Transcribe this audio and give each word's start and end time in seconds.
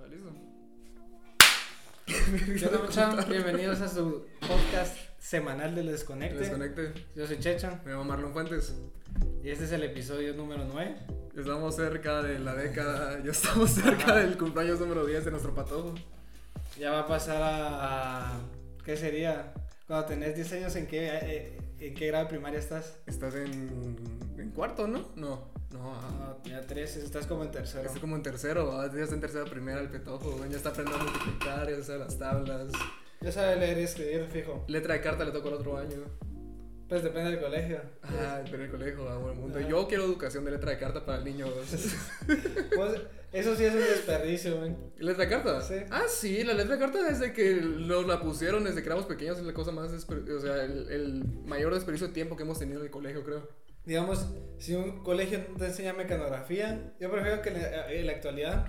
¿Va 0.00 0.06
listo? 0.08 0.30
¿Qué 2.06 3.00
onda? 3.00 3.24
Bienvenidos 3.26 3.80
a 3.80 3.88
su 3.88 4.24
podcast 4.40 4.96
semanal 5.18 5.74
del 5.74 5.86
Desconecte. 5.86 6.38
Desconecte. 6.38 6.92
Yo 7.14 7.26
soy 7.26 7.38
Checha 7.38 7.80
Me 7.84 7.92
llamo 7.92 8.04
Marlon 8.04 8.32
Fuentes. 8.32 8.74
y 9.44 9.50
este 9.50 9.64
es 9.64 9.72
el 9.72 9.82
episodio 9.84 10.34
número 10.34 10.64
9. 10.64 10.96
Estamos 11.36 11.76
cerca 11.76 12.22
de 12.22 12.38
la 12.38 12.54
década, 12.54 13.22
ya 13.24 13.30
estamos 13.32 13.70
cerca 13.70 14.04
Ajá. 14.04 14.16
del 14.16 14.36
cumpleaños 14.38 14.80
número 14.80 15.04
10 15.06 15.24
de 15.26 15.30
nuestro 15.30 15.54
patojo. 15.54 15.94
Ya 16.78 16.90
va 16.92 17.00
a 17.00 17.06
pasar 17.06 17.42
a. 17.42 18.28
a- 18.36 18.40
¿Qué 18.84 18.96
sería? 18.96 19.52
Cuando 19.86 20.06
tenés 20.06 20.34
10 20.34 20.52
años, 20.54 20.76
¿en 20.76 20.86
qué, 20.86 21.08
eh, 21.22 21.58
en 21.78 21.94
qué 21.94 22.06
grado 22.08 22.24
de 22.24 22.30
primaria 22.30 22.58
estás? 22.58 22.96
Estás 23.06 23.34
en, 23.34 23.96
en 24.38 24.50
cuarto, 24.50 24.88
¿no? 24.88 25.08
No, 25.16 25.51
no. 25.72 25.92
ah, 25.94 26.36
ya 26.44 26.60
3, 26.60 26.96
estás 26.96 27.26
como 27.26 27.44
en 27.44 27.50
tercero. 27.50 27.86
Estoy 27.86 28.00
como 28.00 28.16
en 28.16 28.22
tercero, 28.22 28.72
ah, 28.80 28.90
ya 28.94 29.02
está 29.02 29.14
en 29.14 29.20
tercera 29.20 29.44
primera 29.44 29.80
el 29.80 29.88
petojo, 29.88 30.32
güey, 30.32 30.50
ya 30.50 30.56
está 30.56 30.70
aprendiendo 30.70 31.02
a 31.02 31.10
multiplicar, 31.10 31.70
ya 31.70 31.82
sabe 31.82 31.98
las 32.00 32.18
tablas. 32.18 32.72
Ya 33.20 33.30
sabe 33.30 33.56
leer 33.56 33.78
y 33.78 33.82
escribir, 33.82 34.26
fijo. 34.32 34.64
Letra 34.68 34.94
de 34.94 35.00
carta 35.00 35.24
le 35.24 35.30
tocó 35.30 35.48
el 35.48 35.54
otro 35.54 35.76
año. 35.76 35.98
Pues 36.88 37.04
depende 37.04 37.30
del 37.30 37.40
colegio. 37.40 37.80
Ah, 38.02 38.42
pero 38.50 38.64
el 38.64 38.70
colegio, 38.70 39.08
ah, 39.08 39.16
buen 39.16 39.38
mundo. 39.40 39.58
Ajá. 39.58 39.66
Yo 39.66 39.88
quiero 39.88 40.04
educación 40.04 40.44
de 40.44 40.50
letra 40.50 40.72
de 40.72 40.78
carta 40.78 41.06
para 41.06 41.18
el 41.18 41.24
niño. 41.24 41.46
Pues, 42.74 43.00
eso 43.32 43.56
sí 43.56 43.64
es 43.64 43.72
un 43.72 43.80
desperdicio, 43.80 44.58
güey. 44.58 44.76
¿Letra 44.98 45.24
de 45.24 45.30
carta? 45.30 45.62
Sí. 45.62 45.76
Ah, 45.90 46.04
sí, 46.06 46.44
la 46.44 46.52
letra 46.52 46.74
de 46.74 46.80
carta 46.80 47.02
desde 47.02 47.32
que 47.32 47.62
nos 47.62 48.06
la 48.06 48.20
pusieron, 48.20 48.64
desde 48.64 48.82
que 48.82 48.88
éramos 48.88 49.06
pequeños, 49.06 49.38
es 49.38 49.44
la 49.44 49.54
cosa 49.54 49.70
más, 49.70 49.90
o 49.90 50.40
sea, 50.40 50.64
el, 50.64 50.90
el 50.90 51.24
mayor 51.46 51.72
desperdicio 51.72 52.08
de 52.08 52.12
tiempo 52.12 52.36
que 52.36 52.42
hemos 52.42 52.58
tenido 52.58 52.80
en 52.80 52.86
el 52.86 52.90
colegio, 52.90 53.24
creo. 53.24 53.48
Digamos, 53.84 54.26
si 54.58 54.74
un 54.74 55.02
colegio 55.02 55.44
no 55.50 55.56
te 55.56 55.66
enseña 55.66 55.92
mecanografía, 55.92 56.92
yo 57.00 57.10
prefiero 57.10 57.42
que 57.42 57.48
en 57.50 57.62
la, 57.62 57.90
la 58.06 58.12
actualidad 58.12 58.66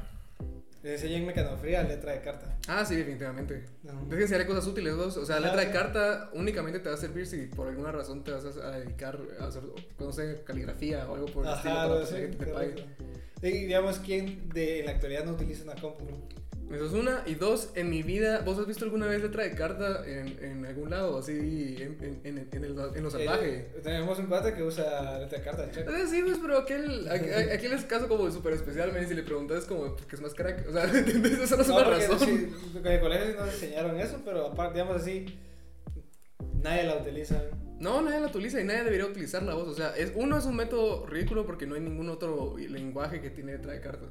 le 0.82 0.94
enseñen 0.96 1.26
mecanografía 1.26 1.80
a 1.80 1.84
letra 1.84 2.12
de 2.12 2.22
carta. 2.22 2.58
Ah, 2.68 2.84
sí, 2.86 2.96
definitivamente. 2.96 3.64
No. 3.84 4.06
Tienes 4.10 4.30
que 4.30 4.46
cosas 4.46 4.68
útiles, 4.68 4.96
dos. 4.98 5.16
O 5.16 5.26
sea, 5.26 5.38
Claro. 5.38 5.56
letra 5.56 5.70
de 5.70 5.78
carta 5.78 6.30
únicamente 6.34 6.80
te 6.80 6.90
va 6.90 6.96
a 6.96 6.98
servir 6.98 7.26
si 7.26 7.46
por 7.48 7.68
alguna 7.70 7.92
razón 7.92 8.24
te 8.24 8.32
vas 8.32 8.44
a 8.58 8.72
dedicar 8.80 9.18
a 9.40 9.46
hacer, 9.48 9.64
no 10.00 10.12
sé, 10.12 10.42
caligrafía 10.44 11.08
o 11.10 11.16
algo 11.16 11.28
por 11.28 11.46
el 11.46 11.54
estilo 11.54 11.74
Ajá, 11.74 11.88
para 11.88 12.00
lo 12.02 12.08
que 12.10 12.28
te 12.28 12.46
pague. 12.48 12.86
Y 13.44 13.66
digamos, 13.66 14.00
¿quién 14.00 14.50
de 14.50 14.82
en 14.82 14.86
la 14.88 14.92
actualidad 14.94 15.24
no 15.26 15.34
utiliza 15.34 15.64
una 15.64 15.76
compu? 15.76 16.06
Eso 16.74 16.86
es 16.86 16.94
una. 16.94 17.24
Y 17.26 17.36
dos, 17.36 17.70
en 17.76 17.90
mi 17.90 18.04
vida, 18.04 18.42
¿vos 18.42 18.58
has 18.58 18.68
visto 18.68 18.86
alguna 18.86 19.08
vez 19.08 19.22
letra 19.22 19.44
de 19.44 19.52
carta 19.54 20.04
en, 20.06 20.38
en 20.44 20.66
algún 20.66 20.90
lado? 20.90 21.20
Así, 21.20 21.76
en, 21.80 21.98
en, 22.24 22.48
en, 22.52 22.64
el, 22.64 22.76
lo 22.76 23.12
salvaje. 23.12 23.56
Eh, 23.58 23.82
tenemos 23.84 24.18
un 24.20 24.28
cuate 24.28 24.54
que 24.54 24.64
usa 24.64 25.20
letra 25.20 25.38
de 25.38 25.44
carta, 25.44 25.74
sea, 25.74 26.08
sí, 26.08 26.22
pues, 26.24 26.40
pero 26.42 26.58
aquel, 26.58 27.10
aquel 27.10 27.74
es 27.74 27.84
caso 27.86 28.08
como 28.08 28.30
súper 28.32 28.54
especial, 28.54 28.92
man, 28.92 29.08
si 29.08 29.14
le 29.14 29.24
preguntas 29.24 29.66
como 29.66 29.96
porque 29.96 30.16
es 30.16 30.22
más 30.22 30.34
crack, 30.34 30.68
o 30.68 30.72
sea, 30.72 30.84
¿entiendes? 30.94 31.40
Esa 31.40 31.56
no 31.56 31.62
es 31.62 31.70
una 31.70 31.84
razón. 31.84 32.20
sí, 32.20 32.54
en 32.76 32.88
el 32.88 33.00
colegio 33.00 33.36
nos 33.36 33.54
enseñaron 33.54 34.00
eso, 34.00 34.22
pero 34.26 34.48
aparte, 34.48 34.76
digamos 34.76 35.02
así, 35.02 35.38
nadie 36.62 36.84
la 36.84 36.98
utiliza. 36.98 37.42
No, 37.80 38.02
nadie 38.02 38.22
la 38.22 38.28
utiliza 38.28 38.62
y 38.62 38.64
nadie 38.64 38.84
debería 38.84 39.06
utilizar 39.06 39.44
la 39.44 39.56
voz. 39.56 39.68
O 39.68 39.74
sea, 39.74 39.96
es, 39.98 40.14
uno 40.16 40.38
es 40.38 40.46
un 40.46 40.56
método 40.56 41.06
ridículo 41.06 41.46
porque 41.46 41.68
no 41.68 41.76
hay 41.76 41.82
ningún 41.82 42.10
otro 42.10 42.56
lenguaje 42.58 43.20
que 43.20 43.30
tiene 43.30 43.54
letra 43.54 43.74
de 43.74 43.82
carta. 43.82 44.06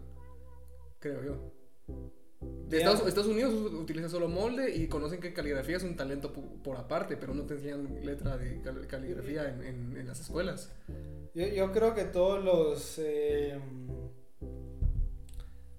Creo 1.00 1.24
yo. 1.24 1.52
De. 2.68 2.78
Estados, 2.78 3.06
Estados 3.06 3.28
Unidos 3.28 3.52
utiliza 3.72 4.08
solo 4.08 4.28
molde 4.28 4.74
y 4.74 4.86
conocen 4.88 5.20
que 5.20 5.32
caligrafía 5.34 5.76
es 5.76 5.82
un 5.82 5.94
talento 5.96 6.32
por 6.32 6.76
aparte, 6.76 7.16
pero 7.16 7.34
no 7.34 7.42
te 7.44 7.54
enseñan 7.54 8.04
letra 8.04 8.36
de 8.38 8.60
cal- 8.62 8.86
caligrafía 8.86 9.48
en, 9.50 9.62
en- 9.62 9.96
en 9.98 10.06
las 10.06 10.20
escuelas. 10.20 10.70
Yo, 11.34 11.46
yo 11.48 11.70
creo 11.72 11.94
que 11.94 12.04
todos 12.04 12.42
los. 12.42 12.98
eh, 12.98 13.58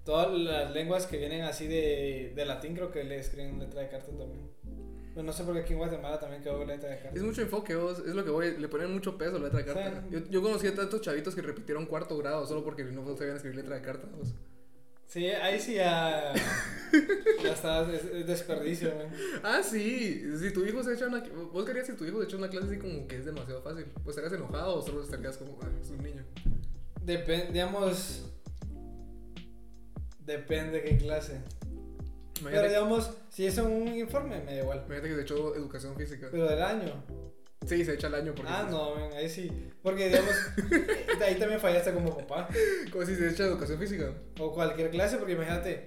todas 0.04 0.30
las 0.38 0.70
lenguas 0.72 1.06
que 1.06 1.16
vienen 1.16 1.42
así 1.42 1.66
de, 1.66 2.32
de 2.34 2.44
latín, 2.44 2.74
creo 2.74 2.90
que 2.90 3.04
le 3.04 3.18
escriben 3.18 3.58
letra 3.58 3.80
de 3.82 3.88
carta 3.88 4.08
también. 4.08 4.50
Pero 5.14 5.24
no 5.24 5.32
sé 5.32 5.44
por 5.44 5.54
qué 5.54 5.60
aquí 5.60 5.72
en 5.72 5.78
Guatemala 5.78 6.18
también 6.18 6.42
quedó 6.42 6.64
letra 6.64 6.90
de 6.90 6.96
carta. 6.98 7.16
Es 7.16 7.22
mucho 7.22 7.40
enfoque, 7.40 7.74
vos, 7.76 8.00
es 8.00 8.14
lo 8.14 8.24
que 8.24 8.30
voy, 8.30 8.56
le 8.58 8.68
ponen 8.68 8.92
mucho 8.92 9.16
peso 9.16 9.36
a 9.36 9.38
la 9.38 9.44
letra 9.46 9.60
de 9.60 9.64
carta. 9.64 10.02
Sí. 10.02 10.14
Yo, 10.14 10.18
yo 10.30 10.42
conocí 10.42 10.66
a 10.66 10.74
tantos 10.74 11.00
chavitos 11.00 11.34
que 11.34 11.42
repitieron 11.42 11.86
cuarto 11.86 12.18
grado 12.18 12.44
solo 12.46 12.64
porque 12.64 12.84
no 12.84 13.16
sabían 13.16 13.36
escribir 13.36 13.56
letra 13.56 13.76
de 13.76 13.82
carta. 13.82 14.08
vos. 14.16 14.34
Sí, 15.14 15.28
ahí 15.28 15.60
sí 15.60 15.74
ya. 15.74 16.32
ya 17.40 17.52
está, 17.52 17.88
es, 17.88 18.04
es 18.04 18.26
desperdicio, 18.26 18.92
man. 18.96 19.06
Ah, 19.44 19.62
sí. 19.62 20.24
Si 20.40 20.52
tu 20.52 20.66
hijo 20.66 20.82
se 20.82 20.94
echa 20.94 21.06
una. 21.06 21.22
Vos 21.52 21.64
querías 21.64 21.86
que 21.86 21.92
tu 21.92 22.04
hijo 22.04 22.18
se 22.18 22.24
echa 22.24 22.36
una 22.36 22.48
clase 22.48 22.66
así 22.66 22.78
como 22.78 23.06
que 23.06 23.18
es 23.18 23.24
demasiado 23.24 23.62
fácil. 23.62 23.84
Pues 24.02 24.16
estarías 24.16 24.32
enojado 24.32 24.74
o 24.74 24.82
solo 24.82 25.04
estarías 25.04 25.36
como, 25.36 25.56
ah, 25.62 25.68
es 25.80 25.90
un 25.90 26.02
niño. 26.02 26.24
Depende, 27.00 27.52
digamos. 27.52 28.24
Depende 30.18 30.82
qué 30.82 30.96
clase. 30.96 31.42
Pero 32.42 32.66
digamos, 32.66 33.12
si 33.28 33.46
es 33.46 33.56
un 33.58 33.86
informe, 33.96 34.40
me 34.40 34.56
da 34.56 34.62
igual. 34.62 34.78
imagínate 34.78 35.10
que 35.10 35.14
se 35.14 35.22
echó 35.22 35.54
educación 35.54 35.94
física. 35.94 36.26
Pero 36.28 36.48
del 36.48 36.60
año. 36.60 37.04
Sí, 37.66 37.84
se 37.84 37.94
echa 37.94 38.06
el 38.08 38.14
año 38.14 38.34
porque. 38.34 38.50
Ah, 38.52 38.66
no, 38.70 38.94
man, 38.94 39.10
ahí 39.14 39.28
sí. 39.28 39.50
Porque, 39.82 40.08
digamos, 40.08 40.34
ahí 41.26 41.34
también 41.36 41.60
fallaste 41.60 41.92
como 41.92 42.16
papá. 42.16 42.48
Como 42.90 43.04
si 43.04 43.14
se 43.16 43.30
echa 43.30 43.44
educación 43.44 43.78
física. 43.78 44.12
O 44.38 44.52
cualquier 44.52 44.90
clase, 44.90 45.16
porque 45.18 45.32
imagínate, 45.32 45.84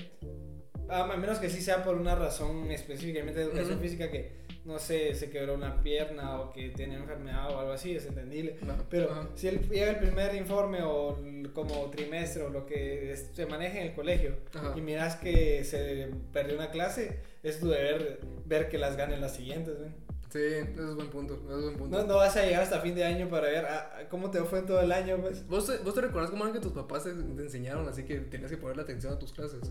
a 0.90 1.02
a 1.04 1.18
menos 1.18 1.40
que 1.40 1.50
sí 1.50 1.62
sea 1.62 1.84
por 1.84 1.96
una 1.96 2.16
razón 2.16 2.72
específicamente 2.72 3.40
de 3.40 3.46
educación 3.46 3.74
Ujú. 3.74 3.82
física 3.82 4.10
que, 4.10 4.32
no 4.66 4.80
sé, 4.80 5.14
se 5.16 5.30
quebró 5.30 5.54
una 5.56 5.82
pierna 5.82 6.40
o 6.42 6.52
que 6.52 6.70
tiene 6.70 6.96
enfermedad 6.96 7.52
o 7.54 7.60
algo 7.60 7.72
así, 7.74 7.96
es 7.96 8.06
entendible. 8.06 8.58
No, 8.62 8.74
Pero 8.90 9.12
ajá. 9.12 9.30
si 9.36 9.48
él 9.50 9.68
llega 9.70 9.90
el 9.92 10.00
primer 10.00 10.36
informe 10.36 10.80
o 10.84 11.18
como 11.54 11.90
trimestre 11.90 12.44
o 12.44 12.50
lo 12.50 12.66
que 12.66 13.12
es- 13.14 13.32
se 13.34 13.46
maneja 13.46 13.80
en 13.80 13.88
el 13.88 13.94
colegio 13.96 14.36
Ajá. 14.54 14.74
y 14.76 14.82
miras 14.82 15.16
que 15.16 15.64
se 15.64 16.10
perdió 16.34 16.56
una 16.56 16.70
clase, 16.72 17.20
es 17.44 17.60
tu 17.60 17.70
deber 17.70 18.20
ver 18.46 18.70
que 18.70 18.78
las 18.78 18.96
ganen 18.98 19.22
las 19.22 19.36
siguientes. 19.36 19.80
¿ven? 19.80 19.94
Sí, 20.30 20.40
ese 20.40 20.72
es 20.74 20.96
buen 20.96 21.10
punto. 21.10 21.36
es 21.36 21.64
buen 21.64 21.78
punto. 21.78 21.98
No, 21.98 22.06
no 22.06 22.16
vas 22.18 22.36
a 22.36 22.44
llegar 22.46 22.62
hasta 22.64 22.82
fin 22.82 22.94
de 22.96 23.06
año 23.06 23.30
para 23.30 23.48
ver 23.48 23.66
ah, 23.66 23.92
ah, 23.96 24.02
cómo 24.10 24.30
te 24.30 24.42
fue 24.44 24.60
en 24.60 24.66
todo 24.66 24.82
el 24.82 24.92
año. 24.92 25.18
Pues. 25.22 25.48
¿Vos, 25.48 25.68
te, 25.68 25.78
¿Vos 25.84 25.94
te 25.96 26.02
recuerdas 26.02 26.30
cómo 26.32 26.44
eran 26.44 26.54
que 26.54 26.62
tus 26.62 26.74
papás 26.74 27.06
te, 27.06 27.14
te 27.14 27.42
enseñaron 27.44 27.88
así 27.88 28.04
que 28.04 28.20
tenías 28.20 28.52
que 28.52 28.58
ponerle 28.58 28.84
atención 28.84 29.14
a 29.14 29.20
tus 29.20 29.32
clases? 29.32 29.62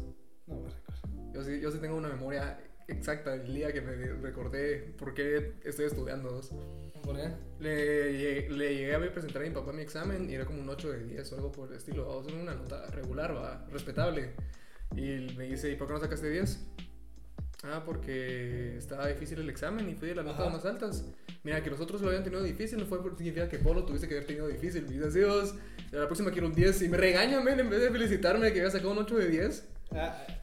No 0.47 0.61
me 0.61 0.71
recuerdo. 0.71 1.33
Yo 1.35 1.45
sí, 1.45 1.61
yo 1.61 1.71
sí 1.71 1.79
tengo 1.79 1.97
una 1.97 2.09
memoria 2.09 2.59
exacta 2.89 3.33
del 3.37 3.53
día 3.53 3.73
que 3.73 3.81
me 3.83 3.95
recordé 3.97 4.95
por 4.99 5.13
qué 5.13 5.55
estoy 5.65 5.87
estudiando. 5.87 6.41
¿Por 7.03 7.17
qué? 7.17 7.31
Le, 7.59 8.13
llegué- 8.19 8.49
le 8.49 8.75
llegué 8.77 8.95
a 8.95 9.13
presentar 9.13 9.43
a 9.43 9.45
mi 9.45 9.51
papá 9.51 9.73
mi 9.73 9.83
examen 9.83 10.31
y 10.31 10.35
era 10.35 10.47
como 10.47 10.61
un 10.63 10.69
8 10.69 10.91
de 10.91 11.05
10 11.05 11.33
o 11.33 11.35
algo 11.37 11.53
por 11.53 11.69
el 11.71 11.77
estilo. 11.77 12.09
O 12.09 12.25
sea, 12.25 12.35
una 12.35 12.55
nota 12.55 12.87
regular, 12.87 13.35
va, 13.37 13.67
respetable. 13.71 14.35
Y 14.97 15.35
me 15.37 15.45
dice, 15.45 15.71
¿y 15.71 15.77
por 15.77 15.87
qué 15.89 15.93
no 15.95 16.01
sacaste 16.01 16.31
10? 16.31 16.65
Ah, 17.65 17.83
porque 17.85 18.77
estaba 18.77 19.09
difícil 19.09 19.39
el 19.41 19.49
examen 19.49 19.89
y 19.89 19.95
fui 19.95 20.09
de 20.09 20.15
las 20.15 20.25
notas 20.25 20.43
Ajá. 20.43 20.51
más 20.57 20.65
altas. 20.67 21.05
Mira, 21.43 21.63
que 21.63 21.71
nosotros 21.71 22.01
lo 22.03 22.09
habían 22.09 22.23
tenido 22.23 22.43
difícil, 22.43 22.79
no 22.79 22.87
fue 22.87 23.03
por 23.03 23.17
significa 23.17 23.49
que 23.49 23.59
vos 23.59 23.75
lo 23.75 23.85
tuviste 23.85 24.07
que 24.07 24.15
haber 24.15 24.27
tenido 24.27 24.47
difícil. 24.49 24.85
Y 24.89 24.95
dice, 24.95 25.11
"Sí, 25.11 25.21
vos, 25.25 25.55
la 25.91 26.07
próxima 26.07 26.31
quiero 26.31 26.49
un 26.49 26.55
10. 26.55 26.83
Y 26.83 26.89
me 26.89 26.97
regañan, 26.97 27.47
en 27.47 27.71
vez 27.71 27.81
de 27.81 27.91
felicitarme 27.91 28.47
de 28.47 28.53
que 28.53 28.61
había 28.61 28.71
sacado 28.71 28.93
un 28.93 28.99
8 28.99 29.17
de 29.17 29.29
10. 29.29 29.65
Ah, 29.93 30.27
ah, 30.29 30.35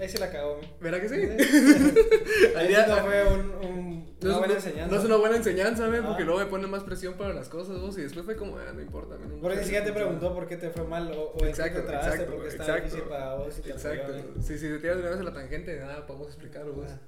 ahí 0.00 0.08
se 0.08 0.18
la 0.18 0.30
cagó. 0.30 0.60
¿Verdad 0.80 1.00
que 1.00 1.08
sí? 1.08 1.14
Ahí 2.56 2.68
sí 2.74 2.74
no 2.88 2.96
fue 2.98 3.24
un, 3.26 3.40
un- 3.64 4.00
No 4.22 4.28
una 4.28 4.32
es, 4.32 4.38
buena 4.38 4.46
no- 4.48 4.54
enseñanza. 4.54 4.94
no 4.94 4.98
es 5.00 5.04
una 5.06 5.16
buena 5.16 5.36
enseñanza, 5.36 5.88
men, 5.88 6.04
porque 6.04 6.24
luego 6.24 6.40
me 6.40 6.46
ponen 6.46 6.70
más 6.70 6.82
presión 6.84 7.14
para 7.14 7.32
las 7.34 7.48
cosas, 7.48 7.80
vos. 7.80 7.96
Y 7.98 8.02
después 8.02 8.24
fue 8.24 8.36
como, 8.36 8.56
ah, 8.58 8.72
no 8.74 8.80
importa, 8.82 9.16
no 9.18 9.40
Porque 9.40 9.56
ni 9.58 9.62
siquiera 9.64 9.84
te 9.84 9.90
importa". 9.90 10.08
preguntó 10.08 10.34
por 10.34 10.46
qué 10.48 10.56
te 10.56 10.70
fue 10.70 10.84
mal 10.84 11.10
o, 11.12 11.22
o 11.30 11.32
en 11.34 11.38
qué 11.40 11.48
Exacto, 11.50 11.80
te 11.80 11.86
trabaste, 11.86 12.10
exacto, 12.12 12.32
porque 12.34 12.48
estaba 12.48 12.76
difícil 12.76 13.02
para 13.02 13.34
vos 13.34 13.58
y 13.58 13.62
te 13.62 13.70
Exacto. 13.70 14.12
Sí, 14.40 14.58
si 14.58 14.68
te 14.68 14.78
tiras 14.78 14.96
de 14.96 15.02
una 15.02 15.10
vez 15.10 15.20
a 15.20 15.24
la 15.24 15.32
tangente, 15.34 15.78
nada, 15.80 16.06
podemos 16.06 16.28
explicarlo, 16.28 16.72
vos. 16.74 16.86
Ah, 16.88 16.98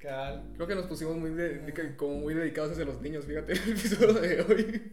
Cabal. 0.00 0.42
Creo 0.54 0.66
que 0.66 0.74
nos 0.74 0.86
pusimos 0.86 1.16
muy, 1.16 1.30
de- 1.30 1.58
de- 1.58 1.96
como 1.96 2.14
muy 2.14 2.32
dedicados 2.34 2.72
hacia 2.72 2.84
los 2.86 3.00
niños, 3.02 3.24
fíjate, 3.26 3.52
el 3.52 3.58
episodio 3.72 4.14
de 4.14 4.40
hoy. 4.42 4.92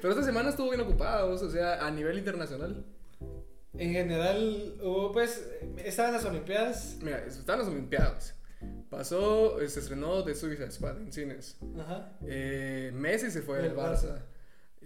Pero 0.00 0.10
esta 0.12 0.22
semana 0.24 0.48
estuvo 0.50 0.68
bien 0.70 0.80
ocupada, 0.80 1.24
vos, 1.24 1.42
o 1.42 1.50
sea, 1.50 1.86
a 1.86 1.90
nivel 1.90 2.16
internacional. 2.18 2.84
En 3.78 3.92
general, 3.92 4.74
hubo 4.82 5.12
pues, 5.12 5.46
estaban 5.84 6.12
las 6.12 6.24
Olimpiadas. 6.24 6.96
Mira, 7.02 7.24
estaban 7.26 7.60
las 7.60 7.68
Olimpiadas. 7.68 8.34
Pasó, 8.90 9.60
eh, 9.60 9.68
se 9.68 9.80
estrenó 9.80 10.24
The 10.24 10.34
Suicide 10.34 10.70
Squad 10.70 10.98
en 10.98 11.12
cines. 11.12 11.58
Ajá. 11.78 12.16
Eh, 12.26 12.90
Messi 12.94 13.30
se 13.30 13.42
fue 13.42 13.58
del 13.58 13.66
El 13.72 13.76
Barça. 13.76 14.14
Barça. 14.14 14.22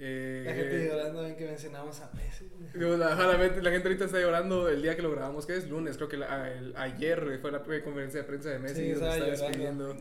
Eh, 0.02 0.42
La 0.46 0.54
gente 0.54 0.88
llorando 0.88 1.36
que 1.36 1.44
mencionamos 1.46 2.00
a 2.00 2.10
Messi. 2.14 2.50
La, 2.74 3.14
la 3.14 3.38
gente 3.38 3.62
la 3.62 3.70
gente 3.70 3.88
ahorita 3.88 4.06
está 4.06 4.18
llorando 4.18 4.68
el 4.68 4.80
día 4.82 4.96
que 4.96 5.02
lo 5.02 5.10
grabamos, 5.10 5.46
que 5.46 5.56
es 5.56 5.68
lunes, 5.68 5.96
creo 5.96 6.08
que 6.08 6.16
la- 6.16 6.50
el- 6.50 6.74
ayer 6.76 7.38
fue 7.40 7.52
la 7.52 7.62
primera 7.62 7.84
conferencia 7.84 8.20
de 8.20 8.26
prensa 8.26 8.48
de 8.50 8.58
Messi, 8.58 8.76
Sí, 8.86 8.90
estaba 8.92 9.16
despidiendo. 9.16 9.94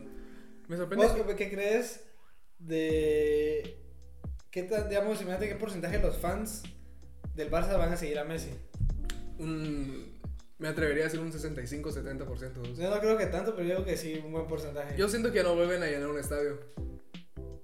Me 0.68 0.76
sorprende. 0.76 1.06
¿Vos 1.06 1.34
qué, 1.36 1.50
crees 1.50 2.08
de 2.58 3.76
qué 4.50 4.62
digamos, 4.88 5.20
imagínate 5.20 5.48
qué 5.48 5.54
porcentaje 5.56 5.98
de 5.98 6.02
los 6.06 6.16
fans 6.16 6.62
del 7.34 7.50
Barça 7.50 7.76
van 7.78 7.92
a 7.92 7.96
seguir 7.96 8.18
a 8.18 8.24
Messi? 8.24 8.50
Un- 9.40 10.10
me 10.58 10.68
atrevería 10.68 11.04
a 11.04 11.06
decir 11.06 11.20
un 11.20 11.32
65-70%. 11.32 12.62
Yo 12.76 12.90
no 12.90 13.00
creo 13.00 13.16
que 13.16 13.26
tanto, 13.26 13.54
pero 13.56 13.66
yo 13.66 13.74
digo 13.76 13.84
que 13.86 13.96
sí, 13.96 14.20
un 14.24 14.32
buen 14.32 14.46
porcentaje. 14.46 14.96
Yo 14.96 15.08
siento 15.08 15.32
que 15.32 15.42
no 15.42 15.54
vuelven 15.54 15.82
a 15.82 15.86
llenar 15.86 16.08
un 16.08 16.18
estadio. 16.18 16.58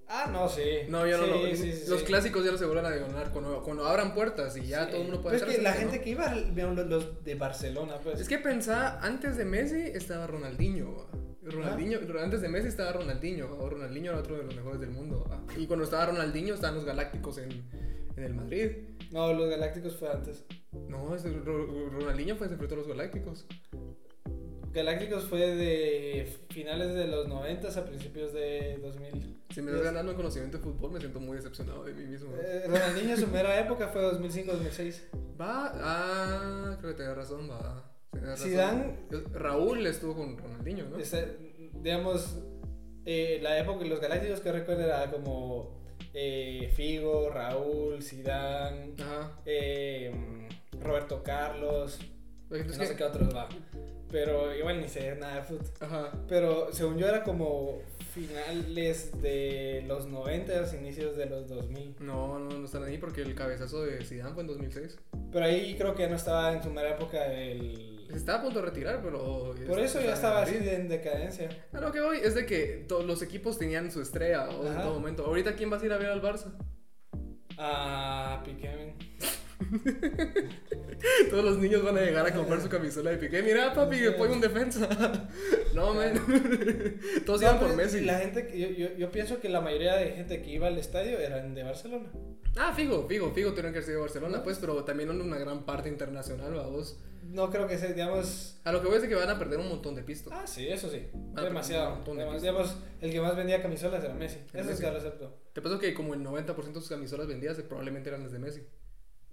Ah, 0.08 0.31
no, 0.32 0.49
sí. 0.49 0.62
No, 0.88 1.05
ya 1.06 1.17
no, 1.19 1.25
Sí, 1.25 1.31
no. 1.31 1.56
sí, 1.56 1.73
sí, 1.73 1.90
los 1.90 2.02
clásicos 2.05 2.44
ya 2.44 2.52
no 2.52 2.58
se 2.58 2.64
vuelven 2.64 2.87
a 2.87 2.90
ganar 2.90 3.32
cuando, 3.32 3.61
cuando 3.62 3.84
abran 3.87 4.14
puertas 4.14 4.56
y 4.56 4.67
ya 4.67 4.87
todo 4.88 4.99
el 4.99 5.08
mundo 5.08 5.20
puede 5.20 5.38
Pero 5.38 5.50
es 5.50 5.56
que 5.56 5.62
la 5.62 5.75
¿no? 5.75 5.81
gente 5.81 6.00
que 6.00 6.11
iba, 6.11 6.32
los, 6.34 6.87
los 6.87 7.25
de 7.25 7.34
Barcelona, 7.34 7.99
pues. 8.02 8.20
Es 8.20 8.28
que 8.28 8.38
pensá, 8.38 9.00
antes 9.00 9.37
de 9.37 9.44
Messi 9.44 9.81
estaba 9.81 10.26
Ronaldinho. 10.28 11.08
Ronaldinho, 11.43 11.99
antes 12.23 12.40
de 12.40 12.49
Messi 12.49 12.69
estaba 12.69 12.93
Ronaldinho. 12.93 13.56
va. 13.61 13.69
Ronaldinho 13.69 14.12
era 14.12 14.20
otro 14.20 14.37
de 14.38 14.44
los 14.44 14.55
mejores 14.55 14.81
del 14.81 14.90
mundo. 14.90 15.28
Y 15.56 15.67
cuando 15.67 15.84
estaba 15.84 16.06
Ronaldinho 16.06 16.55
estaban 16.55 16.76
los 16.76 16.84
Galácticos 16.84 17.38
en, 17.38 17.50
en 18.17 18.23
el 18.25 18.32
Madrid. 18.34 18.70
No, 19.12 19.32
los 19.32 19.48
Galácticos 19.50 19.96
fue 19.96 20.10
antes. 20.10 20.44
No, 20.88 21.16
Ronaldinho 21.16 22.36
fue 22.36 22.48
se 22.48 22.54
enfrentó 22.54 22.74
a 22.74 22.78
los 22.78 22.88
Galácticos. 22.88 23.46
Galácticos 24.72 25.24
fue 25.24 25.56
de 25.56 26.36
finales 26.50 26.94
de 26.94 27.06
los 27.06 27.28
90 27.28 27.68
a 27.68 27.84
principios 27.86 28.34
de 28.34 28.78
2000. 28.82 29.36
Si 29.50 29.62
me 29.62 29.70
estás 29.70 29.84
ganando 29.84 30.10
en 30.12 30.16
conocimiento 30.18 30.58
de 30.58 30.64
fútbol, 30.64 30.92
me 30.92 31.00
siento 31.00 31.18
muy 31.18 31.36
decepcionado 31.36 31.84
de 31.84 31.94
mí 31.94 32.04
mismo. 32.04 32.30
Eh, 32.36 32.64
Ronaldinho 32.66 33.16
su 33.16 33.26
mera 33.28 33.58
época 33.58 33.88
fue 33.88 34.02
2005-2006. 34.02 35.00
Va, 35.40 35.72
ah, 35.76 36.76
creo 36.78 36.92
que 36.92 36.98
tenés 36.98 37.16
razón, 37.16 37.48
va. 37.50 37.90
tenés 38.10 38.28
razón. 38.28 38.50
Zidane- 38.50 39.32
Raúl 39.32 39.86
estuvo 39.86 40.14
con 40.14 40.36
Ronaldinho, 40.36 40.84
¿no? 40.90 40.98
Digamos, 41.82 42.38
eh, 43.06 43.38
la 43.42 43.58
época 43.58 43.78
de 43.84 43.88
los 43.88 44.00
Galácticos 44.00 44.40
que 44.40 44.52
recuerdo 44.52 44.82
era 44.82 45.10
como 45.10 45.85
eh, 46.14 46.72
Figo, 46.75 47.31
Raúl, 47.31 47.98
Ajá. 48.98 49.32
eh, 49.44 50.12
Roberto 50.81 51.22
Carlos, 51.22 51.98
no 52.50 52.72
sé 52.72 52.96
qué 52.96 53.04
otros 53.04 53.34
va. 53.34 53.48
Pero 54.10 54.54
igual 54.54 54.81
ni 54.81 54.88
sé 54.88 55.16
nada 55.16 55.37
de 55.37 55.43
fútbol. 55.43 55.66
Ajá. 55.81 56.12
Pero 56.28 56.72
según 56.72 56.96
yo 56.96 57.08
era 57.08 57.25
como 57.25 57.81
finales 58.14 59.10
de 59.20 59.84
los 59.87 60.06
90, 60.06 60.75
inicios 60.78 61.16
de 61.16 61.26
los 61.26 61.48
2000. 61.48 61.96
No, 62.00 62.38
no, 62.38 62.58
no 62.58 62.64
están 62.64 62.84
ahí 62.84 62.99
porque 62.99 63.22
el 63.22 63.34
cabezazo 63.34 63.84
de 63.84 64.04
Zidane 64.04 64.32
fue 64.32 64.42
en 64.42 64.46
2006. 64.49 64.99
Pero 65.32 65.44
ahí 65.44 65.76
creo 65.76 65.94
que 65.94 66.08
no 66.08 66.16
estaba 66.16 66.52
en 66.52 66.62
su 66.62 66.70
mera 66.70 66.90
época 66.90 67.26
el... 67.32 67.95
Se 68.10 68.16
estaba 68.16 68.38
a 68.38 68.42
punto 68.42 68.60
de 68.60 68.66
retirar, 68.66 69.00
pero... 69.02 69.54
Por 69.66 69.80
eso 69.80 70.00
ya 70.00 70.14
estaba 70.14 70.42
así 70.42 70.56
de- 70.58 70.74
en 70.76 70.88
decadencia. 70.88 71.48
A 71.72 71.80
lo 71.80 71.90
que 71.92 72.00
voy 72.00 72.18
es 72.22 72.34
de 72.34 72.46
que 72.46 72.84
todos 72.88 73.04
los 73.04 73.20
equipos 73.22 73.58
tenían 73.58 73.90
su 73.90 74.00
estrella 74.00 74.48
o 74.48 74.66
en 74.66 74.74
todo 74.80 74.94
momento. 74.94 75.24
Ahorita, 75.26 75.54
¿quién 75.56 75.70
vas 75.70 75.82
a 75.82 75.86
ir 75.86 75.92
a 75.92 75.98
ver 75.98 76.10
al 76.10 76.22
Barça? 76.22 76.52
Ah, 77.58 78.42
Piqué. 78.44 78.94
Todos 81.30 81.44
los 81.44 81.58
niños 81.58 81.82
van 81.82 81.96
a 81.98 82.00
llegar 82.00 82.26
a 82.26 82.34
comprar 82.34 82.60
su 82.60 82.68
camisola 82.68 83.10
de 83.10 83.18
Piqué. 83.18 83.42
Mira, 83.42 83.72
papi, 83.74 83.98
que 83.98 84.12
pongo 84.12 84.32
un 84.34 84.40
defensa. 84.40 84.88
no, 85.74 85.94
man. 85.94 86.14
Todos 87.26 87.42
iban 87.42 87.54
No, 87.54 87.60
por 87.60 87.68
pero 87.70 87.76
Messi. 87.82 88.00
La 88.00 88.18
gente, 88.18 88.46
que- 88.46 88.58
yo, 88.58 88.68
yo, 88.70 88.96
yo 88.96 89.10
pienso 89.10 89.40
que 89.40 89.48
la 89.48 89.60
mayoría 89.60 89.96
de 89.96 90.12
gente 90.12 90.42
que 90.42 90.50
iba 90.50 90.66
al 90.66 90.78
estadio 90.78 91.18
eran 91.18 91.54
de 91.54 91.62
Barcelona. 91.62 92.10
Ah, 92.56 92.72
Figo, 92.74 93.06
Figo, 93.06 93.32
Figo 93.32 93.50
tuvieron 93.50 93.72
que 93.72 93.82
sido 93.82 93.96
de 93.96 94.00
Barcelona, 94.02 94.42
pues, 94.42 94.58
pero 94.58 94.82
también 94.84 95.10
una 95.10 95.38
gran 95.38 95.64
parte 95.66 95.88
internacional, 95.88 96.54
vamos. 96.54 96.98
No 97.22 97.50
creo 97.50 97.66
que 97.66 97.76
sea, 97.76 97.92
digamos... 97.92 98.58
A 98.64 98.70
lo 98.72 98.80
que 98.80 98.86
voy 98.86 98.96
es 98.96 99.02
de 99.02 99.08
que 99.08 99.14
van 99.16 99.28
a 99.28 99.36
perder 99.38 99.58
un 99.58 99.68
montón 99.68 99.94
de 99.96 100.02
pistas. 100.02 100.32
Ah, 100.34 100.46
sí, 100.46 100.68
eso 100.68 100.88
sí. 100.90 101.08
Ah, 101.34 101.42
Demasiado. 101.42 102.02
de 102.04 102.22
Además, 102.22 102.40
digamos, 102.40 102.76
el 103.00 103.10
que 103.10 103.20
más 103.20 103.36
vendía 103.36 103.60
camisolas 103.60 104.02
era 104.04 104.14
Messi. 104.14 104.38
Era 104.52 104.60
Eso 104.60 104.70
Messi. 104.70 104.84
sí 104.84 104.88
lo 104.90 104.96
acepto. 104.96 105.36
Te 105.52 105.60
paso 105.60 105.78
que 105.80 105.92
como 105.92 106.14
el 106.14 106.20
90% 106.24 106.54
de 106.72 106.74
sus 106.74 106.88
camisolas 106.88 107.26
vendidas 107.26 107.60
probablemente 107.62 108.08
eran 108.10 108.22
las 108.22 108.30
de 108.32 108.38
Messi. 108.38 108.62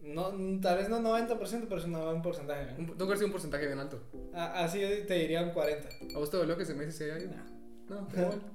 No, 0.03 0.33
tal 0.61 0.77
vez 0.77 0.89
no 0.89 0.99
90%, 0.99 1.65
pero 1.67 1.77
es 1.77 1.85
un 1.85 2.21
porcentaje. 2.21 2.73
¿no? 2.73 2.79
Un, 2.79 2.97
tengo 2.97 3.09
que 3.09 3.15
sido 3.15 3.27
un 3.27 3.31
porcentaje 3.31 3.65
bien 3.67 3.79
alto. 3.79 4.01
A- 4.33 4.63
Así 4.65 4.79
te 5.07 5.13
diría 5.13 5.41
un 5.43 5.51
40. 5.51 5.89
¿A 6.15 6.19
vos 6.19 6.29
te 6.29 6.37
dolió 6.37 6.57
que 6.57 6.63
ese 6.63 6.73
Messi 6.73 6.91
se 6.97 7.11
haya 7.11 7.23
ido? 7.23 7.33
No, 7.89 8.07
pero 8.13 8.27
bueno. 8.27 8.41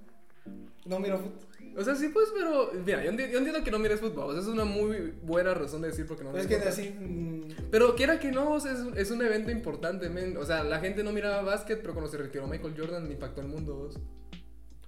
No 0.84 0.98
miro 1.00 1.18
fútbol. 1.18 1.46
O 1.76 1.84
sea, 1.84 1.94
sí, 1.94 2.08
pues, 2.08 2.30
pero. 2.34 2.70
Mira, 2.84 3.04
yo, 3.04 3.10
enti- 3.12 3.30
yo 3.30 3.38
entiendo 3.38 3.62
que 3.62 3.70
no 3.70 3.78
mires 3.78 4.00
fútbol. 4.00 4.30
O 4.30 4.32
sea, 4.32 4.40
es 4.40 4.46
una 4.46 4.64
muy 4.64 5.12
buena 5.22 5.52
razón 5.52 5.82
de 5.82 5.88
decir 5.88 6.06
porque 6.06 6.24
no 6.24 6.30
Pero 6.32 6.42
es 6.42 6.48
que 6.48 6.56
fútbol. 6.56 6.68
así... 6.72 6.88
mm, 6.98 7.70
Pero 7.70 7.94
quiera 7.94 8.18
que 8.18 8.32
no, 8.32 8.52
o 8.52 8.60
sea, 8.60 8.72
es, 8.72 8.78
un- 8.80 8.96
es 8.96 9.10
un 9.10 9.20
evento 9.22 9.50
importante, 9.50 10.08
men. 10.08 10.36
O 10.38 10.44
sea, 10.46 10.64
la 10.64 10.80
gente 10.80 11.02
no 11.04 11.12
miraba 11.12 11.42
básquet, 11.42 11.80
pero 11.82 11.92
cuando 11.92 12.10
se 12.10 12.16
retiró 12.16 12.46
Michael 12.46 12.74
Jordan 12.76 13.10
impactó 13.10 13.42
el 13.42 13.48
mundo. 13.48 13.74
vos. 13.76 13.98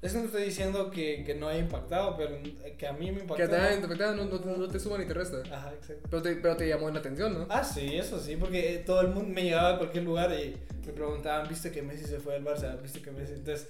Es 0.03 0.13
que 0.13 0.19
no 0.19 0.25
estoy 0.25 0.45
diciendo 0.45 0.91
que, 0.91 1.25
que 1.25 1.35
no 1.35 1.49
haya 1.49 1.59
impactado, 1.61 2.17
pero 2.17 2.39
que 2.79 2.87
a 2.87 2.93
mí 2.95 3.13
me 3.13 3.21
impactó. 3.21 3.37
Que 3.37 3.49
te, 3.49 3.59
¿no? 3.59 3.87
afectaba, 3.87 4.15
no, 4.15 4.25
no, 4.25 4.41
te- 4.41 4.49
no 4.59 4.69
te 4.69 4.81
suma 4.81 4.97
ni 4.97 5.05
te 5.05 5.13
resta. 5.13 5.43
Ajá, 5.55 5.73
exacto. 5.75 6.09
Pero 6.11 6.23
te, 6.23 6.37
pero 6.37 6.57
te 6.57 6.67
llamó 6.69 6.89
la 6.91 7.01
atención, 7.01 7.35
¿no? 7.35 7.47
Ah, 7.51 7.63
sí, 7.63 7.97
eso 7.97 8.19
sí, 8.19 8.37
porque 8.37 8.77
eh, 8.77 8.79
todo 8.79 9.03
el 9.03 9.09
mundo 9.09 9.29
me 9.35 9.43
llegaba 9.43 9.75
a 9.75 9.79
cualquier 9.79 10.05
lugar 10.05 10.33
y 10.33 10.57
me 10.87 10.93
preguntaban, 10.95 11.47
¿viste 11.49 11.71
que 11.71 11.83
Messi 11.83 12.05
se 12.07 12.19
fue 12.19 12.33
del 12.33 12.45
Barça? 12.45 12.81
¿Viste 12.81 13.03
que 13.03 13.11
Messi? 13.11 13.35
Entonces, 13.35 13.67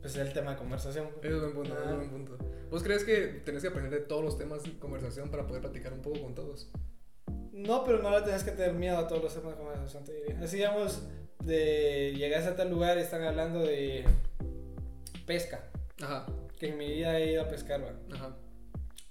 pues 0.00 0.14
era 0.16 0.24
el 0.24 0.32
tema 0.32 0.52
de 0.52 0.56
conversación. 0.56 1.06
Es 1.22 1.32
un 1.32 1.40
buen 1.40 1.52
punto, 1.52 1.72
ese 1.74 1.82
es 1.82 1.88
Ah. 1.88 1.92
un 1.92 1.96
buen 1.98 2.10
punto. 2.10 2.38
¿Vos 2.68 2.82
crees 2.82 3.04
que 3.04 3.26
tenés 3.44 3.62
que 3.62 3.68
aprender 3.68 3.92
de 3.92 4.00
todos 4.06 4.24
los 4.24 4.36
temas 4.38 4.64
de 4.64 4.76
conversación 4.78 5.30
para 5.30 5.46
poder 5.46 5.62
platicar 5.62 5.92
un 5.92 6.00
poco 6.02 6.20
con 6.20 6.34
todos? 6.34 6.68
No, 7.52 7.84
pero 7.84 8.02
no 8.02 8.10
le 8.10 8.24
tenés 8.24 8.42
que 8.42 8.50
tener 8.52 8.72
miedo 8.72 8.96
a 8.98 9.06
todos 9.06 9.22
los 9.22 9.34
temas 9.34 9.52
de 9.52 9.58
conversación, 9.58 10.04
te 10.04 10.14
diría. 10.14 10.40
Así, 10.42 10.56
digamos, 10.56 11.02
de 11.44 12.12
llegas 12.16 12.46
a 12.46 12.56
tal 12.56 12.70
lugar 12.70 12.98
y 12.98 13.02
están 13.02 13.22
hablando 13.22 13.60
de 13.60 14.04
pesca, 15.30 15.60
Ajá, 16.02 16.26
que 16.58 16.70
en 16.70 16.76
mi 16.76 16.88
vida 16.90 17.16
he 17.16 17.30
ido 17.34 17.42
a 17.42 17.48
pescar, 17.48 17.80
¿va? 17.84 17.92
ajá. 18.16 18.36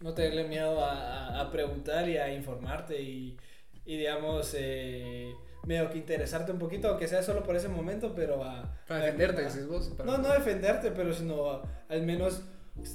no 0.02 0.14
tenerle 0.14 0.44
miedo 0.50 0.84
a, 0.84 1.50
preguntar 1.50 2.10
y 2.10 2.18
a 2.18 2.34
informarte 2.34 3.02
y, 3.02 3.38
y 3.86 3.98
digamos, 3.98 4.54
eh, 4.58 5.32
medio 5.66 5.90
que 5.90 5.98
interesarte 5.98 6.52
un 6.52 6.60
poquito, 6.60 6.90
aunque 6.90 7.08
sea 7.08 7.24
solo 7.24 7.42
por 7.42 7.56
ese 7.56 7.70
momento, 7.70 8.14
pero 8.14 8.44
a... 8.44 8.78
Para 8.86 9.06
defenderte, 9.06 9.44
decís 9.44 9.66
vos. 9.66 9.88
para- 9.96 10.12
No, 10.12 10.18
no 10.18 10.34
defenderte, 10.34 10.92
pero 10.92 11.14
sino 11.14 11.50
a- 11.52 11.64
al 11.88 12.04
menos 12.04 12.42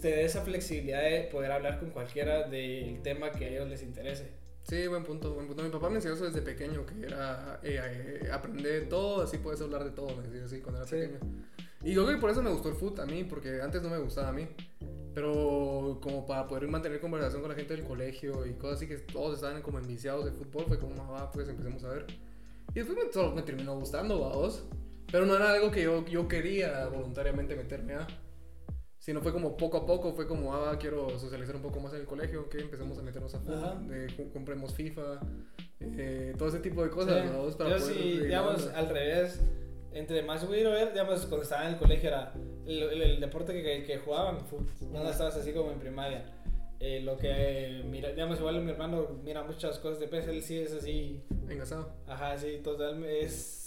te 0.02 0.08
dé 0.08 0.24
esa 0.26 0.42
flexibilidad 0.42 1.00
de 1.02 1.22
poder 1.32 1.50
hablar 1.52 1.78
con 1.80 1.90
cualquiera 1.92 2.46
del 2.46 3.00
tema 3.02 3.32
que 3.32 3.46
a 3.46 3.48
ellos 3.48 3.68
les 3.70 3.82
interese. 3.82 4.32
Sí, 4.64 4.86
buen 4.86 5.02
punto, 5.04 5.32
buen 5.32 5.46
punto. 5.46 5.62
Mi 5.62 5.70
papá 5.70 5.88
me 5.88 5.96
enseñó 5.96 6.14
eso 6.14 6.24
desde 6.26 6.42
pequeño, 6.42 6.84
que 6.84 7.06
era 7.06 7.58
eh, 7.62 8.20
eh, 8.22 8.28
aprender 8.30 8.86
todo, 8.90 9.22
así 9.22 9.38
puedes 9.38 9.62
hablar 9.62 9.82
de 9.84 9.90
todo, 9.92 10.14
me 10.14 10.22
decía 10.28 10.44
así 10.44 10.60
cuando 10.60 10.80
era 10.82 10.88
Sí. 10.90 10.96
pequeño. 10.96 11.20
Y 11.84 11.92
yo 11.92 12.04
creo 12.04 12.16
que 12.16 12.20
por 12.20 12.30
eso 12.30 12.42
me 12.42 12.50
gustó 12.50 12.70
el 12.70 12.74
foot 12.74 12.98
a 13.00 13.06
mí, 13.06 13.24
porque 13.24 13.60
antes 13.60 13.82
no 13.82 13.90
me 13.90 13.98
gustaba 13.98 14.28
a 14.28 14.32
mí. 14.32 14.46
Pero 15.14 16.00
como 16.02 16.26
para 16.26 16.46
poder 16.48 16.66
mantener 16.66 17.00
conversación 17.00 17.40
con 17.40 17.50
la 17.50 17.56
gente 17.56 17.76
del 17.76 17.84
colegio 17.84 18.44
y 18.46 18.54
cosas 18.54 18.78
así 18.78 18.88
que 18.88 18.96
todos 18.96 19.36
estaban 19.36 19.62
como 19.62 19.78
enviciados 19.78 20.24
de 20.24 20.32
fútbol, 20.32 20.64
fue 20.66 20.78
como, 20.78 21.14
ah, 21.16 21.30
pues 21.32 21.48
empecemos 21.48 21.84
a 21.84 21.90
ver. 21.90 22.06
Y 22.70 22.80
después 22.80 22.98
me, 22.98 23.12
solo 23.12 23.32
me 23.34 23.42
terminó 23.42 23.78
gustando, 23.78 24.18
vos. 24.18 24.64
Pero 25.12 25.26
no 25.26 25.36
era 25.36 25.52
algo 25.52 25.70
que 25.70 25.82
yo, 25.84 26.04
yo 26.06 26.26
quería 26.26 26.88
voluntariamente 26.88 27.54
meterme 27.54 27.94
a. 27.94 28.06
Sino 28.98 29.20
fue 29.20 29.32
como 29.32 29.56
poco 29.56 29.76
a 29.76 29.86
poco, 29.86 30.14
fue 30.14 30.26
como, 30.26 30.54
ah, 30.54 30.76
quiero 30.80 31.10
socializar 31.18 31.54
un 31.54 31.62
poco 31.62 31.78
más 31.78 31.92
en 31.92 32.00
el 32.00 32.06
colegio, 32.06 32.48
que 32.48 32.58
empecemos 32.58 32.98
a 32.98 33.02
meternos 33.02 33.34
a 33.34 33.38
fútbol, 33.40 33.86
de, 33.86 34.08
ju- 34.08 34.32
compremos 34.32 34.74
FIFA, 34.74 35.20
eh, 35.80 36.34
todo 36.38 36.48
ese 36.48 36.60
tipo 36.60 36.82
de 36.82 36.88
cosas, 36.88 37.22
Sí. 37.22 37.28
¿no? 37.30 37.56
Para 37.56 37.70
Yo 37.70 37.84
poder 37.84 37.94
sí, 37.94 38.18
digamos, 38.20 38.66
al 38.68 38.88
revés, 38.88 39.40
entre 39.94 40.22
más 40.22 40.42
hubiera 40.44 40.70
ver, 40.70 40.92
digamos, 40.92 41.20
cuando 41.26 41.42
estaba 41.42 41.64
en 41.66 41.74
el 41.74 41.78
colegio 41.78 42.08
era 42.08 42.32
el, 42.66 42.82
el- 42.82 43.02
el 43.02 43.20
deporte 43.20 43.52
que, 43.62 43.84
que 43.84 43.98
jugaban, 43.98 44.44
fútbol, 44.46 44.66
cuando 44.90 45.10
estabas 45.10 45.36
así 45.36 45.52
como 45.52 45.70
en 45.70 45.78
primaria. 45.78 46.24
Eh, 46.80 47.00
lo 47.00 47.16
que 47.16 47.28
eh, 47.30 47.82
mira, 47.84 48.10
digamos, 48.10 48.38
igual 48.40 48.60
mi 48.60 48.70
hermano 48.72 49.08
mira 49.24 49.42
muchas 49.42 49.78
cosas 49.78 50.00
de 50.00 50.08
pez, 50.08 50.26
él 50.28 50.42
sí 50.42 50.58
es 50.58 50.72
así, 50.74 51.22
Engasado. 51.48 51.88
ajá, 52.06 52.36
sí, 52.36 52.60
total, 52.62 53.02
es, 53.04 53.63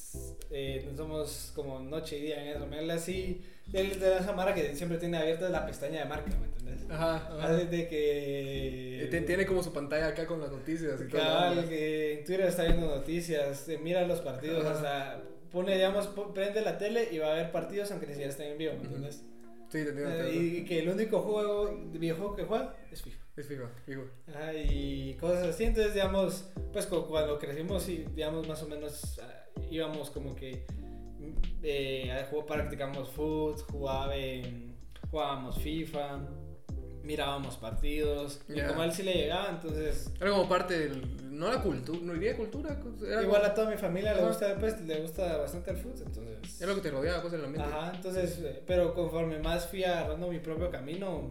eh, 0.50 0.90
somos 0.96 1.52
como 1.56 1.80
noche 1.80 2.18
y 2.18 2.22
día 2.24 2.42
en 2.42 2.48
eso, 2.56 2.68
él 2.72 2.90
así, 2.92 3.42
él 3.74 4.00
de 4.00 4.18
esa 4.18 4.34
mara 4.34 4.54
que 4.54 4.76
siempre 4.76 4.98
tiene 4.98 5.18
abierta 5.18 5.50
la 5.50 5.66
pestaña 5.66 6.00
de 6.00 6.06
marca, 6.06 6.32
¿me 6.40 6.46
entendés? 6.48 6.90
Ajá, 6.90 7.16
ajá. 7.16 7.54
Así 7.56 7.66
de 7.68 7.88
que... 7.88 9.24
Tiene 9.26 9.46
como 9.46 9.62
su 9.64 9.74
pantalla 9.74 10.08
acá 10.08 10.26
con 10.26 10.40
las 10.40 10.52
noticias 10.52 11.00
y 11.02 11.08
todo. 11.10 11.68
Que 11.68 12.20
en 12.20 12.26
Twitter 12.26 12.46
está 12.48 12.64
viendo 12.64 12.88
noticias, 12.88 13.68
eh, 13.70 13.80
mira 13.82 14.06
los 14.08 14.22
partidos, 14.22 14.66
Ajá. 14.66 14.74
hasta 14.76 15.24
pone, 15.52 15.76
digamos, 15.76 16.08
prende 16.34 16.62
la 16.62 16.78
tele 16.78 17.08
y 17.12 17.18
va 17.20 17.32
a 17.32 17.36
ver 17.36 17.52
partidos 17.52 17.90
aunque 17.92 18.06
ni 18.08 18.14
siquiera 18.14 18.32
estén 18.32 18.52
en 18.52 18.58
vivo, 18.58 18.74
¿me 18.78 18.84
entiendes? 18.84 19.24
Sí, 19.70 19.84
te 19.84 19.90
entiendo. 19.90 20.10
te 20.12 20.18
Eh, 20.18 20.28
entiendo. 20.28 20.58
y 20.60 20.66
que 20.66 20.80
el 20.80 20.90
único 20.90 21.20
juego, 21.22 21.68
de 21.92 22.00
videojuego 22.00 22.36
que 22.36 22.44
juega 22.44 22.76
es 22.92 23.02
FIFA. 23.02 23.24
Es 23.38 23.46
FIFA, 23.48 23.70
fijo. 23.86 24.02
Ajá, 24.30 24.52
y 24.54 25.14
cosas 25.20 25.48
así, 25.48 25.66
entonces, 25.66 25.94
digamos, 25.94 26.46
pues 26.74 26.88
cu- 26.88 27.06
cuando 27.08 27.38
crecimos 27.38 27.88
y, 27.88 28.04
digamos, 28.16 28.48
más 28.48 28.64
o 28.64 28.68
menos 28.68 29.20
ah, 29.22 29.46
íbamos 29.70 30.10
como 30.10 30.36
que, 30.36 30.66
mm, 31.20 31.34
eh, 31.62 32.26
practicamos 32.48 33.10
foot, 33.10 33.62
jugaba, 33.72 34.14
jugábamos 35.12 35.60
FIFA, 35.60 36.20
mirábamos 37.04 37.58
partidos, 37.58 38.42
y 38.50 38.56
Ya. 38.56 38.68
como 38.70 38.82
a 38.82 38.86
él 38.86 38.92
sí 38.92 39.04
le 39.04 39.14
llegaba, 39.14 39.50
entonces... 39.52 40.12
Era 40.20 40.32
como 40.32 40.50
parte 40.50 40.78
del. 40.80 41.28
No 41.38 41.52
la 41.54 41.62
cultura, 41.62 42.00
no 42.02 42.14
diría 42.14 42.36
cultura. 42.36 42.82
Era, 43.06 43.22
Igual 43.22 43.42
como- 43.42 43.52
a 43.52 43.54
toda 43.54 43.70
mi 43.70 43.78
familia 43.78 44.14
le 44.16 44.20
Ajá. 44.22 44.30
gusta, 44.30 44.56
pues, 44.60 44.82
le 44.82 45.00
gusta 45.02 45.38
bastante 45.38 45.70
el 45.72 45.78
fútbol, 45.78 46.02
entonces... 46.08 46.60
Era 46.60 46.72
lo 46.72 46.76
que 46.78 46.82
te 46.82 46.90
rodeaba, 46.90 47.22
pues, 47.22 47.34
en 47.36 47.40
el 47.42 47.46
ambiente. 47.46 47.72
Ajá, 47.72 47.92
entonces, 47.96 48.40
eh, 48.40 48.64
pero 48.66 48.96
conforme 48.96 49.38
más 49.38 49.68
fui 49.68 49.84
agarrando 49.84 50.28
mi 50.30 50.40
propio 50.40 50.72
camino, 50.72 51.30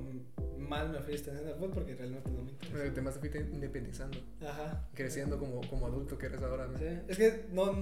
más 0.67 0.89
me 0.89 1.01
fui 1.01 1.13
distanciando 1.13 1.51
del 1.51 1.59
fútbol 1.59 1.73
porque 1.75 1.95
realmente 1.95 2.31
no 2.31 2.43
me. 2.43 2.51
Eh, 2.87 2.91
Te 2.91 3.01
más 3.01 3.15
te 3.15 3.21
fuiste 3.21 3.39
independizando, 3.41 4.19
Ajá. 4.47 4.89
creciendo 4.95 5.39
como, 5.39 5.61
como 5.69 5.87
adulto 5.87 6.19
que 6.19 6.27
eres 6.27 6.43
ahora, 6.43 6.67
¿no? 6.67 6.79
Sí, 6.79 6.85
Es 7.09 7.17
que 7.19 7.47
no, 7.53 7.73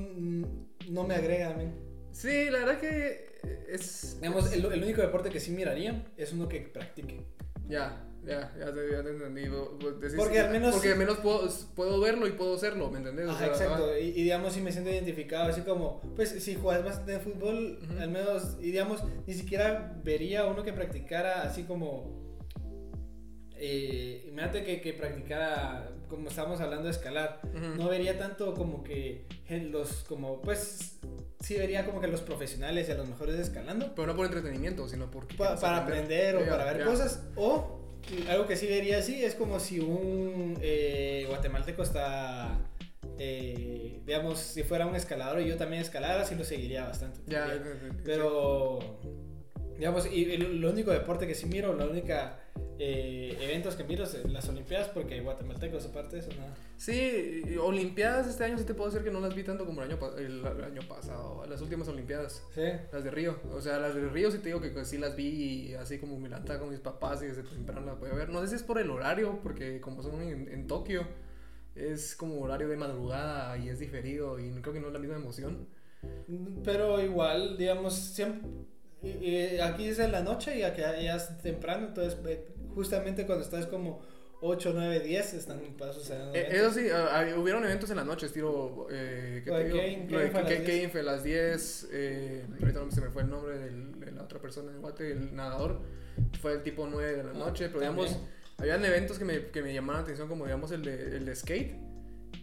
no 0.88 1.04
me 1.04 1.14
agrega 1.14 1.50
a 1.50 1.54
mí. 1.54 1.64
Sí, 2.12 2.48
la 2.50 2.60
verdad 2.60 2.78
que 2.80 3.26
es. 3.68 4.18
Digamos, 4.20 4.52
el, 4.52 4.64
el 4.64 4.82
único 4.82 5.00
deporte 5.02 5.30
que 5.30 5.40
sí 5.40 5.50
miraría 5.50 6.04
es 6.16 6.32
uno 6.32 6.48
que 6.48 6.60
practique. 6.60 7.20
Ya, 7.66 8.04
ya, 8.24 8.54
ya 8.58 8.72
te, 8.72 8.90
ya 8.90 9.02
te 9.02 9.10
entendí. 9.10 9.42
Decís- 9.42 10.16
Porque 10.16 10.38
al 10.38 10.50
menos 10.52 10.74
Porque 10.74 10.92
al 10.92 10.98
menos 10.98 11.18
puedo, 11.18 11.48
puedo 11.74 12.00
verlo 12.00 12.26
y 12.28 12.32
puedo 12.32 12.56
serlo, 12.58 12.90
¿me 12.90 12.98
entendés? 12.98 13.26
O 13.26 13.30
Ajá, 13.30 13.38
sea, 13.38 13.48
exacto. 13.48 13.90
ah, 13.92 13.98
Y, 13.98 14.08
y, 14.10 14.22
digamos, 14.22 14.52
si 14.52 14.60
me 14.60 14.70
siento 14.70 14.90
identificado, 14.90 15.50
así 15.50 15.62
como, 15.62 16.00
pues 16.14 16.28
si 16.30 16.54
juegas 16.54 16.84
bastante 16.84 17.18
fútbol, 17.20 17.78
Ujú. 17.82 17.98
al 18.00 18.10
menos, 18.10 18.56
y 18.60 18.66
digamos, 18.66 19.02
ni 19.26 19.34
siquiera 19.34 19.98
vería 20.04 20.46
uno 20.46 20.62
que 20.62 20.72
practicara 20.72 21.42
así 21.42 21.64
como. 21.64 22.23
Eh, 23.66 24.24
imagínate 24.28 24.62
que, 24.64 24.80
que 24.82 24.92
practicara, 24.92 25.88
como 26.08 26.28
estábamos 26.28 26.60
hablando 26.60 26.84
de 26.84 26.90
escalar, 26.90 27.40
no 27.78 27.88
vería 27.88 28.18
tanto 28.18 28.52
como 28.54 28.82
que 28.84 29.24
los, 29.70 30.04
como, 30.04 30.42
pues, 30.42 30.98
sí 31.40 31.56
vería 31.56 31.86
como 31.86 32.00
que 32.00 32.08
los 32.08 32.20
profesionales 32.20 32.88
y 32.88 32.92
a 32.92 32.94
los 32.96 33.08
mejores 33.08 33.36
escalando. 33.40 33.94
Pero 33.94 34.08
no 34.08 34.16
por 34.16 34.26
entretenimiento, 34.26 34.86
sino. 34.88 35.10
Pa- 35.10 35.26
quieres 35.26 35.60
para 35.60 35.76
aprender 35.78 36.36
o 36.36 36.40
para 36.50 36.64
ver 36.64 36.76
cosas. 36.90 37.22
O 37.36 37.80
algo 38.28 38.46
que 38.46 38.56
sí 38.56 38.66
vería 38.66 38.98
así 38.98 39.24
es 39.24 39.34
como 39.34 39.58
si 39.58 39.80
un 39.80 40.58
eh, 40.60 41.24
guatemalteco 41.28 41.82
está, 41.82 42.58
eh, 43.18 44.02
digamos, 44.04 44.40
si 44.40 44.62
fuera 44.62 44.84
un 44.86 44.94
escalador 44.94 45.40
y 45.40 45.48
yo 45.48 45.56
también 45.56 45.80
escalara, 45.80 46.24
sí 46.26 46.34
lo 46.34 46.44
seguiría 46.44 46.84
bastante. 46.84 47.20
Pero- 48.04 49.00
digamos, 49.78 50.06
y 50.12 50.32
el, 50.34 50.60
lo 50.60 50.70
único 50.70 50.90
deporte 50.92 51.26
que 51.26 51.34
sí 51.34 51.46
miro, 51.46 51.74
la 51.74 51.86
única 51.86 52.40
eh, 52.78 53.38
eventos 53.40 53.76
que 53.76 53.84
miro 53.84 54.04
es 54.04 54.24
las 54.30 54.48
Olimpiadas 54.48 54.88
porque 54.88 55.20
guatemaltecos, 55.20 55.86
aparte 55.86 56.16
de 56.16 56.22
eso, 56.22 56.30
nada. 56.36 56.54
Sí, 56.76 57.56
Olimpiadas 57.60 58.26
este 58.26 58.44
año 58.44 58.58
sí 58.58 58.64
te 58.64 58.74
puedo 58.74 58.90
decir 58.90 59.04
que 59.04 59.12
no 59.12 59.20
las 59.20 59.34
vi 59.34 59.44
tanto 59.44 59.64
como 59.64 59.82
el 59.82 59.90
año, 59.90 59.98
el, 60.18 60.44
el 60.44 60.64
año 60.64 60.82
pasado, 60.88 61.44
las 61.46 61.60
últimas 61.60 61.88
Olimpiadas. 61.88 62.42
Sí. 62.54 62.62
Las 62.92 63.04
de 63.04 63.10
Río, 63.10 63.38
o 63.52 63.60
sea, 63.60 63.78
las 63.78 63.94
de 63.94 64.08
Río 64.08 64.30
sí 64.30 64.38
te 64.38 64.46
digo 64.46 64.60
que 64.60 64.70
pues, 64.70 64.88
sí 64.88 64.98
las 64.98 65.14
vi 65.14 65.74
así 65.74 65.98
como 65.98 66.18
me 66.18 66.28
con 66.28 66.70
mis 66.70 66.80
papás 66.80 67.22
y 67.22 67.26
desde 67.26 67.42
temprano 67.42 67.86
la 67.86 67.94
podía 67.94 68.14
ver. 68.14 68.28
No 68.28 68.40
sé 68.40 68.48
si 68.48 68.54
es 68.56 68.62
por 68.62 68.78
el 68.78 68.90
horario, 68.90 69.38
porque 69.42 69.80
como 69.80 70.02
son 70.02 70.20
en, 70.20 70.48
en 70.48 70.66
Tokio, 70.66 71.06
es 71.74 72.14
como 72.16 72.40
horario 72.40 72.68
de 72.68 72.76
madrugada 72.76 73.56
y 73.58 73.68
es 73.68 73.78
diferido 73.78 74.38
y 74.38 74.50
creo 74.60 74.74
que 74.74 74.80
no 74.80 74.88
es 74.88 74.92
la 74.92 74.98
misma 74.98 75.16
emoción. 75.16 75.68
Pero 76.64 77.00
igual, 77.02 77.56
digamos, 77.56 77.94
siempre, 77.94 78.48
eh, 79.04 79.60
aquí 79.62 79.88
es 79.88 79.98
en 79.98 80.12
la 80.12 80.22
noche 80.22 80.58
y 80.58 80.62
aquí 80.62 80.80
ya 80.80 81.16
es 81.16 81.38
temprano, 81.38 81.88
entonces 81.88 82.16
justamente 82.74 83.26
cuando 83.26 83.44
estás 83.44 83.66
como 83.66 84.02
8, 84.40 84.72
9, 84.74 85.00
10 85.00 85.34
están 85.34 85.60
pasos 85.78 86.10
Eh, 86.34 86.48
eso 86.50 86.70
sí, 86.72 86.86
ah, 86.92 87.08
ah, 87.12 87.38
hubieron 87.38 87.64
eventos 87.64 87.88
en 87.90 87.96
la 87.96 88.04
noche, 88.04 88.26
estilo. 88.26 88.86
Eh, 88.90 89.40
¿qué 89.44 89.50
te 89.50 89.56
de 89.56 89.64
digo? 89.64 89.76
De 89.78 90.16
a 90.16 90.22
las 90.22 90.32
Kane- 90.32 90.60
10. 90.64 90.78
Kane 90.80 90.88
fue 90.90 91.00
a 91.00 91.04
las 91.04 91.24
10. 91.24 91.88
eh, 91.92 92.44
ahorita 92.60 92.80
no 92.80 92.90
se 92.90 93.00
me 93.00 93.08
fue 93.10 93.22
el 93.22 93.30
nombre 93.30 93.58
del- 93.58 93.98
de 94.00 94.10
la 94.12 94.22
otra 94.22 94.38
persona 94.40 94.70
en 94.72 94.82
Guate, 94.82 95.12
el 95.12 95.34
nadador. 95.34 95.80
Fue 96.42 96.52
el 96.52 96.62
tipo 96.62 96.86
9 96.86 97.16
de 97.16 97.24
la 97.24 97.30
Ah, 97.30 97.34
noche, 97.34 97.68
pero 97.68 97.80
también. 97.80 98.06
digamos, 98.08 98.28
habían 98.58 98.84
eventos 98.84 99.18
que 99.18 99.24
me, 99.24 99.46
que 99.46 99.62
me 99.62 99.72
llamaban 99.72 100.00
la 100.00 100.02
atención, 100.04 100.28
como 100.28 100.44
digamos 100.44 100.70
el 100.72 100.82
de, 100.84 101.16
el 101.16 101.24
de 101.24 101.34
skate, 101.34 101.76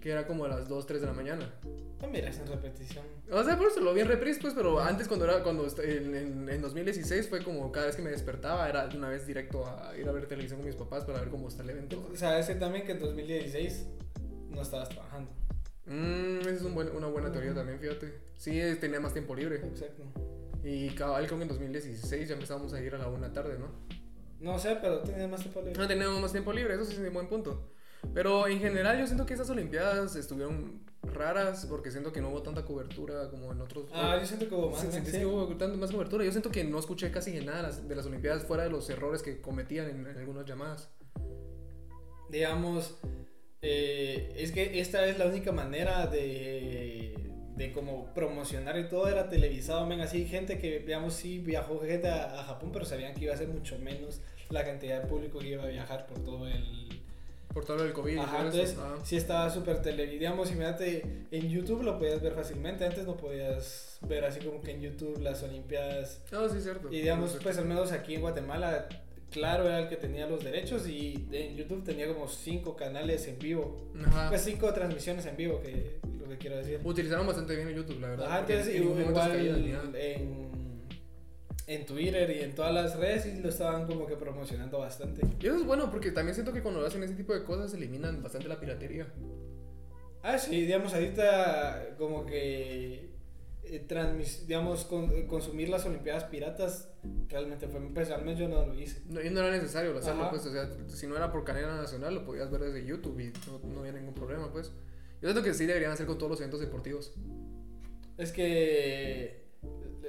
que 0.02 0.12
era 0.12 0.26
como 0.26 0.46
a 0.46 0.48
las 0.48 0.68
2, 0.68 0.88
3 0.88 1.02
de 1.02 1.08
la 1.08 1.14
mañana. 1.14 1.54
No 2.02 2.08
miras 2.10 2.40
en 2.40 2.48
repetición. 2.48 3.06
O 3.32 3.44
sea, 3.44 3.58
por 3.58 3.68
eso 3.68 3.80
lo 3.80 3.94
vi 3.94 4.02
en 4.02 4.08
reprise, 4.08 4.40
pues, 4.42 4.54
pero 4.54 4.80
antes 4.80 5.08
cuando 5.08 5.26
era, 5.26 5.44
cuando 5.44 5.68
en, 5.84 6.16
en, 6.16 6.50
en 6.50 6.62
2016 6.62 7.30
fue 7.30 7.44
como 7.44 7.72
cada 7.72 7.86
vez 7.88 7.96
que 7.96 8.02
me 8.02 8.10
despertaba, 8.10 8.68
era 8.68 8.88
de 8.88 8.98
una 8.98 9.10
vez 9.10 9.28
directo 9.28 9.66
a 9.68 9.96
ir 9.98 10.08
a 10.08 10.12
ver 10.12 10.26
televisión 10.28 10.60
con 10.60 10.68
mis 10.68 10.76
papás 10.76 11.06
para 11.06 11.20
ver 11.20 11.30
cómo 11.30 11.48
está 11.48 11.64
el 11.64 11.70
evento. 11.70 12.10
Sabes 12.16 12.48
que 12.48 12.56
también 12.56 12.86
que 12.86 12.94
en 12.94 13.00
2016 13.00 13.86
no 14.50 14.62
estabas 14.62 14.90
trabajando. 14.90 15.30
Mm, 15.86 16.40
esa 16.42 16.50
es 16.52 16.62
un 16.64 16.74
buen- 16.76 16.90
una 16.96 17.08
buena 17.08 17.32
teoría 17.32 17.52
Ujú. 17.52 17.60
también, 17.60 17.80
fíjate. 17.80 18.14
Sí, 18.36 18.60
tenía 18.80 19.00
más 19.00 19.14
tiempo 19.14 19.36
libre. 19.36 19.58
Exacto. 19.58 20.04
Y 20.64 20.90
cabal, 20.92 21.26
creo 21.26 21.38
que 21.38 21.44
en 21.44 21.50
2016 21.50 22.28
ya 22.30 22.34
empezábamos 22.36 22.74
a 22.74 22.82
ir 22.82 22.94
a 22.96 22.98
la 22.98 23.08
una 23.08 23.32
tarde, 23.34 23.58
¿no? 23.60 23.68
No 24.40 24.58
sé, 24.60 24.78
pero 24.82 25.00
tenías 25.02 25.30
más 25.30 25.42
tiempo 25.42 25.62
libre. 25.62 25.78
No 25.80 25.88
teníamos 25.88 26.20
más 26.22 26.32
tiempo 26.32 26.52
libre, 26.54 26.74
eso 26.76 26.86
sí 26.86 26.94
es 26.94 27.00
un 27.00 27.14
buen 27.14 27.28
punto. 27.28 27.72
Pero 28.14 28.48
en 28.48 28.60
general 28.60 29.00
yo 29.00 29.06
siento 29.06 29.26
que 29.26 29.34
estas 29.34 29.50
Olimpiadas 29.50 30.16
estuvieron 30.16 30.82
raras 31.04 31.66
porque 31.68 31.92
siento 31.92 32.12
que 32.12 32.22
no 32.22 32.30
hubo 32.30 32.42
tanta 32.44 32.64
cobertura 32.66 33.30
como 33.30 33.52
en 33.52 33.62
otros... 33.62 33.86
Ah, 33.94 34.18
yo 34.20 34.26
siento 34.26 34.48
que 34.48 34.56
hubo 34.56 34.70
más. 34.70 34.82
Sí, 34.82 34.88
¿no? 34.88 34.94
¿sentís 34.94 35.14
Sí. 35.14 35.20
que 35.20 35.26
hubo 35.26 35.48
más 35.78 35.92
cobertura? 35.92 36.24
Yo 36.24 36.32
siento 36.32 36.52
que 36.52 36.64
no 36.64 36.78
escuché 36.80 37.12
casi 37.12 37.34
nada 37.44 37.72
de 37.72 37.96
las, 37.96 38.06
Olimpiadas 38.06 38.44
fuera 38.44 38.64
de 38.64 38.70
los 38.70 38.90
errores 38.90 39.22
que 39.22 39.40
cometían 39.42 39.90
en, 39.90 40.08
en 40.08 40.18
algunas 40.18 40.46
llamadas. 40.46 40.90
digamos, 42.30 42.98
eh, 43.62 44.34
es 44.38 44.52
que 44.52 44.80
esta 44.80 45.06
es 45.06 45.18
la 45.20 45.26
única 45.28 45.52
manera 45.52 46.08
de, 46.08 47.14
de 47.56 47.72
como 47.74 48.14
promocionar 48.14 48.78
y 48.80 48.88
todo 48.88 49.08
era 49.08 49.30
televisado, 49.30 49.86
men, 49.86 50.02
así 50.02 50.26
gente 50.26 50.58
que, 50.58 50.80
digamos, 50.80 51.14
sí 51.14 51.40
viajó 51.40 51.80
gente 51.82 52.08
a, 52.08 52.40
a 52.40 52.44
Japón, 52.46 52.72
pero 52.74 52.86
sabían 52.86 53.14
que 53.14 53.26
iba 53.26 53.34
a 53.34 53.38
ser 53.38 53.50
mucho 53.50 53.78
menos 53.80 54.22
la 54.50 54.64
cantidad 54.66 55.02
de 55.02 55.08
público 55.08 55.40
que 55.40 55.50
iba 55.50 55.64
a 55.64 55.68
viajar 55.68 56.08
por 56.08 56.24
todo 56.24 56.48
el... 56.48 57.01
Por 57.54 57.66
todo 57.66 57.84
el 57.84 57.92
COVID. 57.94 58.18
Ajá, 58.20 58.38
entonces 58.46 58.76
Ah. 58.80 58.96
sí 59.04 59.18
estaba 59.18 59.50
súper 59.50 59.82
televisado, 59.82 60.20
digamos, 60.20 60.52
imagínate, 60.52 61.26
en 61.32 61.50
YouTube 61.50 61.84
lo 61.84 61.98
podías 62.00 62.22
ver 62.22 62.34
fácilmente, 62.34 62.86
antes 62.86 63.06
no 63.06 63.18
podías 63.18 63.98
ver 64.08 64.24
así 64.26 64.40
como 64.40 64.62
que 64.62 64.72
en 64.72 64.82
YouTube 64.82 65.20
las 65.22 65.44
Olimpiadas 65.44 66.22
No, 66.32 66.48
sí, 66.50 66.62
cierto. 66.62 66.88
y 66.92 67.02
digamos, 67.02 67.38
pues 67.44 67.58
al 67.58 67.66
menos 67.66 67.92
aquí 67.92 68.16
en 68.16 68.22
Guatemala, 68.22 68.88
claro 69.32 69.66
era 69.66 69.80
el 69.80 69.90
que 69.90 69.96
tenía 69.98 70.28
los 70.28 70.44
derechos 70.44 70.88
y 70.88 71.28
en 71.32 71.56
YouTube 71.58 71.84
tenía 71.84 72.08
como 72.08 72.28
cinco 72.28 72.76
canales 72.76 73.28
en 73.28 73.38
vivo. 73.40 73.92
Ajá. 74.06 74.30
Pues 74.30 74.42
cinco 74.44 74.72
transmisiones 74.74 75.26
en 75.26 75.36
vivo, 75.38 75.62
que 75.62 76.00
lo 76.20 76.28
que 76.30 76.38
quiero 76.38 76.58
decir. 76.58 76.80
Utilizaron 76.84 77.26
bastante 77.28 77.56
bien 77.56 77.70
YouTube, 77.70 78.00
la 78.00 78.08
verdad. 78.10 78.28
Ajá, 78.28 78.40
entonces 78.40 78.76
igual 78.76 79.96
en, 79.96 80.51
en 81.68 81.86
Twitter 81.86 82.30
y 82.32 82.40
en 82.42 82.54
todas 82.56 82.74
las 82.74 82.96
redes 82.98 83.24
sí 83.24 83.40
lo 83.42 83.50
estaban 83.50 83.86
como 83.88 84.06
que 84.08 84.16
promocionando 84.16 84.80
bastante. 84.80 85.22
Y 85.40 85.46
eso 85.48 85.58
es 85.58 85.66
bueno 85.66 85.90
porque 85.92 86.12
también 86.12 86.34
siento 86.36 86.52
que 86.54 86.62
cuando 86.62 86.86
hacen 86.86 87.02
ese 87.04 87.14
tipo 87.16 87.34
de 87.34 87.44
cosas 87.44 87.74
eliminan 87.74 88.22
bastante 88.22 88.48
la 88.48 88.60
piratería. 88.60 89.08
Ah, 90.24 90.38
sí, 90.38 90.62
digamos, 90.62 90.94
ahorita 90.94 91.96
como 91.98 92.26
que, 92.26 93.10
eh, 93.64 93.86
transmis- 93.88 94.46
digamos, 94.46 94.86
con- 94.86 95.26
consumir 95.28 95.70
las 95.70 95.86
Olimpiadas 95.86 96.26
piratas 96.26 96.90
realmente 97.30 97.68
fue, 97.68 97.80
pues 97.94 98.10
al 98.12 98.24
menos 98.24 98.40
yo 98.40 98.48
no 98.48 98.66
lo 98.66 98.74
hice. 98.80 99.02
No, 99.08 99.22
y 99.22 99.30
no 99.30 99.40
era 99.40 99.52
necesario 99.52 99.98
hacerlo, 99.98 100.30
pues, 100.30 100.46
o 100.46 100.52
sea, 100.52 100.70
si 100.88 101.08
no 101.08 101.16
era 101.16 101.32
por 101.32 101.44
cadena 101.44 101.76
nacional 101.76 102.14
lo 102.14 102.26
podías 102.26 102.52
ver 102.52 102.62
desde 102.62 102.86
YouTube 102.86 103.20
y 103.20 103.32
no, 103.48 103.60
no 103.74 103.80
había 103.80 103.94
ningún 103.94 104.14
problema, 104.14 104.52
pues. 104.52 104.68
Yo 105.22 105.30
siento 105.30 105.42
que 105.44 105.54
sí 105.54 105.66
deberían 105.66 105.92
hacer 105.92 106.06
con 106.06 106.18
todos 106.18 106.32
los 106.32 106.40
eventos 106.40 106.60
deportivos. 106.60 107.14
Es 108.18 108.32
que... 108.32 109.41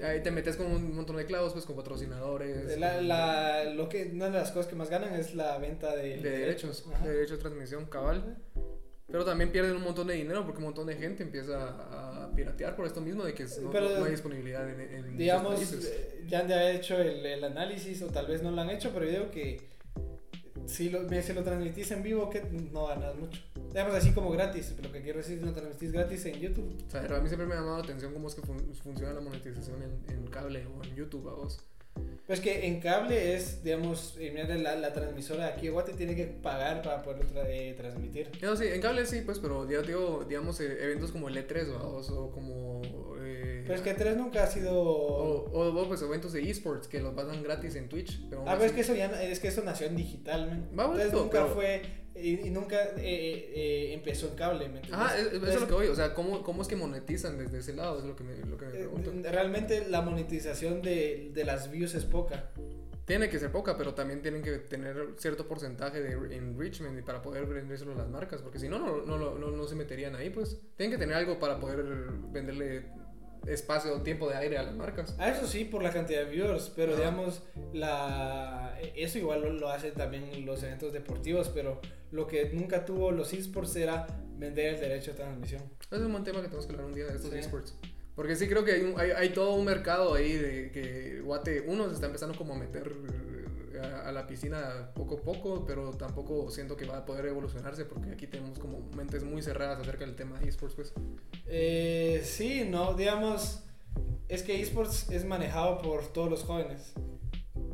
Ahí 0.03 0.23
te 0.23 0.31
metes 0.31 0.57
con 0.57 0.67
un 0.67 0.95
montón 0.95 1.17
de 1.17 1.27
clavos, 1.27 1.53
pues, 1.53 1.65
con 1.65 1.77
patrocinadores. 1.77 2.79
La, 2.79 2.95
con- 2.97 3.09
la, 3.09 3.65
lo 3.65 3.89
que, 3.89 4.11
una 4.13 4.27
de 4.27 4.33
las 4.39 4.51
cosas 4.51 4.67
que 4.69 4.75
más 4.77 4.89
ganan 4.91 5.15
es 5.15 5.35
la 5.35 5.59
venta 5.59 5.95
de, 5.97 6.19
de 6.19 6.31
derechos, 6.31 6.85
Ajá. 6.93 7.05
de 7.07 7.13
derechos 7.13 7.39
de 7.39 7.43
transmisión, 7.43 7.87
cabal. 7.87 8.37
Pero 9.09 9.25
también 9.27 9.53
pierden 9.53 9.77
un 9.77 9.83
montón 9.83 10.07
de 10.07 10.15
dinero 10.15 10.43
porque 10.45 10.59
un 10.59 10.65
montón 10.65 10.87
de 10.87 10.97
gente 10.97 11.23
empieza 11.23 11.69
a 12.25 12.31
piratear 12.35 12.75
por 12.75 12.87
esto 12.87 13.01
mismo 13.03 13.25
de 13.25 13.35
que 13.35 13.45
no, 13.61 13.71
Pero- 13.71 13.99
no 13.99 14.05
hay 14.07 14.11
disponibilidad 14.13 14.67
en, 14.71 14.81
en 14.81 15.17
Digamos, 15.19 15.61
eh, 15.85 16.25
ya 16.27 16.41
han 16.41 16.49
de 16.49 16.75
hecho 16.77 16.97
el, 16.99 17.25
el 17.27 17.45
análisis 17.45 18.01
o 18.03 18.07
tal 18.07 18.27
vez 18.27 18.43
no 18.43 18.51
lo 18.51 18.63
han 18.63 18.71
hecho, 18.71 18.91
pero 18.95 19.05
yo 19.05 19.11
digo 19.11 19.31
que 19.31 19.61
si 20.67 20.89
lo, 20.89 21.07
si 21.23 21.33
lo 21.35 21.43
transmitís 21.43 21.91
en 21.91 22.03
vivo, 22.03 22.31
que 22.31 22.41
no 22.73 22.87
ganas 22.87 23.15
mucho. 23.17 23.43
Digamos 23.73 23.95
así 23.95 24.13
como 24.13 24.31
gratis, 24.31 24.75
lo 24.83 24.93
que 24.93 25.01
quiero 25.03 25.19
decir 25.19 25.39
es 25.39 25.45
lo 25.45 25.53
transmitís 25.53 25.93
gratis 25.93 26.25
en 26.27 26.35
YouTube. 26.41 26.77
O 26.87 26.91
sea, 26.91 27.01
a 27.03 27.21
mí 27.21 27.29
siempre 27.29 27.47
me 27.47 27.55
ha 27.55 27.59
llamado 27.59 27.79
la 27.79 27.85
atención 27.85 28.13
cómo 28.13 28.29
es 28.29 28.35
que 28.35 28.43
fun- 28.43 28.75
funciona 28.83 29.13
la 29.15 29.21
monetización 29.21 29.83
en, 29.83 30.15
en 30.15 30.27
cable 30.27 30.67
o 30.67 30.85
en 30.85 30.95
YouTube, 30.95 31.29
a 31.29 31.35
vos. 31.35 31.59
Pues 32.27 32.41
que 32.41 32.67
en 32.67 32.81
cable 32.81 33.35
es, 33.35 33.63
digamos, 33.65 34.17
eh, 34.19 34.33
la, 34.63 34.77
la 34.77 34.93
transmisora 34.95 35.49
aquí 35.49 35.69
Guate 35.69 35.93
tiene 35.93 36.15
que 36.17 36.25
pagar 36.25 36.81
para 36.81 37.03
poder 37.03 37.27
tra- 37.27 37.45
eh, 37.47 37.75
transmitir. 37.77 38.31
No, 38.41 38.57
sí, 38.57 38.65
en 38.67 38.81
cable 38.81 39.05
sí, 39.05 39.21
pues, 39.23 39.39
pero 39.39 39.69
ya 39.71 39.83
digo, 39.83 40.25
digamos, 40.27 40.59
eh, 40.61 40.79
eventos 40.85 41.11
como 41.11 41.29
el 41.29 41.37
E3 41.37 41.71
¿va? 41.75 41.83
o, 41.83 41.99
o 42.01 42.31
como... 42.31 42.81
eh, 43.21 43.63
Pero 43.65 43.75
es 43.75 43.83
que 43.83 43.93
3 43.93 44.17
nunca 44.17 44.45
ha 44.45 44.47
sido... 44.47 44.73
o, 44.81 45.51
o, 45.51 45.83
o, 45.83 45.89
pues 45.89 46.01
eventos 46.01 46.33
de 46.33 46.49
esports 46.49 46.89
que 46.89 47.01
los 47.01 47.13
pasan 47.15 47.43
gratis 47.43 47.75
en 47.75 47.89
Twitch. 47.91 48.21
Pero 48.31 48.43
Ah, 48.47 48.53
pero 48.55 48.65
es 48.65 48.73
que 48.73 48.81
eso 48.83 48.95
ya 48.95 49.07
es 49.23 49.39
que 49.41 49.49
eso 49.49 49.63
nació 49.63 49.87
en 49.89 49.97
digital, 49.97 50.47
man. 50.49 50.69
Va, 50.79 50.85
Entonces 50.85 51.13
bonito, 51.13 51.25
nunca 51.25 51.43
pero- 51.43 51.55
fue 51.55 51.83
y, 52.15 52.47
y 52.47 52.51
nunca 52.51 52.77
eh, 52.97 53.53
eh, 53.55 53.91
empezó 53.95 54.29
en 54.29 54.35
cable, 54.35 54.69
¿me 54.69 54.81
entiendes? 54.81 55.13
Es- 55.19 55.33
eso 55.33 55.47
es 55.47 55.61
lo 55.61 55.67
que 55.69 55.75
voy, 55.75 55.87
o 55.89 55.95
sea, 55.95 56.15
¿cómo, 56.15 56.43
cómo 56.43 56.63
es 56.63 56.69
que 56.69 56.77
monetizan 56.77 57.39
desde 57.39 57.59
ese 57.59 57.73
lado? 57.75 57.99
Es 57.99 58.05
lo 58.05 58.15
que 58.17 58.25
me, 58.25 58.37
lo 58.37 58.57
que 58.57 58.67
me 58.67 58.73
eh, 58.73 58.89
pregunto. 58.89 59.13
realmente 59.31 59.87
la 59.89 60.03
monetización 60.03 60.83
de, 60.83 61.31
de 61.33 61.45
las 61.45 61.71
views 61.71 61.95
es 61.95 62.05
poca. 62.05 62.51
Tiene 63.05 63.29
que 63.29 63.39
ser 63.41 63.51
poca, 63.51 63.77
pero 63.77 63.95
también 63.95 64.23
tienen 64.23 64.43
que 64.43 64.53
tener 64.59 65.15
cierto 65.19 65.49
porcentaje 65.49 66.01
de 66.01 66.37
enrichment 66.37 67.05
para 67.05 67.21
poder 67.21 67.47
vendérselo 67.47 67.93
a 67.93 67.97
las 67.97 68.09
marcas, 68.09 68.41
porque 68.43 68.61
si 68.61 68.69
no, 68.69 68.79
no, 68.79 69.05
no, 69.05 69.19
no, 69.19 69.35
no, 69.39 69.51
no 69.51 69.65
se 69.67 69.75
meterían 69.75 70.15
ahí, 70.15 70.31
pues. 70.31 70.57
Tienen 70.77 70.93
que 70.97 70.99
tener 70.99 71.17
algo 71.17 71.39
para 71.41 71.59
poder 71.59 71.83
venderle 72.31 72.87
espacio 73.47 73.95
o 73.95 74.03
tiempo 74.03 74.29
de 74.29 74.37
aire 74.37 74.59
a 74.59 74.63
las 74.63 74.75
marcas. 74.75 75.15
Ah, 75.19 75.29
eso 75.31 75.47
sí, 75.47 75.65
por 75.65 75.83
la 75.83 75.91
cantidad 75.93 76.25
de 76.25 76.31
viewers, 76.31 76.71
pero 76.77 76.93
Ajá. 76.93 77.01
digamos, 77.01 77.43
la, 77.73 78.79
eso 78.95 79.19
igual 79.19 79.43
lo, 79.43 79.53
lo 79.53 79.69
hacen 79.69 79.95
también 79.95 80.45
los 80.47 80.63
eventos 80.63 80.93
deportivos, 80.93 81.49
pero 81.49 81.81
lo 82.11 82.27
que 82.27 82.51
nunca 82.53 82.85
tuvo 82.85 83.11
los 83.11 83.33
esports 83.33 83.77
era 83.77 84.07
vender 84.37 84.75
el 84.75 84.81
derecho 84.81 85.13
de 85.13 85.17
transmisión. 85.19 85.63
Es 85.91 85.99
un 85.99 86.13
buen 86.13 86.25
tema 86.25 86.41
que 86.41 86.47
tenemos 86.49 86.67
que 86.67 86.73
hablar 86.73 86.87
un 86.87 86.95
día 86.95 87.07
de 87.07 87.17
estos 87.17 87.31
Sí. 87.31 87.39
esports. 87.39 87.75
Porque 88.15 88.37
sí 88.37 88.47
creo 88.47 88.63
que 88.65 88.73
hay, 88.73 88.95
hay, 88.99 89.11
hay 89.13 89.29
todo 89.31 89.55
un 89.55 89.65
mercado 89.65 90.15
ahí 90.15 90.35
de 90.35 90.71
que 90.71 91.21
Guate, 91.23 91.63
uno, 91.67 91.89
se 91.89 91.95
está 91.95 92.07
empezando 92.07 92.37
como 92.37 92.53
a 92.55 92.59
meter 92.59 92.93
a, 93.81 94.09
a 94.09 94.13
la 94.13 94.27
piscina 94.27 94.91
poco 94.95 95.17
a 95.19 95.23
poco, 95.23 95.65
pero 95.67 95.93
tampoco 95.93 96.51
siento 96.51 96.77
que 96.77 96.85
va 96.85 96.99
a 96.99 97.05
poder 97.05 97.27
evolucionarse 97.27 97.85
porque 97.85 98.11
aquí 98.11 98.27
tenemos 98.27 98.59
como 98.59 98.81
mentes 98.97 99.25
muy 99.25 99.43
cerradas 99.43 99.81
acerca 99.81 100.05
del 100.05 100.17
tema 100.17 100.39
de 100.39 100.49
esports, 100.49 100.75
pues. 100.75 100.93
Eh, 101.47 102.23
sí, 102.25 102.67
no, 102.69 102.95
digamos, 102.95 103.63
es 104.29 104.43
que 104.43 104.61
esports 104.61 105.11
es 105.11 105.25
manejado 105.25 105.83
por 105.83 106.13
todos 106.13 106.31
los 106.31 106.43
jóvenes. 106.43 106.93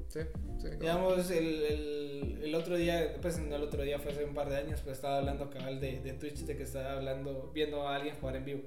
Sí, 0.09 0.21
sí. 0.59 0.69
claro. 0.69 0.79
Digamos, 0.79 1.31
el, 1.31 1.63
el, 1.63 2.41
el 2.43 2.55
otro 2.55 2.77
día, 2.77 3.17
pues 3.21 3.39
no 3.39 3.57
el 3.57 3.63
otro 3.63 3.83
día, 3.83 3.99
fue 3.99 4.13
hace 4.13 4.25
un 4.25 4.35
par 4.35 4.49
de 4.49 4.57
años, 4.57 4.81
pues 4.83 4.97
estaba 4.97 5.19
hablando 5.19 5.51
cabal 5.51 5.81
de, 5.81 6.01
de 6.01 6.13
Twitch, 6.15 6.45
de 6.47 6.57
que 6.57 6.63
estaba 6.63 6.93
hablando, 6.93 7.51
viendo 7.55 7.87
a 7.87 7.97
alguien 7.97 8.17
jugar 8.17 8.37
en 8.37 8.45
vivo. 8.45 8.63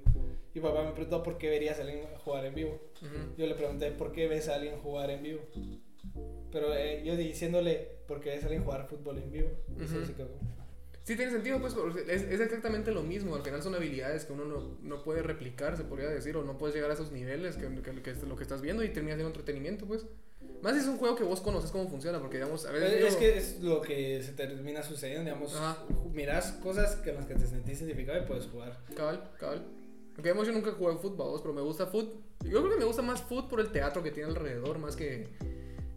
Y 0.54 0.60
papá 0.60 0.84
me 0.84 0.92
preguntó 0.92 1.24
por 1.24 1.38
qué 1.38 1.50
verías 1.50 1.80
a 1.80 1.82
alguien 1.82 2.06
jugar 2.24 2.46
en 2.46 2.54
vivo. 2.54 2.80
Ujú. 3.02 3.36
Yo 3.38 3.48
le 3.48 3.56
pregunté 3.56 3.92
por 3.92 4.12
qué 4.12 4.28
ves 4.28 4.50
a 4.50 4.56
alguien 4.56 4.78
jugar 4.80 5.10
en 5.10 5.24
vivo. 5.24 5.42
Pero 6.52 6.74
eh, 6.76 7.02
yo 7.06 7.16
diciéndole 7.16 7.88
por 8.08 8.20
qué 8.22 8.30
ves 8.32 8.44
a 8.46 8.60
jugar 8.64 8.88
fútbol 8.88 9.18
en 9.20 9.32
vivo. 9.32 9.50
Eso 9.80 9.98
Ujú. 9.98 10.06
sí 10.06 10.14
Sí, 11.04 11.16
tiene 11.16 11.32
sentido, 11.32 11.60
pues, 11.60 11.74
porque 11.74 12.02
es, 12.02 12.22
es 12.22 12.40
exactamente 12.40 12.92
lo 12.92 13.02
mismo. 13.02 13.36
Al 13.36 13.42
final 13.42 13.62
son 13.64 13.74
habilidades 13.74 14.26
que 14.26 14.34
uno 14.34 14.46
no, 14.46 14.78
no 14.84 15.04
puede 15.04 15.24
replicar, 15.24 15.76
se 15.76 15.84
podría 15.84 16.08
decir, 16.10 16.38
o 16.38 16.44
no 16.44 16.60
puedes 16.60 16.76
llegar 16.76 16.92
a 16.92 16.94
esos 16.94 17.12
niveles 17.12 17.56
que, 17.58 17.68
que- 17.82 18.02
que 18.04 18.12
es 18.12 18.22
lo 18.24 18.36
que 18.36 18.44
estás 18.44 18.62
viendo 18.62 18.84
y 18.84 18.90
termina 18.90 19.16
siendo 19.16 19.30
entretenimiento, 19.30 19.86
pues. 19.88 20.06
Más 20.62 20.74
si 20.76 20.80
es 20.82 20.86
un 20.86 20.98
juego 20.98 21.16
que 21.16 21.24
vos 21.24 21.42
conoces 21.42 21.72
cómo 21.72 21.90
funciona, 21.90 22.20
porque, 22.20 22.38
digamos, 22.38 22.68
a 22.68 22.72
veces. 22.72 22.94
Es, 23.04 23.14
yo- 23.14 23.20
que 23.20 23.38
es 23.38 23.60
lo 23.62 23.82
que 23.82 24.22
se 24.22 24.34
termina 24.34 24.84
sucediendo, 24.84 25.24
digamos, 25.24 25.56
Ajá. 25.56 25.84
miras 26.14 26.52
cosas 26.64 27.00
en 27.06 27.16
las 27.16 27.26
que 27.26 27.34
te 27.34 27.48
sentís 27.48 27.82
identificado 27.82 28.24
y 28.24 28.28
puedes 28.28 28.46
jugar. 28.46 28.78
Cabal, 28.96 29.24
cabal. 29.40 29.64
Aunque 30.10 30.22
digamos, 30.24 30.46
yo 30.46 30.54
nunca 30.54 30.72
jugué 30.74 30.98
fútbol, 30.98 31.40
pero 31.42 31.54
me 31.54 31.62
gusta 31.62 31.88
fútbol. 31.88 32.22
Yo 32.44 32.60
creo 32.60 32.70
que 32.70 32.78
me 32.78 32.86
gusta 32.86 33.02
más 33.02 33.22
fútbol 33.24 33.48
por 33.48 33.60
el 33.60 33.72
teatro 33.72 34.04
que 34.04 34.12
tiene 34.12 34.30
alrededor, 34.30 34.78
más 34.78 34.96
que. 34.96 35.28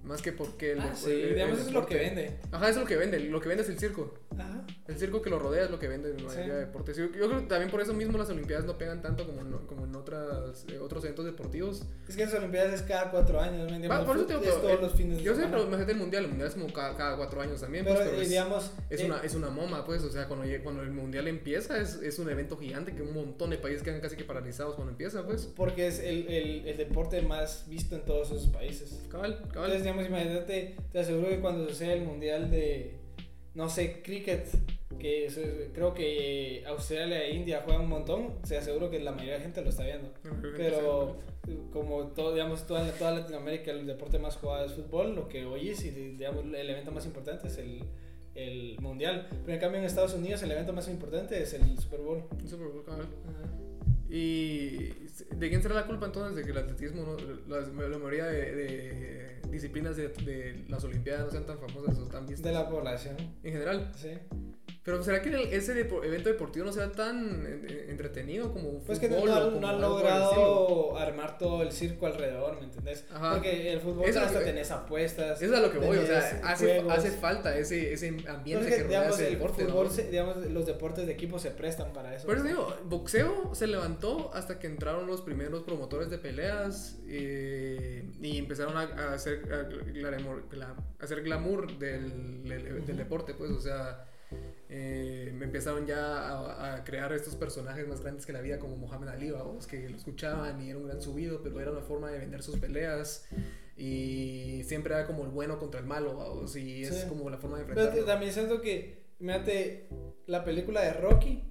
Más 0.04 0.20
que 0.20 0.32
porque 0.32 0.72
el. 0.72 0.80
Ah, 0.80 0.88
el- 0.90 0.96
sí, 0.96 1.10
es 1.12 1.72
lo 1.72 1.86
que 1.86 1.94
vende. 1.96 2.36
Ajá, 2.52 2.68
eso 2.68 2.80
es 2.80 2.82
lo 2.84 2.86
que 2.88 2.96
vende. 2.96 3.18
Lo 3.20 3.40
que 3.40 3.48
vende 3.48 3.62
es 3.64 3.70
el 3.70 3.78
circo. 3.78 4.14
Ajá. 4.38 4.64
El 4.86 4.98
circo 4.98 5.22
que 5.22 5.30
lo 5.30 5.38
rodea 5.38 5.64
es 5.64 5.70
lo 5.70 5.78
que 5.78 5.88
vende 5.88 6.10
en 6.10 6.16
la 6.16 6.30
Sí. 6.30 6.36
mayoría 6.36 6.54
de 6.54 6.60
deportes. 6.60 6.96
Yo, 6.96 7.04
yo 7.06 7.28
creo 7.28 7.40
que 7.40 7.46
también 7.46 7.70
por 7.70 7.80
eso 7.80 7.94
mismo 7.94 8.18
las 8.18 8.28
Olimpiadas 8.28 8.66
no 8.66 8.76
pegan 8.76 9.00
tanto 9.00 9.24
como 9.26 9.40
en, 9.40 9.52
como 9.66 9.84
en 9.86 9.94
otras, 9.96 10.66
eh, 10.68 10.78
otros 10.78 11.02
eventos 11.04 11.24
deportivos. 11.24 11.84
Es 12.06 12.16
que 12.16 12.26
las 12.26 12.34
Olimpiadas 12.34 12.74
es 12.74 12.82
cada 12.82 13.10
cuatro 13.10 13.40
años, 13.40 13.64
¿me 13.70 13.70
Va, 13.70 13.74
entiendes? 13.76 14.00
por 14.06 14.16
eso 14.16 14.26
te 14.26 14.32
digo, 14.34 14.44
es 14.44 14.60
todos 14.60 14.72
eh, 14.72 14.78
los 14.82 14.92
fines 14.92 15.16
de 15.18 15.22
Yo 15.24 15.34
sé, 15.34 15.46
pero 15.46 15.62
imagínate 15.62 15.92
el 15.92 15.98
mundial. 15.98 16.24
El 16.24 16.28
mundial 16.30 16.48
es 16.48 16.54
como 16.54 16.70
cada, 16.72 16.94
cada 16.96 17.16
cuatro 17.16 17.40
años 17.40 17.60
también. 17.62 17.84
Pero, 17.86 17.96
pues, 17.96 18.08
pero 18.08 18.20
eh, 18.20 18.24
es, 18.24 18.28
digamos, 18.28 18.70
es 18.90 19.00
eh, 19.00 19.04
una, 19.06 19.18
es 19.20 19.34
una 19.34 19.48
moma, 19.48 19.84
pues. 19.86 20.02
O 20.04 20.10
sea, 20.10 20.26
cuando, 20.28 20.46
cuando 20.62 20.82
el 20.82 20.90
mundial 20.90 21.28
empieza, 21.28 21.80
es, 21.80 21.94
es 22.02 22.18
un 22.18 22.28
evento 22.28 22.58
gigante 22.58 22.94
que 22.94 23.00
un 23.00 23.14
montón 23.14 23.48
de 23.50 23.56
países 23.56 23.82
quedan 23.82 24.00
casi 24.02 24.16
que 24.16 24.24
paralizados 24.24 24.74
cuando 24.74 24.90
empieza, 24.90 25.24
pues. 25.24 25.46
porque 25.56 25.86
es 25.86 25.98
el, 26.00 26.26
el, 26.28 26.68
el 26.68 26.76
deporte 26.76 27.22
más 27.22 27.64
visto 27.68 27.94
en 27.94 28.02
todos 28.04 28.30
esos 28.32 28.48
países. 28.48 29.00
Cabal, 29.10 29.38
cabal. 29.52 29.70
Entonces, 29.70 29.93
digamos, 30.02 30.06
imagínate, 30.06 30.76
te 30.92 30.98
aseguro 30.98 31.28
que 31.28 31.40
cuando 31.40 31.68
suceda 31.68 31.92
el 31.94 32.02
mundial 32.02 32.50
de, 32.50 32.94
no 33.54 33.68
sé, 33.68 34.02
cricket, 34.02 34.46
que 34.98 35.26
es- 35.26 35.40
creo 35.72 35.92
que 35.94 36.62
Australia 36.66 37.24
e 37.24 37.34
India 37.34 37.62
juegan 37.64 37.82
un 37.82 37.88
montón, 37.90 38.34
se 38.44 38.56
aseguro 38.56 38.90
que 38.90 39.00
la 39.00 39.12
mayoría 39.12 39.34
de 39.34 39.40
gente 39.40 39.62
lo 39.62 39.70
está 39.70 39.84
viendo. 39.84 40.10
Pero 40.56 41.16
como 41.72 42.08
todo, 42.08 42.32
digamos, 42.32 42.66
toda, 42.66 42.90
toda 42.92 43.10
Latinoamérica 43.12 43.70
el 43.70 43.86
deporte 43.86 44.18
más 44.18 44.36
jugado 44.36 44.64
es 44.66 44.72
fútbol, 44.72 45.14
lo 45.14 45.28
que 45.28 45.44
hoy 45.44 45.70
es 45.70 45.84
y 45.84 45.90
digamos, 45.90 46.44
el 46.44 46.70
evento 46.70 46.90
más 46.90 47.04
importante 47.06 47.48
es 47.48 47.58
el, 47.58 47.84
el 48.34 48.76
mundial. 48.80 49.28
Pero 49.44 49.52
en 49.54 49.60
cambio 49.60 49.78
en 49.80 49.84
Estados 49.84 50.14
Unidos 50.14 50.42
el 50.42 50.52
evento 50.52 50.72
más 50.72 50.88
importante 50.88 51.42
es 51.42 51.52
el 51.54 51.78
Super 51.78 52.00
Bowl. 52.00 52.22
Super 52.48 52.68
Bowl, 52.68 52.84
cabal. 52.84 53.06
¿Y 54.08 54.90
de 55.44 55.50
quién 55.50 55.62
será 55.62 55.74
la 55.74 55.86
culpa 55.86 56.06
entonces 56.06 56.36
de 56.36 56.44
que 56.44 56.50
el 56.50 56.58
atletismo, 56.58 57.04
no, 57.46 57.60
la 57.60 57.98
mayoría 57.98 58.26
de, 58.26 58.52
de 58.54 59.40
disciplinas 59.50 59.96
de, 59.96 60.08
de 60.08 60.64
las 60.68 60.82
Olimpiadas 60.84 61.26
no 61.26 61.30
sean 61.30 61.46
tan 61.46 61.58
famosas 61.58 61.98
o 61.98 62.06
tan 62.06 62.26
vistas? 62.26 62.44
De 62.44 62.52
la 62.52 62.68
población, 62.68 63.16
En 63.42 63.52
general. 63.52 63.92
sí. 63.94 64.10
Pero 64.84 65.02
¿será 65.02 65.22
que 65.22 65.30
el- 65.30 65.36
ese 65.54 65.72
depo- 65.74 66.04
evento 66.04 66.28
deportivo 66.28 66.66
no 66.66 66.72
sea 66.72 66.92
tan 66.92 67.46
eh, 67.46 67.60
eh, 67.70 67.86
entretenido 67.88 68.52
como 68.52 68.68
un 68.68 68.84
Pues 68.84 68.98
que 68.98 69.08
no, 69.08 69.16
fútbol 69.16 69.28
no- 69.30 69.50
no 69.60 69.66
han 69.68 69.74
estilo? 69.76 69.88
logrado 69.88 70.98
armar 70.98 71.38
todo 71.38 71.62
el 71.62 71.72
circo 71.72 72.06
alrededor, 72.06 72.58
¿me 72.58 72.64
entendés? 72.64 73.06
Ajá. 73.10 73.32
Porque 73.32 73.72
el 73.72 73.80
fútbol 73.80 74.06
Eso 74.06 74.20
hasta 74.20 74.40
que- 74.40 74.44
tenés 74.44 74.70
apuestas. 74.70 75.40
Eso 75.40 75.54
es 75.54 75.58
a 75.58 75.62
lo 75.62 75.72
que 75.72 75.78
voy, 75.78 75.96
o 75.96 76.04
sea, 76.06 76.38
hace, 76.44 76.80
hace 76.90 77.10
falta 77.12 77.56
ese, 77.56 77.94
ese 77.94 78.08
ambiente 78.08 78.50
Entonces, 78.52 78.74
que 78.76 78.82
rodea 78.84 78.98
digamos, 79.00 79.18
ese 79.18 79.28
el 79.28 79.34
deporte. 79.38 79.64
fútbol, 79.64 79.84
¿no? 79.86 79.90
se- 79.90 80.10
digamos, 80.10 80.36
los 80.48 80.66
deportes 80.66 81.06
de 81.06 81.12
equipo 81.14 81.38
se 81.38 81.50
prestan 81.50 81.94
para 81.94 82.14
eso. 82.14 82.26
Por 82.26 82.36
eso 82.36 82.44
digo, 82.44 82.76
boxeo 82.84 83.54
se 83.54 83.66
levantó 83.66 84.32
hasta 84.34 84.58
que 84.58 84.66
entraron 84.66 85.06
los 85.06 85.22
primeros 85.22 85.62
promotores 85.62 86.10
de 86.10 86.18
peleas 86.18 86.98
eh, 87.08 88.04
y 88.20 88.36
empezaron 88.36 88.76
a, 88.76 88.82
a 88.82 89.14
hacer, 89.14 89.50
a, 89.50 89.66
glamour- 89.66 90.42
gla- 90.50 90.74
a 91.00 91.04
hacer 91.04 91.22
glamour 91.22 91.78
del, 91.78 92.44
del- 92.44 92.84
del 92.84 92.96
deporte, 92.98 93.32
pues, 93.32 93.50
o 93.50 93.60
sea, 93.62 94.04
eh, 94.68 95.36
empezaron 95.40 95.86
ya 95.86 95.98
a, 96.28 96.74
a 96.76 96.84
crear 96.84 97.12
estos 97.12 97.36
personajes 97.36 97.86
más 97.86 98.00
grandes 98.00 98.26
que 98.26 98.32
la 98.32 98.40
vida, 98.40 98.58
como 98.58 98.76
Mohamed 98.76 99.08
Ali, 99.08 99.30
vamos, 99.30 99.66
que 99.66 99.88
lo 99.88 99.96
escuchaban 99.96 100.60
y 100.62 100.70
era 100.70 100.78
un 100.78 100.86
gran 100.86 101.00
subido, 101.00 101.42
pero 101.42 101.60
era 101.60 101.70
una 101.70 101.82
forma 101.82 102.10
de 102.10 102.18
vender 102.18 102.42
sus 102.42 102.58
peleas 102.58 103.26
y 103.76 104.62
siempre 104.64 104.94
era 104.94 105.06
como 105.06 105.24
el 105.24 105.30
bueno 105.30 105.58
contra 105.58 105.80
el 105.80 105.86
malo, 105.86 106.16
vamos, 106.16 106.56
y 106.56 106.82
es 106.82 106.94
Sí. 107.02 107.08
como 107.08 107.28
la 107.30 107.38
forma 107.38 107.58
de 107.58 107.64
Pero 107.64 107.80
enfrentarlo. 107.80 108.06
también 108.06 108.32
siento 108.32 108.60
que, 108.60 109.02
fíjate, 109.18 109.88
la 110.26 110.44
película 110.44 110.80
de 110.82 110.92
Rocky 110.94 111.42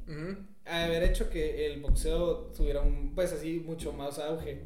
ha 0.66 0.86
haber 0.86 1.04
hecho 1.04 1.30
que 1.30 1.66
el 1.68 1.82
boxeo 1.82 2.52
tuviera 2.56 2.82
un, 2.82 3.14
pues 3.14 3.34
así, 3.34 3.60
mucho 3.60 3.92
más 3.94 4.18
auge. 4.20 4.64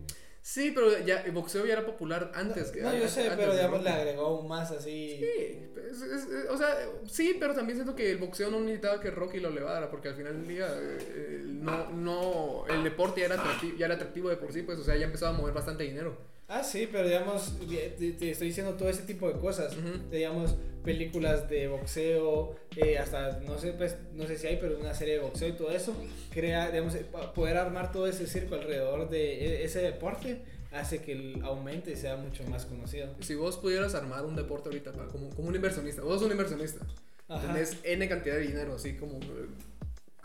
Sí, 0.48 0.72
pero 0.74 0.98
ya 1.00 1.18
el 1.24 1.34
boxeo 1.34 1.66
ya 1.66 1.74
era 1.74 1.86
popular 1.86 2.32
antes. 2.34 2.72
que- 2.72 2.80
no, 2.82 2.96
yo 2.96 3.06
sé, 3.10 3.24
antes 3.24 3.36
pero 3.38 3.52
digamos 3.54 3.84
le 3.84 3.90
agregó 3.90 4.28
aún 4.28 4.48
más 4.48 4.72
así. 4.72 5.18
Sí, 5.20 5.60
es- 5.92 6.02
es- 6.02 6.50
o 6.50 6.58
sea, 6.58 6.74
sí, 7.06 7.36
pero 7.38 7.54
también 7.54 7.76
siento 7.78 7.94
que 7.98 8.10
el 8.12 8.18
boxeo 8.18 8.50
no 8.50 8.62
necesitaba 8.62 9.02
que 9.02 9.12
Rocky 9.12 9.42
lo 9.42 9.50
elevara, 9.50 9.92
porque 9.92 10.08
al 10.08 10.16
final 10.16 10.38
del 10.38 10.48
día 10.48 10.68
eh, 10.74 10.98
eh, 11.02 11.42
no, 11.48 11.90
no, 11.92 12.64
el 12.70 12.82
deporte 12.82 13.20
ya 13.20 13.26
era, 13.26 13.36
atractivo, 13.36 13.78
ya 13.78 13.88
era 13.88 13.96
atractivo 13.96 14.30
de 14.30 14.38
por 14.38 14.54
sí, 14.54 14.62
pues, 14.62 14.80
o 14.80 14.86
sea, 14.86 14.96
ya 14.96 15.08
empezaba 15.08 15.36
a 15.36 15.38
mover 15.38 15.54
bastante 15.54 15.84
dinero. 15.84 16.18
Ah, 16.50 16.64
sí, 16.64 16.88
pero 16.92 17.08
digamos, 17.08 17.54
te, 17.68 18.12
te 18.14 18.32
estoy 18.32 18.48
diciendo 18.48 18.74
todo 18.76 18.90
ese 18.90 19.04
tipo 19.04 19.28
de 19.28 19.38
cosas. 19.40 19.76
Ujú. 19.76 20.10
Digamos, 20.10 20.56
películas 20.84 21.50
de 21.50 21.68
boxeo, 21.68 22.56
eh, 22.78 22.98
hasta, 22.98 23.40
no 23.42 23.58
sé, 23.58 23.74
pues, 23.74 23.98
no 24.14 24.26
sé 24.26 24.38
si 24.38 24.48
hay, 24.48 24.58
pero 24.58 24.80
una 24.80 24.94
serie 24.94 25.16
de 25.16 25.20
boxeo 25.20 25.50
y 25.50 25.54
todo 25.54 25.72
eso, 25.72 25.94
crea, 26.32 26.72
digamos, 26.72 26.96
eh, 26.96 27.06
poder 27.36 27.58
armar 27.58 27.92
todo 27.92 28.08
ese 28.08 28.26
circo 28.28 28.56
alrededor 28.56 29.10
de 29.10 29.46
e- 29.46 29.64
ese 29.66 29.82
deporte 29.82 30.42
hace 30.72 31.02
que 31.02 31.12
el 31.12 31.42
aumente 31.44 31.92
y 31.92 31.96
sea 31.98 32.16
mucho 32.16 32.44
más 32.46 32.66
conocido. 32.66 33.14
Si 33.20 33.36
vos 33.36 33.58
pudieras 33.58 33.96
armar 33.96 34.26
un 34.26 34.36
deporte 34.38 34.70
ahorita, 34.70 34.94
como, 35.12 35.30
como 35.32 35.50
un 35.50 35.56
inversionista, 35.56 36.02
vos 36.04 36.14
sos 36.16 36.24
un 36.28 36.32
inversionista, 36.32 36.86
Ajá. 37.28 37.46
tenés 37.54 37.78
N 37.84 38.08
cantidad 38.08 38.36
de 38.36 38.42
dinero, 38.48 38.76
así 38.76 38.94
como 38.96 39.18
eh, 39.18 39.48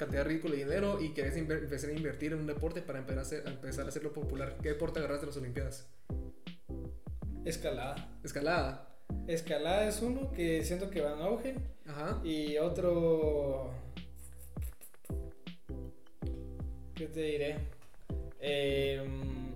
cantidad 0.04 0.24
ridícula 0.24 0.54
de 0.54 0.64
dinero 0.64 1.00
y 1.00 1.14
querés 1.14 1.36
inver- 1.36 1.62
empezar 1.62 1.90
a 1.90 1.92
invertir 1.92 2.32
en 2.32 2.40
un 2.40 2.46
deporte 2.46 2.82
para 2.82 2.98
empezar 2.98 3.18
a, 3.18 3.22
hacer- 3.22 3.46
a 3.46 3.50
empezar 3.50 3.84
a 3.84 3.88
hacerlo 3.88 4.12
popular. 4.12 4.56
¿Qué 4.62 4.70
deporte 4.70 4.98
agarraste 4.98 5.26
de 5.26 5.30
las 5.30 5.36
Olimpiadas? 5.36 5.86
Escalada. 7.44 7.94
Escalada. 8.24 8.88
Escalada 9.26 9.88
es 9.88 10.00
uno 10.02 10.32
que 10.32 10.64
siento 10.64 10.90
que 10.90 11.00
va 11.02 11.12
en 11.14 11.20
auge. 11.22 11.54
Ajá. 11.86 12.20
Y 12.24 12.56
otro. 12.58 13.72
¿Qué 16.94 17.06
te 17.06 17.20
diré? 17.22 17.56
Em, 18.40 19.52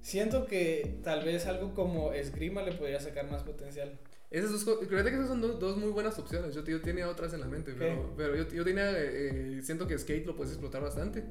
siento 0.00 0.46
que 0.46 0.98
tal 1.02 1.24
vez 1.24 1.46
algo 1.46 1.74
como 1.74 2.12
esgrima 2.12 2.62
le 2.62 2.72
podría 2.72 3.00
sacar 3.00 3.30
más 3.30 3.42
potencial. 3.42 3.98
Esas 4.30 4.64
dos, 4.64 4.78
creo 4.88 5.04
que 5.04 5.10
esas 5.10 5.28
son 5.28 5.40
dos, 5.40 5.58
dos 5.60 5.76
muy 5.76 5.90
buenas 5.90 6.18
opciones. 6.18 6.54
Yo, 6.54 6.64
yo 6.64 6.80
tenía 6.80 7.08
otras 7.08 7.32
en 7.32 7.40
la 7.40 7.46
mente, 7.46 7.74
pero, 7.78 8.12
pero 8.16 8.34
yo, 8.36 8.48
yo 8.48 8.64
tenía, 8.64 8.90
eh, 8.96 9.60
siento 9.62 9.86
que 9.86 9.96
skate 9.98 10.26
lo 10.26 10.34
puedes 10.36 10.52
explotar 10.52 10.82
bastante. 10.82 11.22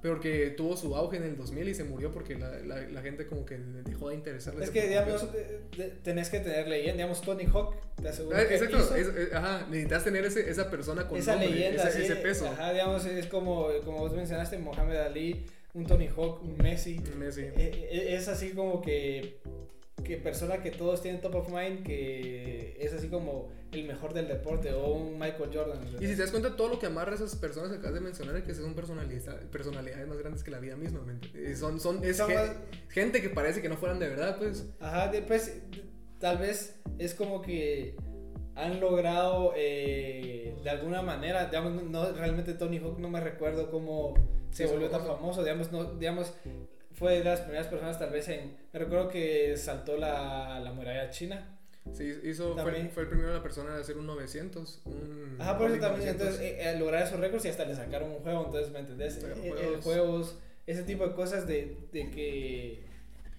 Porque 0.00 0.50
tuvo 0.50 0.76
su 0.76 0.94
auge 0.94 1.16
en 1.16 1.24
el 1.24 1.36
2000 1.36 1.70
y 1.70 1.74
se 1.74 1.82
murió 1.82 2.12
porque 2.12 2.36
la, 2.38 2.50
la, 2.60 2.82
la 2.82 3.02
gente 3.02 3.26
como 3.26 3.44
que 3.44 3.58
dejó 3.58 4.10
de 4.10 4.14
interesarle. 4.14 4.62
Es 4.64 4.70
que, 4.70 4.86
digamos, 4.86 5.26
eh, 5.34 5.98
tenés 6.04 6.28
que 6.30 6.38
tener 6.38 6.68
leyenda. 6.68 6.92
Digamos, 6.98 7.20
Tony 7.20 7.46
Hawk, 7.52 7.74
te 8.00 8.08
aseguro 8.08 8.36
Ah, 8.36 8.46
que 8.46 8.54
Exacto, 8.54 8.76
hizo 8.78 8.94
es- 8.94 9.32
ajá, 9.34 9.66
necesitas 9.68 10.04
tener 10.04 10.24
ese, 10.24 10.48
esa 10.48 10.70
persona 10.70 11.08
con 11.08 11.18
esa 11.18 11.32
nombre, 11.32 11.50
leyenda, 11.50 11.88
ese, 11.88 11.98
sí, 11.98 12.04
ese 12.04 12.14
peso. 12.14 12.46
Ajá, 12.46 12.72
digamos, 12.72 13.04
es 13.06 13.26
como, 13.26 13.66
como 13.84 13.98
vos 13.98 14.12
mencionaste, 14.14 14.56
Mohamed 14.58 14.98
Ali, 14.98 15.46
un 15.74 15.84
Tony 15.84 16.06
Hawk, 16.06 16.44
un 16.44 16.56
Messi. 16.58 17.00
Messi. 17.18 17.40
Eh, 17.42 17.52
eh, 17.56 18.14
Es 18.14 18.28
así 18.28 18.50
como 18.50 18.80
que, 18.80 19.40
que 20.04 20.16
persona 20.16 20.62
que 20.62 20.70
todos 20.70 21.02
tienen 21.02 21.20
top 21.20 21.34
of 21.36 21.48
mind, 21.48 21.84
que 21.84 22.76
es 22.80 22.92
así 22.92 23.08
como 23.08 23.50
el 23.72 23.84
mejor 23.86 24.14
del 24.14 24.28
deporte, 24.28 24.72
o 24.72 24.92
un 24.94 25.18
Michael 25.18 25.50
Jordan. 25.52 25.78
Y 26.00 26.06
si 26.06 26.14
te 26.16 26.22
das 26.22 26.30
cuenta, 26.30 26.56
todo 26.56 26.68
lo 26.68 26.78
que 26.78 26.86
amarra 26.86 27.12
a 27.12 27.14
esas 27.16 27.36
personas 27.36 27.70
que 27.70 27.76
acabas 27.76 27.94
de 27.94 28.00
mencionar 28.00 28.36
es 28.36 28.44
que 28.44 28.54
son 28.54 28.74
personalidades, 28.74 29.44
personalidades 29.46 30.06
más 30.08 30.18
grandes 30.18 30.42
que 30.42 30.50
la 30.50 30.58
vida 30.60 30.76
misma. 30.76 31.00
¿me 31.02 31.54
Son, 31.56 31.78
son, 31.80 32.02
es 32.04 32.18
más- 32.20 32.52
gente 32.88 33.20
que 33.20 33.28
parece 33.28 33.60
que 33.60 33.68
no 33.68 33.76
fueran 33.76 33.98
de 33.98 34.08
verdad, 34.08 34.38
pues. 34.38 34.64
Ajá, 34.80 35.08
después 35.08 35.60
tal 36.18 36.38
vez 36.38 36.80
es 36.98 37.14
como 37.14 37.42
que 37.42 37.94
han 38.54 38.80
logrado 38.80 39.52
eh, 39.56 40.56
de 40.64 40.70
alguna 40.70 41.02
manera, 41.02 41.46
digamos, 41.46 41.82
no, 41.84 42.10
realmente 42.12 42.54
Tony 42.54 42.78
Hawk 42.78 42.98
no 42.98 43.08
me 43.08 43.20
recuerdo 43.20 43.70
cómo 43.70 44.14
se 44.50 44.66
Sí, 44.66 44.72
volvió 44.72 44.88
tan 44.88 45.00
famoso. 45.02 45.16
famoso, 45.20 45.42
digamos, 45.44 45.70
no, 45.72 45.84
digamos, 45.94 46.32
fue 46.98 47.18
de 47.18 47.24
las 47.24 47.40
primeras 47.40 47.66
personas 47.68 47.98
tal 47.98 48.10
vez 48.10 48.28
en, 48.28 48.56
me 48.72 48.78
recuerdo 48.78 49.08
que 49.08 49.56
saltó 49.56 49.96
la, 49.96 50.60
la 50.60 50.72
muralla 50.72 51.10
china. 51.10 51.54
Sí, 51.94 52.12
hizo, 52.24 52.54
fue, 52.58 52.88
fue 52.88 53.04
el 53.04 53.08
primero 53.08 53.32
la 53.32 53.42
persona 53.42 53.74
de 53.74 53.80
hacer 53.80 53.96
un 53.96 54.06
900. 54.06 54.82
Un 54.84 55.36
Ajá, 55.38 55.56
por 55.56 55.70
eso 55.70 55.80
también, 55.80 56.00
900. 56.06 56.20
entonces, 56.20 56.40
eh, 56.42 56.70
eh, 56.70 56.78
lograr 56.78 57.02
esos 57.06 57.18
récords 57.18 57.44
y 57.46 57.48
hasta 57.48 57.64
le 57.64 57.74
sacaron 57.74 58.10
un 58.10 58.18
juego, 58.18 58.44
entonces, 58.46 58.70
¿me 58.72 58.80
entendés? 58.80 59.16
Eh, 59.24 59.32
eh, 59.42 59.50
juegos. 59.50 59.84
juegos, 59.84 60.38
ese 60.66 60.82
tipo 60.82 61.06
de 61.08 61.14
cosas 61.14 61.46
de, 61.46 61.76
de 61.92 62.10
que 62.10 62.82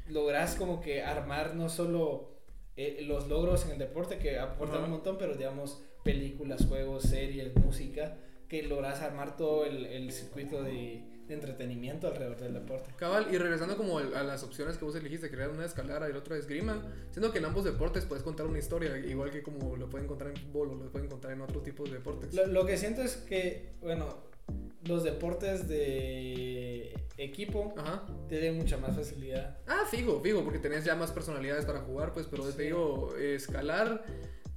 logras 0.09 0.55
como 0.55 0.81
que 0.81 1.03
armar 1.03 1.53
no 1.53 1.69
solo 1.69 2.31
eh, 2.75 3.03
los 3.05 3.27
logros 3.27 3.65
en 3.65 3.71
el 3.73 3.77
deporte 3.77 4.17
que 4.17 4.39
aportan 4.39 4.77
Ajá. 4.77 4.85
un 4.85 4.91
montón, 4.91 5.17
pero 5.19 5.35
digamos 5.35 5.83
películas, 6.03 6.65
juegos, 6.65 7.03
series, 7.03 7.55
música, 7.55 8.17
que 8.47 8.63
logras 8.63 9.01
armar 9.01 9.37
todo 9.37 9.65
el, 9.65 9.85
el 9.85 10.11
circuito 10.11 10.63
de 10.63 11.03
entretenimiento 11.33 12.07
alrededor 12.07 12.37
del 12.39 12.53
deporte. 12.53 12.91
Cabal, 12.97 13.27
y 13.31 13.37
regresando 13.37 13.77
como 13.77 13.99
a 13.99 14.23
las 14.23 14.43
opciones 14.43 14.77
que 14.77 14.85
vos 14.85 14.95
elegiste, 14.95 15.27
era 15.31 15.49
una 15.49 15.65
escalada 15.65 16.09
y 16.09 16.13
la 16.13 16.19
otra 16.19 16.35
de 16.35 16.41
esgrima, 16.41 16.81
siendo 17.11 17.31
que 17.31 17.39
en 17.39 17.45
ambos 17.45 17.63
deportes 17.63 18.05
puedes 18.05 18.23
contar 18.23 18.45
una 18.45 18.59
historia, 18.59 18.97
igual 18.97 19.31
que 19.31 19.41
como 19.43 19.75
lo 19.75 19.89
pueden 19.89 20.07
contar 20.07 20.27
en 20.29 20.37
fútbol 20.37 20.69
o 20.71 20.75
lo 20.83 20.91
pueden 20.91 21.07
contar 21.09 21.31
en 21.31 21.41
otro 21.41 21.61
tipo 21.61 21.83
de 21.85 21.91
deportes. 21.93 22.33
Lo, 22.33 22.45
lo 22.47 22.65
que 22.65 22.77
siento 22.77 23.01
es 23.01 23.15
que, 23.17 23.73
bueno, 23.81 24.27
los 24.85 25.03
deportes 25.03 25.67
de 25.67 26.93
equipo 27.17 27.73
Ajá. 27.77 28.05
tienen 28.27 28.57
mucha 28.57 28.77
más 28.77 28.95
facilidad. 28.95 29.57
Ah, 29.67 29.83
fijo, 29.89 30.21
fijo, 30.21 30.43
porque 30.43 30.59
tenés 30.59 30.85
ya 30.85 30.95
más 30.95 31.11
personalidades 31.11 31.65
para 31.65 31.81
jugar, 31.81 32.13
pues, 32.13 32.27
pero 32.29 32.49
Sí. 32.49 32.55
te 32.57 32.63
digo, 32.63 33.13
escalar, 33.17 34.03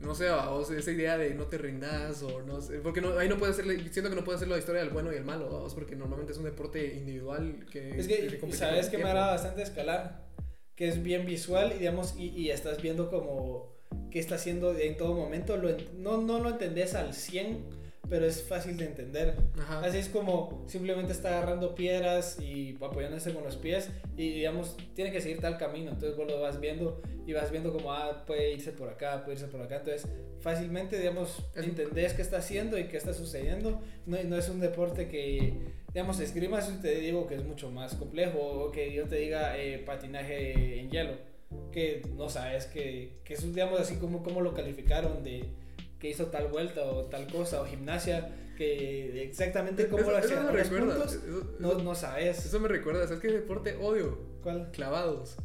no 0.03 0.15
sé, 0.15 0.31
vos, 0.31 0.71
esa 0.71 0.91
idea 0.91 1.17
de 1.17 1.35
no 1.35 1.47
te 1.47 1.59
rindas 1.59 2.23
o 2.23 2.43
no 2.43 2.61
sé, 2.61 2.79
porque 2.79 3.01
no, 3.01 3.17
ahí 3.19 3.29
no 3.29 3.39
puede 3.39 3.55
ser, 3.55 3.65
siento 3.93 4.11
que 4.11 4.17
no 4.17 4.25
puede 4.25 4.39
ser 4.39 4.49
la 4.49 4.59
historia 4.59 4.83
del 4.83 4.91
bueno 4.91 5.13
y 5.13 5.17
el 5.17 5.25
malo, 5.25 5.49
vos, 5.49 5.75
porque 5.75 5.97
normalmente 5.97 6.33
es 6.33 6.39
un 6.39 6.45
deporte 6.45 6.95
individual 6.95 7.67
que... 7.71 7.99
Es 7.99 8.09
que, 8.09 8.53
sabes 8.53 8.89
que 8.89 8.99
me 8.99 9.05
agrada 9.05 9.33
bastante 9.33 9.63
escalar, 9.63 10.27
que 10.75 10.89
es 10.89 11.03
bien 11.03 11.27
visual 11.27 11.73
y 11.75 11.79
digamos, 11.79 12.15
y, 12.17 12.29
y 12.29 12.51
estás 12.51 12.83
viendo 12.83 13.11
como 13.11 13.73
qué 14.11 14.19
está 14.19 14.37
haciendo 14.37 14.77
en 14.77 14.97
todo 14.97 15.15
momento, 15.15 15.57
lo 15.57 15.71
no, 15.97 16.21
no 16.21 16.39
lo 16.41 16.51
entendés 16.51 16.95
al 16.95 17.15
100, 17.15 17.82
pero 18.09 18.27
es 18.27 18.43
fácil 18.43 18.77
de 18.77 18.85
entender. 18.87 19.37
Ajá. 19.59 19.81
Así 19.81 19.99
es 19.99 20.09
como 20.09 20.65
simplemente 20.67 21.13
está 21.13 21.29
agarrando 21.39 21.75
piedras 21.75 22.39
y 22.41 22.77
apoyándose 22.81 23.33
con 23.33 23.45
los 23.45 23.57
pies 23.57 23.91
y 24.17 24.33
digamos, 24.33 24.77
tiene 24.95 25.11
que 25.13 25.21
seguir 25.21 25.41
tal 25.41 25.57
camino, 25.59 25.91
entonces 25.93 26.17
vos 26.17 26.27
lo 26.27 26.41
vas 26.41 26.61
viendo 26.61 27.01
y 27.27 27.33
vas 27.33 27.51
viendo 27.51 27.73
como, 27.73 27.93
ah, 27.93 28.25
puede 28.27 28.53
irse 28.53 28.73
por 28.73 28.89
acá, 28.89 29.25
puede 29.25 29.39
irse 29.39 29.49
por 29.49 29.63
acá, 29.63 29.77
entonces 29.77 30.07
fácilmente, 30.41 30.99
digamos, 30.99 31.39
Es- 31.55 31.65
entendés 31.65 32.15
qué 32.15 32.23
está 32.23 32.39
haciendo 32.39 32.77
y 32.79 32.85
qué 32.89 32.97
está 32.97 33.15
sucediendo, 33.15 33.81
no, 34.07 34.23
no 34.25 34.37
es 34.37 34.49
un 34.49 34.59
deporte 34.61 35.09
que, 35.09 35.55
digamos, 35.95 36.19
esgrima, 36.21 36.61
si 36.61 36.73
te 36.83 36.97
digo 36.97 37.27
que 37.29 37.37
es 37.37 37.45
mucho 37.45 37.71
más 37.71 37.95
complejo, 37.95 38.39
o 38.41 38.73
que 38.73 38.93
yo 38.93 39.05
te 39.07 39.17
diga 39.17 39.57
eh, 39.57 39.79
patinaje 39.79 40.81
en 40.81 40.91
hielo, 40.91 41.13
que 41.71 42.03
no 42.17 42.29
sabes 42.29 42.67
que, 42.67 43.21
que 43.25 43.35
es, 43.35 43.55
digamos, 43.55 43.79
así 43.81 43.97
como, 43.97 44.23
como 44.23 44.41
lo 44.41 44.53
calificaron 44.53 45.23
de 45.23 45.45
que 46.03 46.11
hizo 46.11 46.27
tal 46.27 46.49
vuelta 46.49 46.83
o 46.83 47.05
tal 47.05 47.27
cosa, 47.29 47.63
o 47.63 47.65
gimnasia, 47.65 48.29
que 48.59 49.23
exactamente 49.23 49.87
cómo 49.87 50.03
Eso- 50.03 50.11
lo 50.11 50.19
eso 50.19 50.27
hacían 50.27 50.47
me 50.47 50.53
los 50.53 50.63
recuerda, 50.69 50.95
puntos, 50.97 51.15
eso- 51.15 51.55
no, 51.61 51.75
no 51.75 51.95
sabes. 51.95 52.45
Eso 52.45 52.59
me 52.61 52.67
recuerda, 52.69 53.05
¿sabes 53.07 53.21
qué 53.21 53.29
deporte 53.29 53.77
odio? 53.81 54.19
¿Cuál? 54.43 54.71
Clavados. 54.73 55.37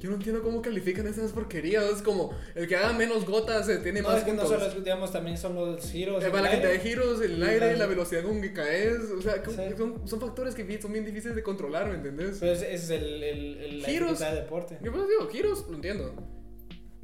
Yo 0.00 0.08
no 0.10 0.16
entiendo 0.16 0.42
cómo 0.42 0.62
califican 0.62 1.06
esas 1.06 1.30
porquerías. 1.32 1.84
Es 1.84 2.02
como 2.02 2.34
el 2.54 2.66
que 2.66 2.74
haga 2.74 2.92
menos 2.94 3.24
gotas 3.26 3.68
eh, 3.68 3.78
tiene 3.78 4.00
No, 4.02 4.08
más 4.08 4.18
es 4.18 4.24
que 4.24 4.32
no 4.32 4.42
puntos. 4.42 4.58
solo, 4.60 4.72
es, 4.72 4.82
digamos, 4.84 5.12
también 5.12 5.36
son 5.38 5.54
los 5.54 5.90
giros. 5.90 6.24
Eh, 6.24 6.30
para 6.30 6.42
la 6.42 6.48
el 6.48 6.52
gente 6.54 6.66
de 6.66 6.72
aire. 6.72 6.84
giros, 6.90 7.20
el 7.20 7.38
Y 7.38 7.42
aire, 7.42 7.70
las- 7.70 7.78
la 7.78 7.86
velocidad 7.86 8.22
con 8.24 8.40
que 8.42 8.52
caes. 8.52 8.98
O 9.16 9.22
sea, 9.22 9.42
Sí. 9.46 9.52
son, 9.76 10.08
son 10.08 10.20
factores 10.20 10.54
que 10.54 10.80
son 10.80 10.92
bien 10.92 11.04
difíciles 11.04 11.36
de 11.36 11.42
controlar, 11.42 11.86
¿me 11.88 11.94
entendés? 11.96 12.38
Pero 12.40 12.52
ese 12.52 12.74
ese 12.74 12.96
es 12.96 13.02
el, 13.02 13.22
el, 13.22 13.56
el 13.58 13.82
la 13.82 13.88
Giros. 13.88 14.08
dificultad 14.18 14.34
del 14.34 14.44
deporte. 14.44 14.78
Yo 14.82 14.90
pues 14.90 15.06
digo, 15.06 15.28
giros, 15.28 15.66
lo 15.68 15.74
entiendo. 15.76 16.14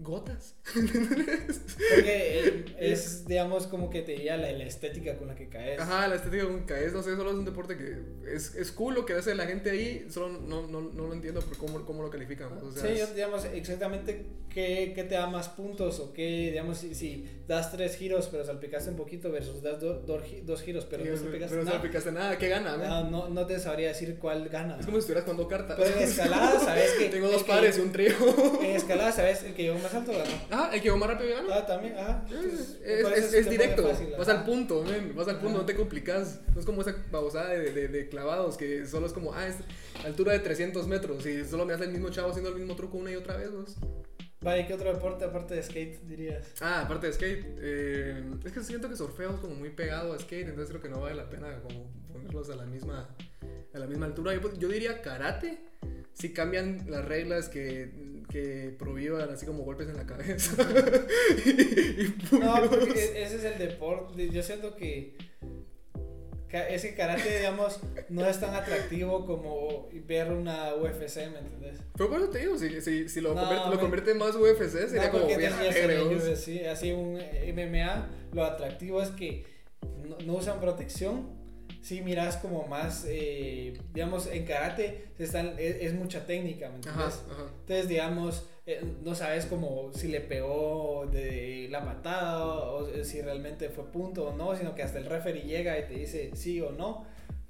Gotas. 0.03 0.55
Porque 0.65 2.41
eh, 2.41 2.65
es, 2.79 3.25
digamos, 3.27 3.67
como 3.67 3.91
que 3.91 4.03
te 4.03 4.13
diría 4.13 4.37
la, 4.37 4.51
la 4.53 4.65
estética 4.65 5.17
con 5.17 5.29
la 5.29 5.35
que 5.35 5.49
caes. 5.49 5.81
Ajá, 5.81 6.09
la 6.09 6.17
estética 6.17 6.45
con 6.45 6.61
que 6.61 6.67
caes, 6.75 6.93
no 6.93 7.03
sé, 7.03 7.17
solo 7.17 7.31
es 7.31 7.37
un 7.37 7.45
deporte 7.45 7.77
que 7.77 7.97
es, 8.35 8.55
es 8.55 8.73
cool 8.73 8.95
lo 8.95 9.07
que 9.07 9.15
hace 9.15 9.35
la 9.35 9.47
gente 9.47 9.71
ahí, 9.71 10.07
solo 10.11 10.29
no, 10.41 10.67
no, 10.67 10.81
no 10.81 11.07
lo 11.07 11.13
entiendo 11.13 11.41
por 11.41 11.57
cómo, 11.59 11.85
cómo 11.85 12.03
lo 12.03 12.11
califican. 12.11 12.53
O 12.63 12.71
sea, 12.73 12.83
sí, 12.91 12.99
yo, 12.99 13.07
digamos, 13.09 13.45
exactamente 13.47 14.27
qué, 14.53 14.93
qué 14.95 15.05
te 15.05 15.15
da 15.15 15.27
más 15.29 15.49
puntos 15.49 16.01
o 16.01 16.13
qué, 16.13 16.51
digamos, 16.51 16.79
si, 16.79 16.95
si 16.95 17.29
das 17.47 17.71
tres 17.73 17.97
giros 17.97 18.29
pero 18.31 18.45
salpicaste 18.45 18.91
un 18.91 18.97
poquito 18.97 19.31
versus 19.31 19.63
das 19.63 19.81
do- 19.81 20.01
do- 20.01 20.21
dos 20.45 20.63
giros 20.63 20.85
pero 20.87 21.05
no 21.05 21.17
salpicaste 21.17 21.49
pero 21.55 21.65
nada. 21.65 21.79
salpicaste 21.79 22.13
nada, 22.13 22.39
¿qué 22.39 22.49
gana? 22.49 22.77
No, 22.77 23.11
no, 23.11 23.29
no 23.29 23.47
te 23.47 23.59
sabría 23.59 23.89
decir 23.89 24.19
cuál 24.19 24.49
gana. 24.49 24.77
Es 24.79 24.87
como 24.87 24.97
si 24.99 25.01
estuvieras 25.01 25.25
jugando 25.25 25.49
cartas. 25.49 25.77
Pero 25.79 25.97
en 25.97 26.03
escalada, 26.05 26.59
¿sabes 26.61 26.91
que 26.99 27.09
Tengo 27.09 27.29
dos 27.29 27.43
que- 27.43 27.49
pares 27.49 27.79
y 27.79 27.81
un 27.81 27.93
trío. 27.93 28.13
En 28.63 28.77
escalada, 28.77 29.13
¿sabes? 29.13 29.43
El 29.45 29.55
que 29.55 29.65
llegó 29.65 29.79
más 29.79 29.90
ganó. 29.93 30.25
Ah, 30.51 30.71
el 30.73 30.81
que 30.81 30.91
va 30.91 30.97
más 30.97 31.09
rápido 31.11 31.31
gana. 31.37 31.49
Ah, 31.57 31.67
también, 31.67 31.95
ajá. 31.99 32.25
Es, 32.27 32.33
Entonces, 32.33 32.79
es- 32.85 33.25
es- 33.25 33.35
es 33.35 33.51
directo, 33.51 33.83
fácil, 33.89 34.09
vas 34.19 34.29
al 34.29 34.45
punto, 34.45 34.83
men, 34.85 35.15
vas 35.15 35.29
al 35.29 35.39
punto, 35.41 35.59
no 35.59 35.67
te 35.67 35.75
complicas. 35.75 36.41
No 36.55 36.61
es 36.61 36.67
como 36.67 36.81
esa 36.83 36.95
babosada 37.11 37.51
de, 37.51 37.73
de, 37.73 37.89
de 37.89 38.09
clavados 38.09 38.57
que 38.57 38.87
solo 38.87 39.07
es 39.07 39.13
como, 39.13 39.33
ah, 39.35 39.47
es 39.47 39.57
altura 40.05 40.33
de 40.33 40.39
300 40.41 40.87
metros 40.87 41.25
y 41.27 41.45
solo 41.45 41.65
me 41.67 41.75
hace 41.75 41.85
el 41.85 41.91
mismo 41.93 42.11
chavo 42.11 42.31
haciendo 42.31 42.51
el 42.51 42.57
mismo 42.57 42.75
truco 42.77 42.97
una 42.99 43.11
y 43.11 43.17
otra 43.17 43.37
vez. 43.37 43.51
¿no? 43.51 43.65
Vaya, 44.43 44.67
¿qué 44.67 44.73
otro 44.73 44.91
deporte 44.91 45.25
aparte 45.27 45.55
de 45.55 45.63
skate 45.63 46.01
dirías? 46.07 46.47
Ah, 46.63 46.83
aparte 46.83 47.09
de 47.09 47.13
skate, 47.13 47.45
eh, 47.61 48.25
es 48.45 48.53
que 48.53 48.61
siento 48.63 48.89
que 48.89 48.97
surfeo 48.97 49.35
es 49.35 49.41
como 49.41 49.55
muy 49.55 49.69
pegado 49.69 50.15
a 50.15 50.19
skate, 50.19 50.49
entonces 50.49 50.71
creo 50.71 50.81
que 50.81 50.89
no 50.89 51.01
vale 51.03 51.15
la 51.15 51.29
pena 51.29 51.61
como 51.61 51.91
ponerlos 52.11 52.49
a 52.49 52.57
la 52.57 52.65
misma, 52.65 53.15
a 53.75 53.79
la 53.79 53.87
misma 53.87 54.07
altura. 54.07 54.33
Yo, 54.35 54.41
yo 54.57 54.69
diría 54.69 55.03
karate, 55.03 55.61
si 56.15 56.33
cambian 56.33 56.87
las 56.91 57.05
reglas 57.05 57.51
que, 57.51 58.20
que 58.31 58.75
prohíban 58.79 59.29
así 59.31 59.45
como 59.45 59.65
golpes 59.65 59.89
en 59.89 59.97
la 59.97 60.07
cabeza. 60.07 60.55
y, 61.47 61.51
y 61.51 62.15
No, 62.39 62.55
porque 62.71 62.91
e- 62.93 63.23
ese 63.25 63.37
es 63.37 63.45
el 63.45 63.59
deporte. 63.59 64.29
Yo 64.31 64.43
siento 64.43 64.77
que 64.77 65.17
ese 66.69 66.95
karate, 66.95 67.39
digamos, 67.39 67.79
no 68.09 68.27
es 68.27 68.41
tan 68.41 68.55
atractivo 68.55 69.25
como 69.25 69.89
ver 70.07 70.33
una 70.33 70.75
UFC, 70.75 71.17
¿me 71.31 71.39
entendés? 71.39 71.79
Pero 71.97 72.11
por 72.11 72.21
eso 72.21 72.31
te 72.31 72.39
digo, 72.41 72.59
si, 72.59 72.81
si, 72.81 73.09
si 73.09 73.21
lo, 73.21 73.35
No, 73.35 73.41
convierte, 73.43 73.65
lo 73.67 73.71
men. 73.71 73.81
convierte 73.81 74.11
en 74.13 74.19
más 74.19 74.35
UFC, 74.35 74.89
sería 74.89 75.07
No, 75.07 75.13
como 75.13 75.27
bien. 75.27 75.53
UFC, 75.53 76.67
así 76.67 76.91
un 76.93 77.15
MMA, 77.55 78.09
lo 78.33 78.45
atractivo 78.45 79.01
es 79.03 79.11
que 79.11 79.45
no, 80.09 80.19
no 80.25 80.35
usan 80.35 80.61
protección. 80.61 81.40
Si 81.83 82.03
miras 82.03 82.37
como 82.37 82.67
más, 82.67 83.05
eh, 83.09 83.79
digamos, 83.95 84.27
en 84.27 84.45
karate 84.45 85.09
se 85.17 85.25
están, 85.25 85.55
es, 85.59 85.77
es 85.81 85.95
mucha 85.95 86.27
técnica, 86.27 86.69
¿me 86.69 86.77
entiendes? 86.77 87.05
Ajá, 87.27 87.33
ajá. 87.33 87.43
Entonces, 87.61 87.89
digamos, 87.89 88.47
eh, 88.67 88.83
no 89.03 89.15
sabes 89.15 89.47
como 89.47 89.91
si 89.95 90.09
le 90.09 90.21
pegó 90.21 91.07
de 91.11 91.69
la 91.71 91.85
patada 91.85 92.45
o 92.45 92.87
si 93.05 93.23
realmente 93.23 93.71
fue 93.71 93.85
punto 93.91 94.29
o 94.29 94.37
no, 94.37 94.55
sino 94.57 94.75
que 94.75 94.83
hasta 94.83 94.99
el 94.99 95.07
referee 95.07 95.43
llega 95.45 95.79
y 95.79 95.85
te 95.87 95.95
dice 95.95 96.31
sí 96.35 96.61
o 96.61 96.71
no. 96.73 97.07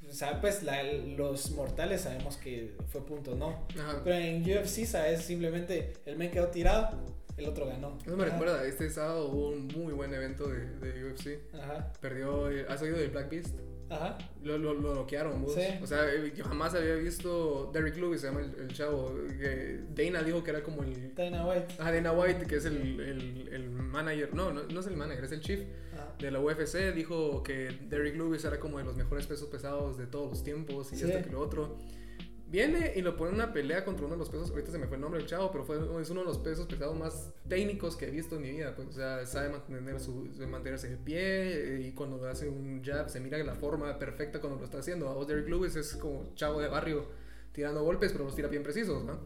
O 0.08 0.12
sea, 0.12 0.40
pues 0.40 0.62
la- 0.62 0.82
los 0.82 1.50
mortales 1.52 2.00
sabemos 2.02 2.36
que 2.36 2.74
fue 2.88 3.04
punto 3.06 3.32
o 3.32 3.34
no. 3.36 3.66
Ajá. 3.78 4.00
Pero 4.04 4.16
en 4.16 4.42
UFC, 4.42 4.86
sabes, 4.86 5.22
simplemente 5.22 5.92
el 6.06 6.16
men 6.16 6.30
quedó 6.30 6.48
tirado, 6.48 6.98
el 7.36 7.46
otro 7.48 7.66
ganó. 7.66 7.96
Eso 8.04 8.16
me 8.16 8.24
Ajá. 8.24 8.32
recuerda, 8.32 8.64
este 8.66 8.90
sábado 8.90 9.28
hubo 9.28 9.48
un 9.50 9.66
muy 9.68 9.92
buen 9.92 10.12
evento 10.14 10.48
de, 10.48 10.66
de 10.78 11.04
UFC. 11.04 11.40
Ajá, 11.54 11.92
Perdió, 12.00 12.50
eh, 12.50 12.66
¿has 12.68 12.80
oído 12.82 12.96
de 12.98 13.08
Black 13.08 13.28
Beast? 13.30 13.54
Ajá. 13.90 14.16
Lo, 14.42 14.56
lo, 14.56 14.72
lo 14.74 14.94
noquearon, 14.94 15.42
vos. 15.42 15.54
Sí. 15.54 15.62
O 15.82 15.86
sea, 15.86 16.10
eh, 16.12 16.32
yo 16.34 16.44
jamás 16.44 16.74
había 16.74 16.94
visto 16.94 17.70
Derrick 17.74 17.96
Lewis, 17.96 18.20
se 18.22 18.28
llama 18.28 18.40
el, 18.40 18.54
el 18.58 18.68
chavo. 18.72 19.14
que 19.38 19.80
Dana 19.94 20.22
dijo 20.22 20.42
que 20.42 20.50
era 20.50 20.62
como 20.62 20.82
el. 20.82 21.14
Dana 21.14 21.46
White. 21.46 21.74
Ah, 21.78 21.92
Dana 21.92 22.12
White, 22.12 22.46
que 22.46 22.56
es 22.56 22.64
el, 22.64 23.00
el, 23.00 23.48
el 23.52 23.70
manager. 23.70 24.32
No, 24.34 24.52
no, 24.52 24.62
no 24.62 24.80
es 24.80 24.86
el 24.86 24.96
manager, 24.96 25.24
es 25.24 25.32
el 25.32 25.40
chief 25.40 25.60
Ajá. 25.92 26.14
de 26.18 26.30
la 26.30 26.40
UFC. 26.40 26.94
Dijo 26.94 27.42
que 27.42 27.76
Derrick 27.88 28.16
Lewis 28.16 28.44
era 28.44 28.58
como 28.58 28.78
de 28.78 28.84
los 28.84 28.96
mejores 28.96 29.26
pesos 29.26 29.48
pesados 29.48 29.98
de 29.98 30.06
todos 30.06 30.30
los 30.30 30.42
tiempos 30.44 30.92
y 30.92 30.96
Sí. 30.96 31.04
esto 31.04 31.22
que 31.22 31.30
lo 31.32 31.40
otro. 31.40 31.76
Viene 32.50 32.94
y 32.96 33.02
lo 33.02 33.16
pone 33.16 33.30
en 33.30 33.36
una 33.36 33.52
pelea 33.52 33.84
contra 33.84 34.04
uno 34.06 34.16
de 34.16 34.18
los 34.18 34.28
pesos. 34.28 34.50
Ahorita 34.50 34.72
se 34.72 34.78
me 34.78 34.88
fue 34.88 34.96
el 34.96 35.00
nombre 35.02 35.20
del 35.20 35.28
chavo, 35.28 35.52
pero 35.52 35.62
fue, 35.64 35.76
es 36.02 36.10
uno 36.10 36.20
de 36.20 36.26
los 36.26 36.38
pesos 36.38 36.66
pesados 36.66 36.98
más 36.98 37.32
técnicos 37.48 37.96
que 37.96 38.08
he 38.08 38.10
visto 38.10 38.34
en 38.36 38.42
mi 38.42 38.50
vida. 38.50 38.74
Pues, 38.74 38.88
o 38.88 38.92
sea, 38.92 39.24
sabe 39.24 39.50
mantener 39.50 40.00
su, 40.00 40.28
mantenerse 40.48 40.88
de 40.88 40.96
pie 40.96 41.76
eh, 41.76 41.80
y 41.86 41.92
cuando 41.92 42.26
hace 42.28 42.48
un 42.48 42.82
jab 42.82 43.08
se 43.08 43.20
mira 43.20 43.38
la 43.38 43.54
forma 43.54 43.96
perfecta 44.00 44.40
cuando 44.40 44.58
lo 44.58 44.64
está 44.64 44.78
haciendo. 44.78 45.08
A 45.08 45.24
Derrick 45.24 45.48
Lewis 45.48 45.76
es 45.76 45.94
como 45.94 46.34
chavo 46.34 46.60
de 46.60 46.66
barrio 46.66 47.06
tirando 47.52 47.84
golpes, 47.84 48.10
pero 48.10 48.24
los 48.24 48.34
tira 48.34 48.48
bien 48.48 48.64
precisos. 48.64 49.04
¿no? 49.04 49.20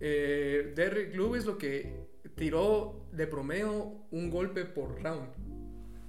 Eh, 0.00 0.72
Derrick 0.74 1.14
Lewis 1.14 1.44
lo 1.46 1.56
que 1.56 2.08
tiró 2.34 3.06
de 3.12 3.28
promedio 3.28 4.06
un 4.10 4.30
golpe 4.30 4.64
por 4.64 5.00
round. 5.00 5.28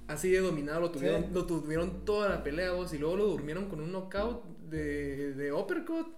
Así 0.08 0.30
de 0.30 0.40
dominado 0.40 0.80
lo 0.80 0.90
tuvieron, 0.90 1.22
Sí. 1.22 1.28
lo 1.32 1.46
tuvieron 1.46 2.04
toda 2.04 2.28
la 2.28 2.42
pelea 2.42 2.72
vos 2.72 2.92
y 2.92 2.98
luego 2.98 3.16
lo 3.16 3.26
durmieron 3.26 3.68
con 3.68 3.80
un 3.80 3.92
knockout 3.92 4.44
de, 4.68 5.34
de 5.34 5.52
uppercut 5.52 6.08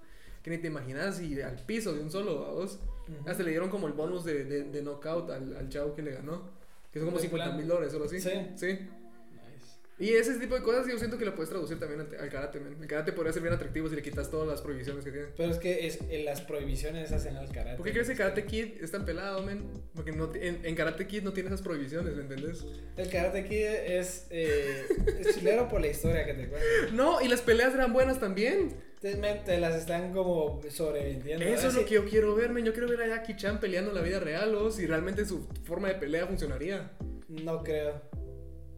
que 0.47 0.51
ni 0.53 0.59
te 0.59 0.69
imaginas 0.69 1.21
y 1.21 1.43
al 1.43 1.57
piso 1.67 1.93
de 1.93 2.01
un 2.01 2.09
solo 2.09 2.37
vos. 2.55 2.79
Ujú. 3.09 3.29
Hasta 3.29 3.43
le 3.43 3.51
dieron 3.51 3.69
como 3.69 3.89
el 3.89 3.95
bonus 3.95 4.25
de, 4.25 4.45
de, 4.45 4.63
de 4.63 4.81
knockout 4.81 5.29
al, 5.31 5.57
al 5.57 5.69
chavo 5.69 5.93
que 5.97 6.03
le 6.03 6.13
ganó. 6.13 6.49
Que 6.93 7.01
son 7.01 7.07
como 7.09 7.17
Buen 7.17 7.23
50 7.25 7.45
plan. 7.47 7.57
mil 7.57 7.67
dólares, 7.67 7.93
solo 7.93 8.05
así. 8.05 8.21
Sí. 8.21 8.31
sí. 8.55 8.67
Nice. 8.69 9.67
Y 9.99 10.11
ese 10.11 10.39
tipo 10.39 10.55
de 10.55 10.63
cosas 10.63 10.87
yo 10.87 10.97
siento 10.99 11.19
que 11.19 11.25
lo 11.25 11.35
puedes 11.35 11.51
traducir 11.51 11.81
también 11.81 12.01
al, 12.03 12.21
al 12.21 12.29
karate, 12.31 12.61
man. 12.61 12.77
El 12.81 12.87
karate 12.87 13.13
podría 13.13 13.33
ser 13.33 13.43
bien 13.43 13.55
atractivo 13.55 13.89
si 13.89 13.97
le 13.97 14.03
quitas 14.03 14.31
todas 14.31 14.47
las 14.47 14.61
prohibiciones 14.63 15.05
que 15.05 15.11
tiene. 15.11 15.27
Pero 15.37 15.51
es 15.51 15.59
que 15.59 15.89
es, 15.89 15.99
en 16.09 16.25
las 16.25 16.43
prohibiciones 16.43 17.11
hacen 17.11 17.37
al 17.37 17.51
karate. 17.51 17.77
¿Por 17.77 17.85
qué 17.85 17.91
crees 17.91 18.09
que 18.09 18.15
Karate 18.15 18.45
Kid 18.45 18.81
es 18.81 18.93
tan 18.93 19.05
pelado, 19.05 19.43
man? 19.43 19.65
Porque 19.97 20.13
no, 20.13 20.33
en, 20.33 20.65
en 20.65 20.75
Karate 20.77 21.09
Kid 21.09 21.25
no 21.25 21.33
tiene 21.33 21.49
esas 21.49 21.61
prohibiciones, 21.63 22.15
¿me 22.15 22.23
entendés? 22.23 22.65
El 22.97 23.11
karate 23.11 23.45
kid 23.49 23.65
es, 23.65 24.29
eh, 24.31 24.85
es 25.19 25.35
chilero 25.35 25.69
por 25.69 25.81
la 25.81 25.89
historia 25.89 26.25
que 26.25 26.35
te 26.35 26.49
cuento. 26.49 26.67
No, 26.93 27.21
y 27.21 27.27
las 27.27 27.41
peleas 27.43 27.75
eran 27.75 27.93
buenas 27.93 28.21
también. 28.21 28.86
Te, 29.01 29.59
las 29.61 29.75
están 29.77 30.13
como 30.13 30.61
sobrevendiendo. 30.71 31.45
Eso 31.45 31.69
es 31.69 31.75
lo 31.75 31.85
que 31.85 31.95
yo 31.95 32.05
quiero 32.07 32.35
ver, 32.35 32.51
man. 32.51 32.65
Yo 32.65 32.73
quiero 32.73 32.89
ver 32.89 33.03
a 33.03 33.07
Jackie 33.09 33.37
Chan 33.37 33.61
peleando 33.61 33.91
en 33.91 33.97
la 33.97 34.03
vida 34.03 34.19
real, 34.21 34.55
o 34.55 34.71
si 34.71 34.87
realmente 34.87 35.25
su 35.25 35.47
forma 35.65 35.89
de 35.89 35.95
pelea 35.97 36.27
funcionaría. 36.27 36.91
No 37.29 37.63
creo. 37.63 38.01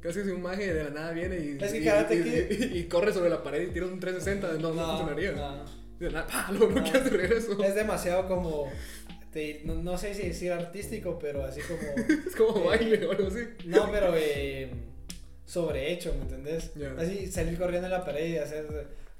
Casi 0.01 0.23
si 0.23 0.31
un 0.31 0.43
maje 0.43 0.73
de 0.75 0.85
la 0.85 0.91
nada 0.91 1.13
viene 1.13 1.37
y, 1.39 1.59
Es 1.61 1.73
que 1.73 1.79
y- 1.81 2.75
y- 2.75 2.79
y- 2.81 2.85
corre 2.89 3.13
sobre 3.13 3.31
la 3.31 3.43
pared 3.43 3.69
y 3.69 3.73
tira 3.73 3.87
un 3.87 3.99
360. 3.99 4.53
No, 4.61 4.73
no, 4.75 4.87
funcionaría. 4.99 5.33
no. 5.33 5.65
De 5.99 6.11
la 6.11 6.23
nada. 6.25 6.53
Lo 6.53 6.69
bloqueas 6.69 7.05
de 7.05 7.11
regreso. 7.11 7.63
Es 7.65 7.75
demasiado 7.75 8.27
como. 8.29 8.71
te- 9.33 9.63
no, 9.65 9.75
no 9.77 9.97
sé 9.99 10.15
si 10.15 10.29
decir 10.29 10.53
artístico, 10.53 11.19
pero 11.19 11.45
así 11.45 11.61
como. 11.63 11.81
Es 12.29 12.37
como 12.37 12.65
baile 12.65 13.07
o 13.07 13.13
algo 13.13 13.29
así. 13.29 13.41
No, 13.67 13.91
pero 13.91 14.13
eh, 14.17 14.71
sobrehecho, 15.45 16.13
¿me 16.15 16.23
entendés? 16.23 16.73
Ya. 16.75 16.95
Así 16.99 17.27
salir 17.29 17.59
corriendo 17.59 17.87
en 17.87 17.93
la 17.93 18.05
pared 18.05 18.27
y 18.29 18.39
hacer 18.39 18.67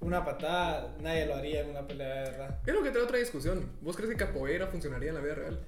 una 0.01 0.25
patada, 0.25 0.97
nadie 1.01 1.27
lo 1.27 1.35
haría 1.35 1.63
en 1.63 1.71
una 1.71 1.87
pelea 1.87 2.23
de 2.23 2.31
verdad. 2.31 2.61
Es 2.67 2.75
lo 2.75 2.83
que 2.83 2.91
trae 2.91 3.03
otra 3.03 3.19
discusión. 3.19 3.71
¿Vos 3.81 3.97
crees 3.97 4.11
que 4.11 4.17
capoeira 4.17 4.67
funcionaría 4.69 5.09
en 5.11 5.15
la 5.17 5.21
vida 5.21 5.35
real? 5.35 5.61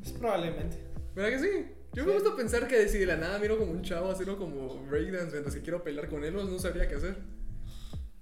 Pues 0.00 0.12
probablemente. 0.12 0.78
¿Verdad 1.14 1.30
que 1.30 1.38
sí? 1.38 1.66
Yo 1.92 2.06
me 2.06 2.12
gusta 2.12 2.34
pensar 2.36 2.66
que 2.66 2.88
si 2.88 2.98
de 2.98 3.06
la 3.06 3.16
nada 3.16 3.38
miro 3.38 3.58
como 3.58 3.72
un 3.72 3.82
chavo 3.82 4.10
haciendo 4.10 4.38
como 4.38 4.82
breakdance 4.86 5.32
mientras 5.32 5.54
que 5.54 5.60
quiero 5.60 5.82
pelear 5.82 6.08
con 6.08 6.24
él, 6.24 6.34
no 6.34 6.58
sabría 6.58 6.88
qué 6.88 6.94
hacer. 6.94 7.16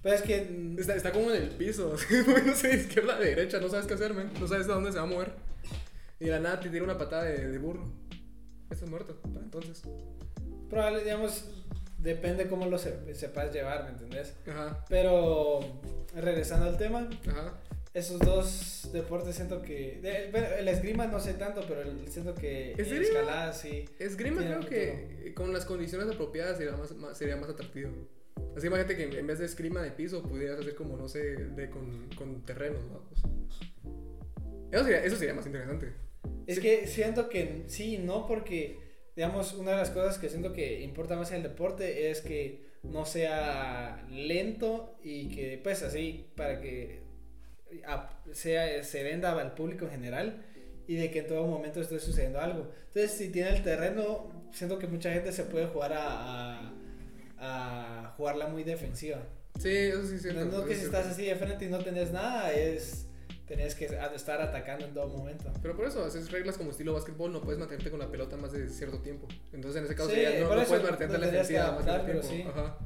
Pero 0.02 0.14
es 0.14 0.22
que. 0.22 0.74
Está, 0.78 0.96
está 0.96 1.12
como 1.12 1.30
en 1.30 1.42
el 1.42 1.50
piso, 1.50 1.92
así, 1.94 2.14
no 2.46 2.54
sé, 2.54 2.74
izquierda 2.74 3.16
a 3.16 3.20
derecha, 3.20 3.60
no 3.60 3.68
sabes 3.68 3.86
qué 3.86 3.94
hacer, 3.94 4.14
man. 4.14 4.30
No 4.40 4.48
sabes 4.48 4.66
de 4.66 4.72
dónde 4.72 4.90
se 4.90 4.98
va 4.98 5.04
a 5.04 5.06
mover. 5.06 5.32
Y 6.18 6.26
de 6.26 6.30
la 6.32 6.40
nada 6.40 6.60
te 6.60 6.68
tira 6.68 6.84
una 6.84 6.98
patada 6.98 7.24
de, 7.24 7.48
de 7.48 7.58
burro. 7.58 7.84
Estás 8.70 8.88
muerto, 8.88 9.20
para 9.20 9.44
entonces. 9.44 9.82
Probable, 10.68 11.02
digamos, 11.02 11.44
depende 12.02 12.48
cómo 12.48 12.66
lo 12.66 12.78
se- 12.78 13.14
sepas 13.14 13.52
llevar, 13.52 13.84
¿me 13.84 13.90
entendés? 13.90 14.34
Ajá, 14.46 14.84
Pero 14.88 15.60
regresando 16.14 16.66
al 16.66 16.76
tema, 16.78 17.08
ajá. 17.28 17.58
esos 17.94 18.18
dos 18.20 18.88
deportes 18.92 19.36
siento 19.36 19.62
que. 19.62 20.28
bueno, 20.32 20.46
el 20.58 20.68
esgrima 20.68 21.06
no 21.06 21.20
sé 21.20 21.34
tanto, 21.34 21.62
pero 21.68 21.82
el- 21.82 22.08
siento 22.08 22.34
que 22.34 22.72
¿En 22.72 22.84
serio? 22.84 23.02
escalada 23.02 23.52
sí. 23.52 23.84
Esgrima 23.98 24.40
creo 24.42 24.60
que 24.60 25.26
eh, 25.28 25.34
con 25.34 25.52
las 25.52 25.64
condiciones 25.64 26.08
apropiadas 26.08 26.56
sería 26.58 26.76
más, 26.76 26.92
más- 26.96 27.16
sería 27.18 27.36
más 27.36 27.50
atractivo. 27.50 27.90
Así 28.56 28.66
imagínate 28.68 28.96
que 28.96 29.18
en 29.18 29.26
vez 29.26 29.38
de 29.38 29.44
esgrima 29.44 29.82
de 29.82 29.90
piso 29.90 30.22
pudieras 30.22 30.58
hacer 30.60 30.74
como, 30.74 30.96
no 30.96 31.08
sé, 31.08 31.20
de 31.36 31.68
con, 31.70 32.08
con 32.16 32.44
terrenos, 32.44 32.80
vamos. 32.88 33.20
Eso 34.72 34.84
sería, 34.84 35.04
eso 35.04 35.16
sería 35.16 35.34
más 35.34 35.46
interesante. 35.46 35.92
Es 36.46 36.56
Sí. 36.56 36.62
que 36.62 36.86
siento 36.86 37.28
que 37.28 37.64
sí, 37.68 37.98
no, 37.98 38.26
porque, 38.26 38.78
digamos, 39.20 39.52
una 39.52 39.72
de 39.72 39.76
las 39.76 39.90
cosas 39.90 40.16
que 40.16 40.30
siento 40.30 40.54
que 40.54 40.80
importa 40.80 41.14
más 41.14 41.30
en 41.30 41.36
el 41.36 41.42
deporte 41.42 42.10
es 42.10 42.22
que 42.22 42.64
no 42.82 43.04
sea 43.04 44.02
lento 44.10 44.96
y 45.04 45.28
que, 45.28 45.60
pues, 45.62 45.82
así, 45.82 46.24
para 46.34 46.58
que 46.58 47.02
sea, 48.32 48.82
se 48.82 49.02
venda 49.02 49.38
al 49.38 49.54
público 49.54 49.84
en 49.84 49.90
general 49.90 50.42
y 50.88 50.94
de 50.94 51.10
que 51.10 51.18
en 51.18 51.26
todo 51.26 51.46
momento 51.46 51.82
esté 51.82 52.00
sucediendo 52.00 52.40
algo. 52.40 52.70
Entonces, 52.86 53.10
si 53.10 53.28
tiene 53.28 53.50
el 53.50 53.62
terreno, 53.62 54.48
siento 54.54 54.78
que 54.78 54.86
mucha 54.86 55.12
gente 55.12 55.32
se 55.32 55.44
puede 55.44 55.66
jugar 55.66 55.92
a, 55.92 56.58
a, 56.60 56.72
a 57.38 58.14
jugarla 58.16 58.46
muy 58.46 58.64
defensiva. 58.64 59.18
Sí, 59.58 59.68
eso 59.68 60.06
sí 60.06 60.14
es 60.14 60.22
cierto. 60.22 60.46
No, 60.46 60.60
no 60.60 60.64
que 60.64 60.74
si 60.74 60.86
estás 60.86 61.06
así 61.08 61.26
de 61.26 61.36
frente 61.36 61.66
y 61.66 61.68
no 61.68 61.80
tenés 61.80 62.10
nada, 62.10 62.54
es... 62.54 63.06
Tenés 63.50 63.74
que 63.74 63.86
estar 63.86 64.40
atacando 64.40 64.84
en 64.86 64.94
todo 64.94 65.08
momento. 65.08 65.52
Pero 65.60 65.74
por 65.74 65.84
eso, 65.84 66.04
haces 66.04 66.30
reglas 66.30 66.56
como 66.56 66.70
estilo 66.70 66.92
básquetbol, 66.92 67.32
no 67.32 67.40
puedes 67.40 67.58
mantenerte 67.58 67.90
con 67.90 67.98
la 67.98 68.08
pelota 68.08 68.36
más 68.36 68.52
de 68.52 68.68
cierto 68.68 69.00
tiempo. 69.00 69.26
Entonces 69.52 69.80
en 69.80 69.86
ese 69.86 69.96
caso 69.96 70.08
Sí, 70.08 70.14
sería, 70.14 70.38
no, 70.38 70.46
puedes 70.50 70.70
mantenerte 70.70 71.04
en 71.06 71.20
la 71.20 71.26
defensiva 71.26 71.72
más 71.72 71.84
de 71.84 71.90
adaptar, 71.90 72.20
tiempo. 72.20 72.48
Ajá. 72.50 72.78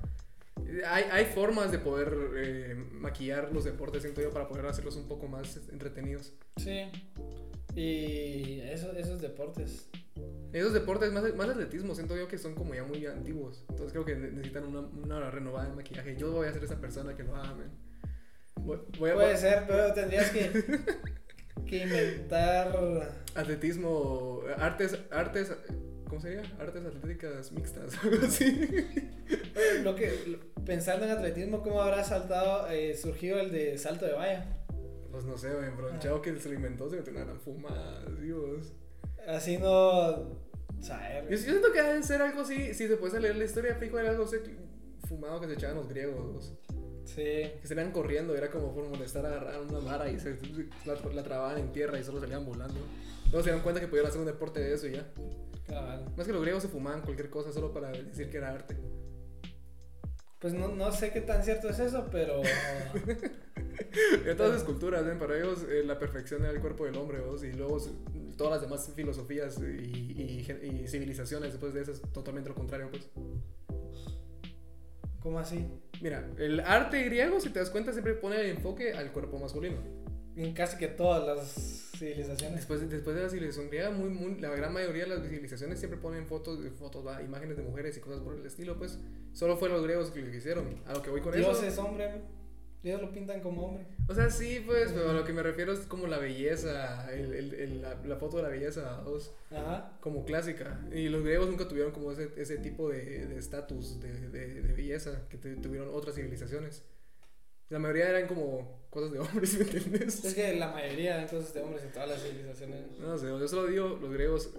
Hay, 0.87 1.05
hay 1.13 1.25
formas 1.27 1.71
de 1.71 1.79
poder 1.81 2.17
eh, 2.39 2.75
maquillar 2.93 3.53
los 3.53 3.65
deportes, 3.65 4.01
siento 4.05 4.23
yo, 4.23 4.31
para 4.31 4.49
poder 4.49 4.65
hacerlos 4.65 4.97
un 4.97 5.07
poco 5.07 5.29
más 5.29 5.55
entretenidos. 5.71 6.33
Sí. 6.57 6.91
Y 7.75 8.61
eso, 8.61 8.93
esos 8.93 9.21
deportes. 9.21 9.91
Esos 10.55 10.73
deportes, 10.73 11.13
más, 11.13 11.25
más 11.35 11.51
atletismo, 11.51 11.95
siento 11.95 12.17
yo 12.17 12.27
que 12.27 12.39
son 12.39 12.55
como 12.55 12.75
ya 12.75 12.85
muy 12.85 13.05
antiguos. 13.05 13.67
Entonces 13.69 13.93
creo 13.93 14.07
que 14.07 14.15
ne- 14.15 14.31
necesitan 14.31 14.65
una, 14.65 14.81
una 14.81 15.31
renovada 15.31 15.69
de 15.69 15.75
maquillaje. 15.75 16.17
Yo 16.17 16.33
voy 16.33 16.47
a 16.49 16.53
ser 16.55 16.65
esa 16.65 16.81
persona 16.81 17.15
que 17.15 17.23
lo 17.25 17.37
haga, 17.37 17.55
man. 17.55 17.71
Voy, 18.57 18.79
voy 18.99 19.11
a, 19.11 19.15
Puede 19.15 19.37
ser, 19.37 19.65
pero 19.67 19.93
tendrías 19.93 20.31
que, 20.31 20.51
que 21.67 21.83
inventar. 21.85 22.73
Atletismo, 23.35 24.41
artes, 24.59 24.99
artes, 25.11 25.53
¿cómo 26.09 26.21
sería? 26.21 26.43
Artes 26.59 26.85
atléticas 26.87 27.53
mixtas, 27.53 27.93
algo 28.05 28.27
así. 28.27 28.69
Lo 29.83 29.95
que, 29.95 30.39
pensando 30.65 31.05
en 31.07 31.13
atletismo, 31.13 31.63
¿cómo 31.63 31.81
habrá 31.83 32.05
saltado, 32.05 32.69
eh, 32.71 32.97
surgido 32.97 33.39
el 33.41 33.51
de 33.51 33.77
salto 33.79 34.07
de 34.07 34.13
valla? 34.13 34.47
Pues 35.11 35.25
no 35.25 35.37
sé, 35.39 35.49
pero 35.77 35.89
el 35.89 35.95
Ah. 35.95 35.99
chavo 36.01 36.23
que 36.23 36.35
se 36.41 36.49
lo 36.49 36.55
inventó 36.55 36.89
se 36.91 36.97
metió 36.97 37.13
una 37.13 37.35
fumada, 37.37 38.05
Dios. 38.21 38.73
Así 39.27 39.59
no. 39.59 40.43
Saber. 40.81 41.25
Yo, 41.25 41.31
yo 41.31 41.39
siento 41.39 41.73
que 41.73 41.83
debe 41.83 42.03
ser 42.03 42.21
algo 42.21 42.43
así, 42.43 42.75
si 42.75 42.89
te 42.89 42.97
puedes 42.97 43.21
leer 43.21 43.37
la 43.37 43.45
historia, 43.45 43.75
fijo, 43.77 43.99
era 43.99 44.11
algo 44.11 44.25
así 44.25 44.37
fumado 45.09 45.41
que 45.41 45.47
se 45.47 45.55
echaban 45.55 45.77
los 45.77 45.89
griegos. 45.89 46.55
Sí. 47.05 47.51
Que 47.61 47.67
salían 47.67 47.93
corriendo, 47.93 48.35
era 48.35 48.51
como 48.51 48.75
por 48.75 48.89
molestar 48.89 49.27
a 49.27 49.29
agarrar 49.29 49.61
una 49.61 49.79
vara 49.81 50.09
y 50.11 50.19
se, 50.19 50.37
la, 50.87 50.95
la 51.13 51.23
trababan 51.23 51.59
en 51.59 51.73
tierra 51.73 51.99
y 51.99 52.05
solo 52.05 52.21
salían 52.21 52.45
volando. 52.45 52.81
Luego 53.27 53.39
se 53.41 53.45
dieron 53.51 53.63
cuenta 53.63 53.81
que 53.81 53.89
podían 53.89 54.07
hacer 54.07 54.21
un 54.21 54.27
deporte 54.27 54.61
de 54.61 54.75
eso 54.75 54.87
y 54.87 54.93
ya. 54.93 55.07
cabal. 55.67 56.07
Más 56.17 56.27
que 56.27 56.33
los 56.33 56.43
griegos 56.43 56.63
se 56.63 56.69
fumaban 56.69 57.03
cualquier 57.03 57.31
cosa 57.31 57.53
solo 57.53 57.73
para 57.73 57.91
decir 57.91 58.31
que 58.31 58.37
era 58.39 58.51
arte. 58.51 58.77
Pues 60.39 60.53
no, 60.55 60.69
no 60.69 60.93
sé 60.93 61.11
qué 61.11 61.21
tan 61.23 61.43
cierto 61.43 61.69
es 61.69 61.79
eso, 61.79 62.09
pero. 62.11 62.41
Y 64.31 64.35
todas 64.37 64.53
esas 64.55 64.65
culturas, 64.65 65.05
¿ven? 65.05 65.19
para 65.19 65.37
ellos 65.37 65.65
eh, 65.69 65.83
la 65.85 65.99
perfección 65.99 66.43
era 66.43 66.51
el 66.53 66.61
cuerpo 66.61 66.85
del 66.85 66.97
hombre, 66.97 67.21
¿vos? 67.21 67.43
y 67.45 67.53
luego 67.53 67.79
todas 68.37 68.53
las 68.55 68.63
demás 68.63 68.91
filosofías 68.95 69.59
y, 69.61 70.13
y 70.41 70.45
gen- 70.45 70.61
y 70.65 70.87
civilizaciones 70.89 71.53
después 71.53 71.75
de 71.75 71.83
eso 71.83 71.93
es 71.93 72.01
totalmente 72.13 72.49
lo 72.49 72.55
contrario, 72.57 72.89
pues. 72.91 73.09
¿Cómo 75.21 75.39
así? 75.39 75.67
Mira, 76.05 76.23
el 76.37 76.61
arte 76.61 77.03
griego, 77.05 77.41
si 77.41 77.49
te 77.49 77.59
das 77.61 77.71
cuenta, 77.71 77.91
siempre 77.93 78.13
pone 78.13 78.39
el 78.39 78.51
enfoque 78.51 78.93
al 78.93 79.11
cuerpo 79.11 79.39
masculino. 79.39 79.79
En 80.37 80.53
casi 80.53 80.77
que 80.77 80.87
todas 80.89 81.25
las 81.27 81.91
civilizaciones. 81.97 82.57
Después, 82.57 82.81
de- 82.83 82.89
después 82.89 83.17
de 83.17 83.23
la 83.23 83.31
civilización 83.31 83.69
griega, 83.69 83.91
muy, 83.91 84.11
muy- 84.11 84.39
la 84.39 84.51
gran 84.51 84.75
mayoría 84.75 85.05
de 85.05 85.09
las 85.17 85.23
civilizaciones 85.23 85.79
siempre 85.79 85.99
ponen 85.99 86.27
fotos, 86.27 86.59
fotos 86.79 87.07
va, 87.07 87.23
imágenes 87.23 87.57
de 87.57 87.63
mujeres 87.63 87.97
y 87.97 88.01
cosas 88.01 88.21
por 88.21 88.35
el 88.35 88.45
estilo, 88.45 88.77
pues. 88.77 88.99
Solo 89.33 89.57
fueron 89.57 89.79
los 89.79 89.87
griegos 89.87 90.11
que 90.11 90.21
lo 90.21 90.35
hicieron. 90.35 90.67
A 90.87 90.93
lo 90.93 91.01
que 91.01 91.09
voy 91.09 91.23
con 91.23 91.33
Dios 91.33 91.57
eso. 91.57 91.67
es 91.67 91.79
hombre. 91.79 92.21
Dios 92.85 93.01
lo 93.01 93.11
pintan 93.13 93.41
como 93.41 93.67
hombre. 93.67 93.85
O 94.09 94.15
sea, 94.15 94.29
sí, 94.31 94.63
pues, 94.65 94.93
pero 94.93 95.11
a 95.11 95.13
lo 95.15 95.25
que 95.25 95.33
me 95.33 95.43
refiero 95.43 95.73
es 95.73 95.81
como 95.81 96.07
la 96.07 96.19
belleza, 96.19 97.11
el, 97.13 97.33
el- 97.35 97.55
el- 97.55 97.83
la, 97.83 97.95
la 98.05 98.17
foto 98.17 98.37
de 98.37 98.43
la 98.45 98.51
belleza, 98.51 99.01
vos, 99.05 99.33
Ajá. 99.51 99.97
como 100.01 100.25
clásica. 100.27 100.79
Y 100.93 101.09
los 101.09 101.25
griegos 101.25 101.49
nunca 101.49 101.67
tuvieron 101.67 101.93
como 101.93 102.13
ese, 102.13 102.31
ese 102.37 102.59
tipo 102.59 102.91
de 102.91 103.27
de 103.27 103.39
estatus 103.39 104.01
de, 104.01 104.29
de, 104.29 104.61
de 104.63 104.73
belleza 104.75 105.27
que 105.31 105.39
te- 105.39 105.57
tuvieron 105.57 105.89
otras 105.93 106.15
civilizaciones. 106.15 106.83
La 107.71 107.79
mayoría 107.79 108.11
eran 108.11 108.27
como 108.29 108.87
cosas 108.91 109.11
de 109.13 109.19
hombres, 109.25 109.55
¿me 109.55 109.63
entiendes? 109.65 110.23
Es 110.23 110.35
que 110.35 110.55
la 110.55 110.69
mayoría 110.69 111.17
de 111.17 111.27
cosas 111.27 111.55
de 111.55 111.63
hombres 111.63 111.83
en 111.85 111.93
todas 111.93 112.09
las 112.11 112.23
civilizaciones. 112.23 112.81
No 113.01 113.17
sé, 113.17 113.27
yo 113.27 113.49
solo 113.49 113.67
digo, 113.67 113.99
los 114.01 114.13
griegos, 114.13 114.51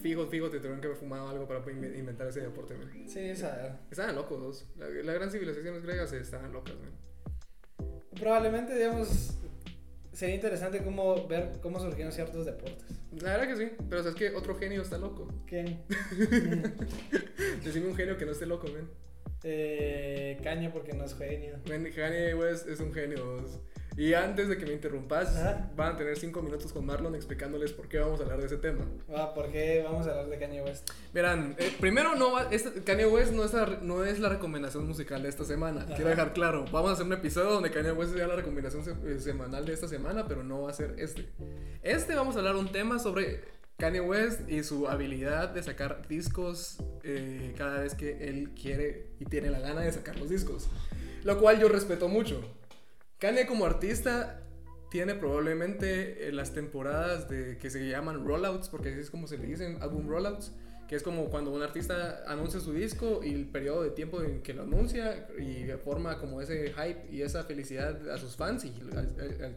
fijo, 0.00 0.26
fijo, 0.26 0.48
te 0.50 0.58
tuvieron 0.58 0.80
que 0.80 0.86
haber 0.88 0.98
fumado 0.98 1.28
algo 1.28 1.46
para 1.46 1.60
inventar 1.70 2.26
ese 2.28 2.40
deporte, 2.40 2.74
man. 2.76 2.90
Sí, 3.08 3.20
esa. 3.20 3.80
Estaban 3.90 4.14
locos, 4.14 4.40
dos. 4.40 4.66
La, 4.76 4.88
la 4.88 5.12
gran 5.12 5.30
civilizaciones 5.30 5.82
griegas 5.82 6.12
estaban 6.12 6.52
locas, 6.52 6.74
man. 6.76 7.88
Probablemente, 8.18 8.74
digamos, 8.74 9.38
sería 10.12 10.34
interesante 10.34 10.82
cómo 10.82 11.26
ver 11.28 11.58
cómo 11.62 11.78
surgieron 11.78 12.12
ciertos 12.12 12.46
deportes. 12.46 12.84
La 13.22 13.36
verdad 13.36 13.48
que 13.48 13.56
sí, 13.56 13.72
pero 13.88 14.02
sabes 14.02 14.16
que 14.16 14.30
otro 14.34 14.56
genio 14.56 14.82
está 14.82 14.98
loco. 14.98 15.28
¿Quién? 15.46 15.82
Decime 17.64 17.86
un 17.88 17.96
genio 17.96 18.16
que 18.16 18.24
no 18.26 18.32
esté 18.32 18.46
loco, 18.46 18.68
man. 18.68 18.88
eh, 19.44 20.38
Caña 20.42 20.72
porque 20.72 20.92
no 20.94 21.04
es 21.04 21.14
genio. 21.16 21.58
Man, 21.68 21.84
Kanye 21.94 22.34
West 22.34 22.68
es 22.68 22.80
un 22.80 22.92
genio. 22.92 23.38
Y 23.98 24.14
antes 24.14 24.48
de 24.48 24.56
que 24.56 24.64
me 24.64 24.72
interrumpas, 24.74 25.36
Ajá. 25.36 25.70
van 25.74 25.94
a 25.94 25.96
tener 25.96 26.16
cinco 26.16 26.40
minutos 26.40 26.72
con 26.72 26.86
Marlon 26.86 27.16
explicándoles 27.16 27.72
por 27.72 27.88
qué 27.88 27.98
vamos 27.98 28.20
a 28.20 28.22
hablar 28.22 28.38
de 28.38 28.46
ese 28.46 28.56
tema. 28.58 28.86
Ah, 29.12 29.34
¿por 29.34 29.50
qué 29.50 29.82
vamos 29.84 30.06
a 30.06 30.10
hablar 30.10 30.28
de 30.28 30.38
Kanye 30.38 30.62
West? 30.62 30.88
Verán, 31.12 31.56
eh, 31.58 31.72
primero 31.80 32.14
no 32.14 32.30
va, 32.30 32.46
este- 32.52 32.84
Kanye 32.84 33.06
West 33.06 33.32
no 33.32 33.44
es, 33.44 33.52
la, 33.52 33.80
no 33.82 34.04
es 34.04 34.20
la 34.20 34.28
recomendación 34.28 34.86
musical 34.86 35.20
de 35.24 35.28
esta 35.28 35.42
semana. 35.44 35.80
Ajá. 35.82 35.96
Quiero 35.96 36.10
dejar 36.10 36.32
claro, 36.32 36.64
vamos 36.70 36.90
a 36.90 36.92
hacer 36.92 37.06
un 37.06 37.12
episodio 37.12 37.50
donde 37.50 37.72
Kanye 37.72 37.90
West 37.90 38.14
sea 38.14 38.28
la 38.28 38.36
recomendación 38.36 38.84
se- 38.84 38.92
eh, 39.04 39.18
semanal 39.18 39.66
de 39.66 39.72
esta 39.72 39.88
semana, 39.88 40.28
pero 40.28 40.44
no 40.44 40.62
va 40.62 40.70
a 40.70 40.74
ser 40.74 40.94
este. 40.98 41.28
Este 41.82 42.14
vamos 42.14 42.36
a 42.36 42.38
hablar 42.38 42.54
un 42.54 42.70
tema 42.70 43.00
sobre 43.00 43.40
Kanye 43.78 44.00
West 44.00 44.48
y 44.48 44.62
su 44.62 44.86
habilidad 44.86 45.48
de 45.48 45.62
sacar 45.64 46.06
discos 46.06 46.76
eh, 47.02 47.52
cada 47.58 47.80
vez 47.80 47.94
que 47.96 48.28
él 48.28 48.50
quiere 48.50 49.08
y 49.18 49.24
tiene 49.24 49.50
la 49.50 49.58
gana 49.58 49.80
de 49.80 49.90
sacar 49.90 50.16
los 50.20 50.30
discos. 50.30 50.68
Lo 51.24 51.36
cual 51.40 51.58
yo 51.60 51.68
respeto 51.68 52.06
mucho. 52.08 52.40
Kanye 53.18 53.46
como 53.46 53.66
artista 53.66 54.40
tiene 54.90 55.14
probablemente 55.14 56.28
eh, 56.28 56.32
las 56.32 56.54
temporadas 56.54 57.28
de 57.28 57.58
que 57.58 57.68
se 57.68 57.88
llaman 57.88 58.24
rollouts, 58.24 58.68
porque 58.68 58.90
así 58.90 59.00
es 59.00 59.10
como 59.10 59.26
se 59.26 59.38
le 59.38 59.46
dicen, 59.46 59.78
álbum 59.82 60.08
rollouts, 60.08 60.52
que 60.86 60.96
es 60.96 61.02
como 61.02 61.26
cuando 61.28 61.50
un 61.50 61.62
artista 61.62 62.22
anuncia 62.26 62.60
su 62.60 62.72
disco 62.72 63.20
y 63.22 63.34
el 63.34 63.46
periodo 63.46 63.82
de 63.82 63.90
tiempo 63.90 64.22
en 64.22 64.40
que 64.40 64.54
lo 64.54 64.62
anuncia 64.62 65.28
y 65.38 65.66
forma 65.84 66.18
como 66.18 66.40
ese 66.40 66.72
hype 66.72 67.08
y 67.10 67.22
esa 67.22 67.44
felicidad 67.44 68.08
a 68.08 68.16
sus 68.18 68.36
fans 68.36 68.64
y 68.64 68.72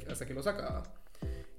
hasta 0.09 0.25
que 0.25 0.33
lo 0.33 0.43
saca. 0.43 0.83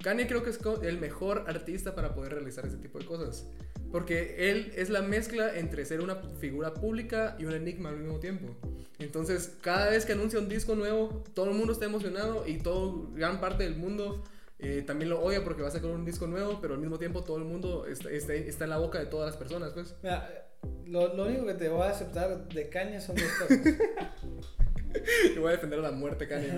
Kanye 0.02 0.26
creo 0.26 0.42
que 0.42 0.50
es 0.50 0.58
el 0.82 0.98
mejor 0.98 1.44
artista 1.46 1.94
para 1.94 2.14
poder 2.14 2.32
realizar 2.32 2.66
ese 2.66 2.76
tipo 2.78 2.98
de 2.98 3.06
cosas. 3.06 3.46
Porque 3.92 4.50
él 4.50 4.72
es 4.74 4.88
la 4.90 5.02
mezcla 5.02 5.56
entre 5.56 5.84
ser 5.84 6.00
una 6.00 6.16
figura 6.40 6.74
pública 6.74 7.36
y 7.38 7.44
un 7.44 7.52
enigma 7.52 7.90
al 7.90 7.98
mismo 7.98 8.18
tiempo. 8.18 8.56
Entonces, 8.98 9.56
cada 9.60 9.90
vez 9.90 10.06
que 10.06 10.12
anuncia 10.12 10.38
un 10.38 10.48
disco 10.48 10.74
nuevo, 10.74 11.22
todo 11.34 11.50
el 11.50 11.54
mundo 11.54 11.72
está 11.72 11.84
emocionado 11.84 12.44
y 12.46 12.58
todo, 12.58 13.10
gran 13.12 13.40
parte 13.40 13.64
del 13.64 13.76
mundo 13.76 14.24
eh, 14.58 14.82
también 14.86 15.10
lo 15.10 15.20
odia 15.20 15.42
porque 15.42 15.60
va 15.60 15.68
a 15.68 15.72
sacar 15.72 15.90
un 15.90 16.04
disco 16.04 16.28
nuevo, 16.28 16.60
pero 16.60 16.74
al 16.74 16.80
mismo 16.80 16.96
tiempo 16.96 17.24
todo 17.24 17.36
el 17.36 17.44
mundo 17.44 17.84
está, 17.86 18.10
está, 18.10 18.64
en 18.64 18.70
la 18.70 18.78
boca 18.78 19.00
de 19.00 19.06
todas 19.06 19.26
las 19.26 19.36
personas, 19.36 19.72
pues. 19.72 19.96
Mira, 20.04 20.46
lo, 20.86 21.14
lo, 21.14 21.26
único 21.26 21.46
que 21.46 21.54
te 21.54 21.68
voy 21.68 21.82
a 21.82 21.90
aceptar 21.90 22.48
de 22.48 22.68
Kanye 22.68 23.00
son 23.00 23.16
dos 23.16 23.26
cosas. 23.40 23.58
te 25.34 25.40
voy 25.40 25.48
a 25.48 25.52
defender 25.52 25.80
a 25.80 25.82
la 25.82 25.90
muerte, 25.90 26.28
Kanye. 26.28 26.50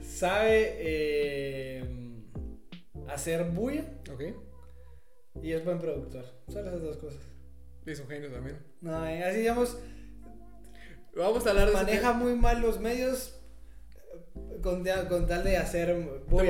Sabe 0.00 0.76
eh, 0.78 1.84
hacer 3.08 3.44
bulla. 3.50 3.84
Ok. 4.12 4.22
Y 5.42 5.52
es 5.52 5.64
buen 5.64 5.78
productor. 5.78 6.24
Son 6.48 6.66
esas 6.66 6.82
dos 6.82 6.96
cosas. 6.96 7.20
Y 7.86 7.90
es 7.90 8.00
un 8.00 8.08
genio 8.08 8.30
también. 8.30 8.58
No, 8.80 9.06
eh, 9.06 9.24
así 9.24 9.38
digamos. 9.38 9.78
Vamos 11.16 11.46
a 11.46 11.50
hablar 11.50 11.68
de 11.68 11.74
Maneja 11.74 12.12
muy 12.12 12.34
mal 12.34 12.60
los 12.60 12.80
medios 12.80 13.34
con, 14.62 14.84
con, 15.08 15.26
tal 15.26 15.44
de 15.44 15.56
hacer. 15.56 15.94
Muy 16.28 16.48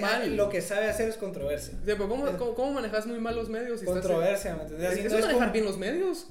mal. 0.00 0.36
Lo 0.36 0.48
que 0.48 0.62
sabe 0.62 0.86
hacer 0.86 1.08
es 1.08 1.16
controversia. 1.16 1.74
Sí, 1.74 1.80
pero 1.84 2.08
¿cómo, 2.08 2.54
cómo, 2.54 2.72
manejas 2.72 3.06
muy 3.06 3.18
mal 3.18 3.36
los 3.36 3.48
medios? 3.48 3.82
controversia, 3.82 4.56
¿me 4.56 4.62
entiendes? 4.62 4.98
¿Eso 4.98 5.08
no 5.10 5.18
es 5.18 5.26
manejar 5.26 5.52
bien 5.52 5.64
los 5.64 5.78
medios? 5.78 6.28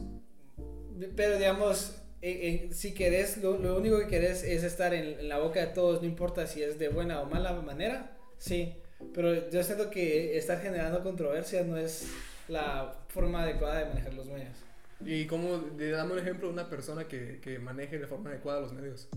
Pero 1.15 1.37
digamos, 1.37 1.95
eh, 2.21 2.69
eh, 2.69 2.73
si 2.73 2.93
querés, 2.93 3.37
lo, 3.37 3.57
lo, 3.57 3.77
único 3.77 3.99
que 3.99 4.07
querés 4.07 4.43
es 4.43 4.63
estar 4.63 4.93
en, 4.93 5.19
en, 5.19 5.29
la 5.29 5.37
boca 5.37 5.59
de 5.59 5.67
todos, 5.67 6.01
no 6.01 6.07
importa 6.07 6.47
si 6.47 6.63
es 6.63 6.79
de 6.79 6.89
buena 6.89 7.21
o 7.21 7.25
mala 7.25 7.53
manera, 7.61 8.17
sí. 8.37 8.81
Pero 9.13 9.49
yo 9.49 9.63
siento 9.63 9.89
que 9.89 10.37
estar 10.37 10.61
generando 10.61 11.03
controversia 11.03 11.63
no 11.63 11.77
es 11.77 12.07
la 12.47 12.95
forma 13.09 13.43
adecuada 13.43 13.79
de 13.79 13.85
manejar 13.85 14.13
los 14.13 14.27
medios. 14.27 14.57
¿Y 15.05 15.27
cómo 15.27 15.63
le 15.77 15.91
damos 15.91 16.13
un 16.13 16.19
ejemplo 16.19 16.47
de 16.47 16.53
una 16.53 16.69
persona 16.69 17.07
que, 17.07 17.39
que 17.41 17.59
maneje 17.59 17.99
de 17.99 18.07
forma 18.07 18.31
adecuada 18.31 18.61
los 18.61 18.73
medios? 18.73 19.07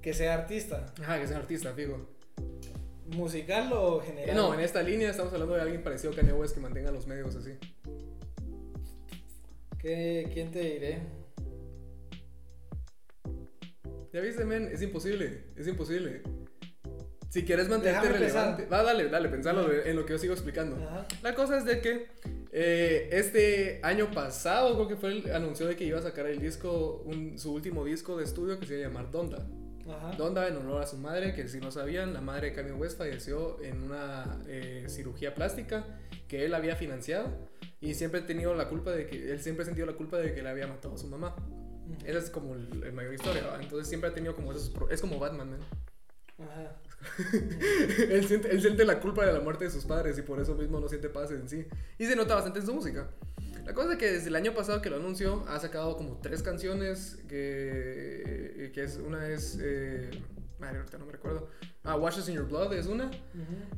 Que 0.00 0.12
sea 0.12 0.34
artista. 0.34 0.92
Ajá, 1.00 1.20
que 1.20 1.28
sea 1.28 1.38
artista, 1.38 1.72
fijo. 1.74 2.08
¿Musical 3.06 3.72
o 3.72 4.00
general? 4.00 4.34
No, 4.34 4.54
en 4.54 4.60
esta 4.60 4.82
línea 4.82 5.10
estamos 5.10 5.32
hablando 5.32 5.54
de 5.54 5.62
alguien 5.62 5.82
parecido 5.82 6.12
a 6.12 6.16
Kanye 6.16 6.32
West 6.32 6.54
que 6.54 6.60
mantenga 6.60 6.90
los 6.90 7.06
medios 7.06 7.36
así. 7.36 7.52
¿Qué, 9.78 10.28
¿Quién 10.32 10.50
te 10.50 10.60
diré? 10.60 10.98
Ya 14.12 14.20
viste, 14.20 14.44
men, 14.44 14.68
es 14.72 14.82
imposible, 14.82 15.44
es 15.56 15.66
imposible. 15.66 16.22
Si 17.32 17.46
quieres 17.46 17.66
mantenerte 17.66 18.10
relevante. 18.10 18.66
Va, 18.66 18.82
dale, 18.82 19.08
dale, 19.08 19.30
pensalo 19.30 19.72
en 19.72 19.96
lo 19.96 20.04
que 20.04 20.12
yo 20.12 20.18
sigo 20.18 20.34
explicando. 20.34 20.76
La 21.22 21.34
cosa 21.34 21.56
es 21.56 21.64
de 21.64 21.80
que 21.80 22.08
eh, 22.52 23.08
este 23.10 23.80
año 23.82 24.10
pasado, 24.10 24.74
creo 24.74 24.86
que 24.86 24.96
fue 24.96 25.12
el 25.12 25.34
anuncio 25.34 25.66
de 25.66 25.74
que 25.74 25.84
iba 25.84 25.98
a 25.98 26.02
sacar 26.02 26.26
el 26.26 26.38
disco, 26.38 27.02
su 27.36 27.54
último 27.54 27.86
disco 27.86 28.18
de 28.18 28.24
estudio 28.24 28.60
que 28.60 28.66
se 28.66 28.74
iba 28.74 28.84
a 28.84 28.88
llamar 28.90 29.10
Donda. 29.10 29.46
Donda 30.18 30.46
en 30.46 30.58
honor 30.58 30.82
a 30.82 30.86
su 30.86 30.98
madre, 30.98 31.32
que 31.32 31.48
si 31.48 31.58
no 31.58 31.70
sabían, 31.70 32.12
la 32.12 32.20
madre 32.20 32.50
de 32.50 32.52
Kanye 32.52 32.72
West 32.72 32.98
falleció 32.98 33.62
en 33.62 33.82
una 33.82 34.42
eh, 34.46 34.84
cirugía 34.90 35.34
plástica 35.34 35.86
que 36.28 36.44
él 36.44 36.52
había 36.52 36.76
financiado 36.76 37.48
y 37.80 37.94
siempre 37.94 38.20
ha 38.20 38.26
tenido 38.26 38.54
la 38.54 38.68
culpa 38.68 38.90
de 38.90 39.06
que 39.06 39.32
él 39.32 39.40
siempre 39.40 39.62
ha 39.62 39.64
sentido 39.64 39.86
la 39.86 39.94
culpa 39.94 40.18
de 40.18 40.34
que 40.34 40.42
le 40.42 40.50
había 40.50 40.66
matado 40.66 40.96
a 40.96 40.98
su 40.98 41.06
mamá. 41.06 41.34
Esa 42.04 42.18
es 42.18 42.28
como 42.28 42.54
la 42.54 42.92
mayor 42.92 43.14
historia, 43.14 43.42
entonces 43.58 43.88
siempre 43.88 44.10
ha 44.10 44.12
tenido 44.12 44.36
como 44.36 44.52
esos 44.52 44.70
es 44.90 45.00
como 45.00 45.18
Batman, 45.18 45.58
Ajá. 46.38 46.76
él, 48.10 48.26
siente, 48.26 48.50
él 48.50 48.60
siente 48.60 48.84
la 48.84 49.00
culpa 49.00 49.24
de 49.26 49.32
la 49.32 49.40
muerte 49.40 49.64
de 49.64 49.70
sus 49.70 49.84
padres 49.84 50.18
y 50.18 50.22
por 50.22 50.40
eso 50.40 50.54
mismo 50.54 50.80
no 50.80 50.88
siente 50.88 51.08
paz 51.08 51.30
en 51.30 51.48
sí. 51.48 51.66
Y 51.98 52.06
se 52.06 52.16
nota 52.16 52.34
bastante 52.34 52.60
en 52.60 52.66
su 52.66 52.74
música. 52.74 53.08
La 53.64 53.74
cosa 53.74 53.92
es 53.92 53.98
que 53.98 54.10
desde 54.10 54.28
el 54.28 54.36
año 54.36 54.54
pasado 54.54 54.82
que 54.82 54.90
lo 54.90 54.96
anunció, 54.96 55.44
ha 55.48 55.58
sacado 55.60 55.96
como 55.96 56.18
tres 56.20 56.42
canciones. 56.42 57.18
Que, 57.28 58.70
que 58.74 58.82
es 58.82 58.96
una 58.96 59.28
es. 59.28 59.58
Eh, 59.60 60.10
ahorita 60.60 60.98
no 60.98 61.06
me 61.06 61.12
recuerdo. 61.12 61.48
Ah, 61.84 61.96
Washes 61.96 62.28
in 62.28 62.36
Your 62.36 62.48
Blood 62.48 62.72
es 62.74 62.86
una. 62.86 63.10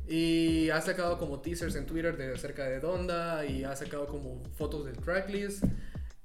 Y 0.07 0.69
ha 0.69 0.81
sacado 0.81 1.17
como 1.17 1.39
teasers 1.39 1.75
en 1.75 1.85
Twitter 1.85 2.17
de 2.17 2.33
acerca 2.33 2.65
de 2.65 2.79
Donda. 2.79 3.45
Y 3.45 3.63
ha 3.63 3.75
sacado 3.75 4.07
como 4.07 4.43
fotos 4.55 4.85
del 4.85 4.97
tracklist. 4.97 5.63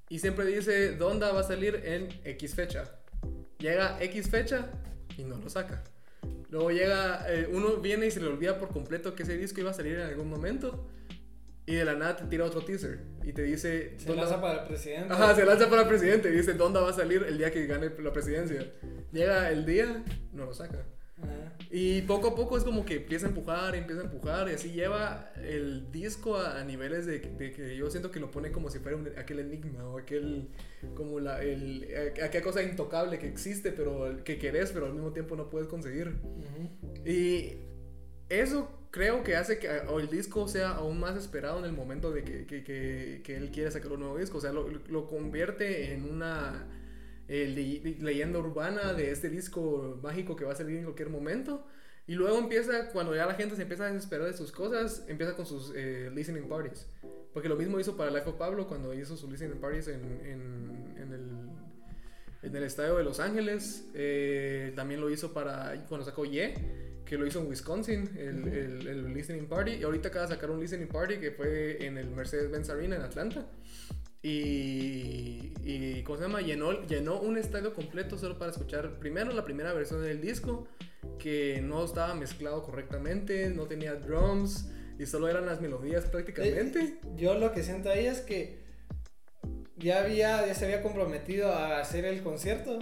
Y 0.09 0.19
siempre 0.19 0.47
dice: 0.47 0.97
Donda 0.97 1.33
va 1.33 1.41
a 1.41 1.45
salir 1.45 1.83
en 1.85 2.09
X 2.25 2.55
fecha. 2.55 2.91
Llega 3.59 4.03
X 4.03 4.31
fecha 4.31 4.71
y 5.19 5.25
no 5.25 5.37
lo 5.37 5.51
saca. 5.51 5.85
Luego 6.51 6.71
llega, 6.71 7.25
eh, 7.29 7.49
uno 7.51 7.77
viene 7.77 8.07
y 8.07 8.11
se 8.11 8.21
le 8.21 8.27
olvida 8.27 8.59
por 8.59 8.71
completo 8.71 9.15
que 9.15 9.23
ese 9.23 9.37
disco 9.37 9.61
iba 9.61 9.71
a 9.71 9.75
salir 9.75 9.95
en 9.97 10.07
algún 10.07 10.29
momento. 10.29 10.89
Y 11.67 11.77
de 11.77 11.85
la 11.85 11.95
nada 11.95 12.17
te 12.17 12.25
tira 12.25 12.45
otro 12.45 12.65
teaser 12.65 12.99
y 13.23 13.33
te 13.33 13.43
dice... 13.43 13.95
Se 13.99 14.15
lanza 14.15 14.41
para 14.41 14.63
el 14.63 14.69
presidente. 14.69 15.13
Ajá, 15.13 15.35
se 15.37 15.45
lanza 15.45 15.71
para 15.71 15.83
el 15.83 15.89
presidente 15.89 16.29
y 16.29 16.33
dice, 16.33 16.55
¿dónde 16.55 16.81
va 16.81 16.91
a 16.91 16.93
salir 16.93 17.23
el 17.23 17.39
día 17.39 17.53
que 17.53 17.67
gane 17.67 17.91
la 17.97 18.13
presidencia? 18.13 18.67
Llega 19.13 19.51
el 19.51 19.65
día, 19.65 20.03
no 20.33 20.47
lo 20.47 20.53
saca. 20.55 20.85
Y 21.73 22.03
poco 22.03 22.29
a 22.29 22.35
poco 22.35 22.57
es 22.57 22.65
como 22.65 22.85
que 22.85 22.97
empieza 22.97 23.27
a 23.27 23.29
empujar, 23.29 23.77
empieza 23.77 24.03
a 24.03 24.05
empujar 24.05 24.49
y 24.49 24.55
así 24.55 24.73
lleva 24.73 25.31
el 25.37 25.93
disco 25.93 26.37
a, 26.37 26.65
niveles 26.65 27.07
de, 27.07 27.21
que 27.21 27.77
yo 27.77 27.89
siento 27.91 28.11
que 28.11 28.19
lo 28.19 28.33
pone 28.33 28.51
como 28.51 28.71
si 28.71 28.81
fuera 28.81 28.99
aquel 29.17 29.39
enigma 29.39 29.87
o 29.87 29.99
aquel, 29.99 30.49
como 30.97 31.21
la, 31.21 31.41
el, 31.43 31.87
aquella 32.25 32.43
cosa 32.43 32.65
intocable 32.65 33.21
que 33.21 33.29
existe, 33.29 33.71
pero 33.71 34.25
que 34.25 34.37
querés, 34.37 34.73
pero 34.73 34.87
al 34.87 34.95
mismo 34.95 35.13
tiempo 35.13 35.37
no 35.37 35.49
puedes 35.49 35.69
conseguir. 35.69 36.17
Y 37.07 37.59
eso 38.29 38.69
creo 38.91 39.23
que 39.23 39.37
hace 39.37 39.61
que 39.61 39.69
el 39.69 40.11
disco 40.11 40.49
sea 40.49 40.71
aún 40.71 40.99
más 40.99 41.17
esperado 41.17 41.61
en 41.61 41.67
el 41.67 41.73
momento 41.73 42.11
de 42.11 42.25
que, 42.25 42.47
que, 42.47 43.23
que, 43.23 43.37
él 43.37 43.53
quiere 43.53 43.71
sacar 43.71 43.93
un 43.93 44.01
nuevo 44.01 44.19
disco. 44.19 44.39
O 44.39 44.41
sea, 44.41 44.53
lo, 44.53 44.69
lo 44.69 45.07
convierte 45.07 45.95
en 45.95 46.05
una 46.05 46.67
eh, 47.33 47.97
leyenda 48.01 48.41
urbana 48.41 48.93
de 48.93 49.13
este 49.13 49.31
disco 49.31 50.01
mágico 50.03 50.35
que 50.35 50.45
va 50.45 50.53
a 50.53 50.57
salir 50.57 50.79
en 50.79 50.83
cualquier 50.83 51.11
momento. 51.11 51.65
Y 52.09 52.15
luego 52.15 52.39
empieza, 52.39 52.89
cuando 52.89 53.15
ya 53.15 53.25
la 53.25 53.35
gente 53.35 53.55
se 53.55 53.63
empieza 53.63 53.87
a 53.87 53.93
desesperar 53.93 54.27
de 54.27 54.33
sus 54.33 54.51
cosas, 54.51 55.05
empieza 55.07 55.37
con 55.37 55.47
sus 55.47 55.73
eh, 55.77 56.11
listening 56.13 56.49
parties. 56.49 56.89
Porque 57.33 57.49
lo 57.49 57.55
mismo 57.55 57.79
hizo 57.79 57.97
para 57.97 58.11
Life 58.11 58.29
of 58.29 58.35
Pablo 58.35 58.67
cuando 58.67 58.93
hizo 58.93 59.17
sus 59.17 59.31
listening 59.31 59.61
parties 59.61 59.87
en, 59.87 60.03
en, 60.25 60.95
en, 60.97 61.13
el, 61.13 61.29
en 62.43 62.57
el 62.57 62.65
estadio 62.65 62.97
de 62.97 63.05
Los 63.05 63.21
Ángeles. 63.21 63.89
Eh, 63.95 64.73
también 64.75 65.01
lo 65.01 65.09
hizo 65.09 65.33
para 65.33 65.87
cuando 65.89 66.05
sacó 66.05 66.25
Ye, 66.25 66.55
que 67.05 67.17
lo 67.17 67.29
hizo 67.29 67.41
en 67.41 67.47
Wisconsin, 67.47 68.11
el, 68.19 68.49
el, 68.49 68.87
el, 68.89 69.15
listening 69.15 69.47
party. 69.47 69.75
Y 69.75 69.85
ahorita 69.85 70.09
acaba 70.09 70.27
de 70.27 70.35
sacar 70.35 70.51
un 70.51 70.59
listening 70.59 70.89
party 70.89 71.19
que 71.19 71.31
fue 71.31 71.87
en 71.87 71.97
el 71.97 72.11
Mercedes-Benz 72.11 72.71
Arena 72.71 72.97
en 72.97 73.03
Atlanta. 73.03 73.47
Y, 74.23 75.55
y 75.63 76.03
¿cómo 76.05 76.19
se 76.19 76.25
llama? 76.25 76.41
Llenó, 76.41 76.87
llenó 76.87 77.21
un 77.21 77.39
estadio 77.39 77.75
completo 77.75 78.19
solo 78.19 78.39
para 78.39 78.51
escuchar 78.51 78.99
primero 78.99 79.33
la 79.33 79.45
primera 79.45 79.73
versión 79.73 80.03
del 80.03 80.21
disco, 80.21 80.69
que 81.19 81.61
no 81.63 81.85
estaba 81.85 82.15
mezclado 82.15 82.63
correctamente, 82.63 83.51
no 83.51 83.67
tenía 83.67 83.95
drums 83.95 84.71
y 84.99 85.07
solo 85.07 85.29
eran 85.29 85.47
las 85.47 85.61
melodías 85.61 86.05
prácticamente. 86.05 86.81
Eh, 86.81 87.01
yo 87.17 87.35
lo 87.39 87.53
que 87.53 87.63
siento 87.63 87.89
ahí 87.89 88.07
es 88.07 88.21
que 88.21 88.60
ya 89.81 90.03
había 90.03 90.47
ya 90.47 90.55
se 90.55 90.67
había 90.67 90.83
comprometido 90.83 91.53
a 91.53 91.81
hacer 91.81 92.05
el 92.05 92.23
concierto 92.23 92.79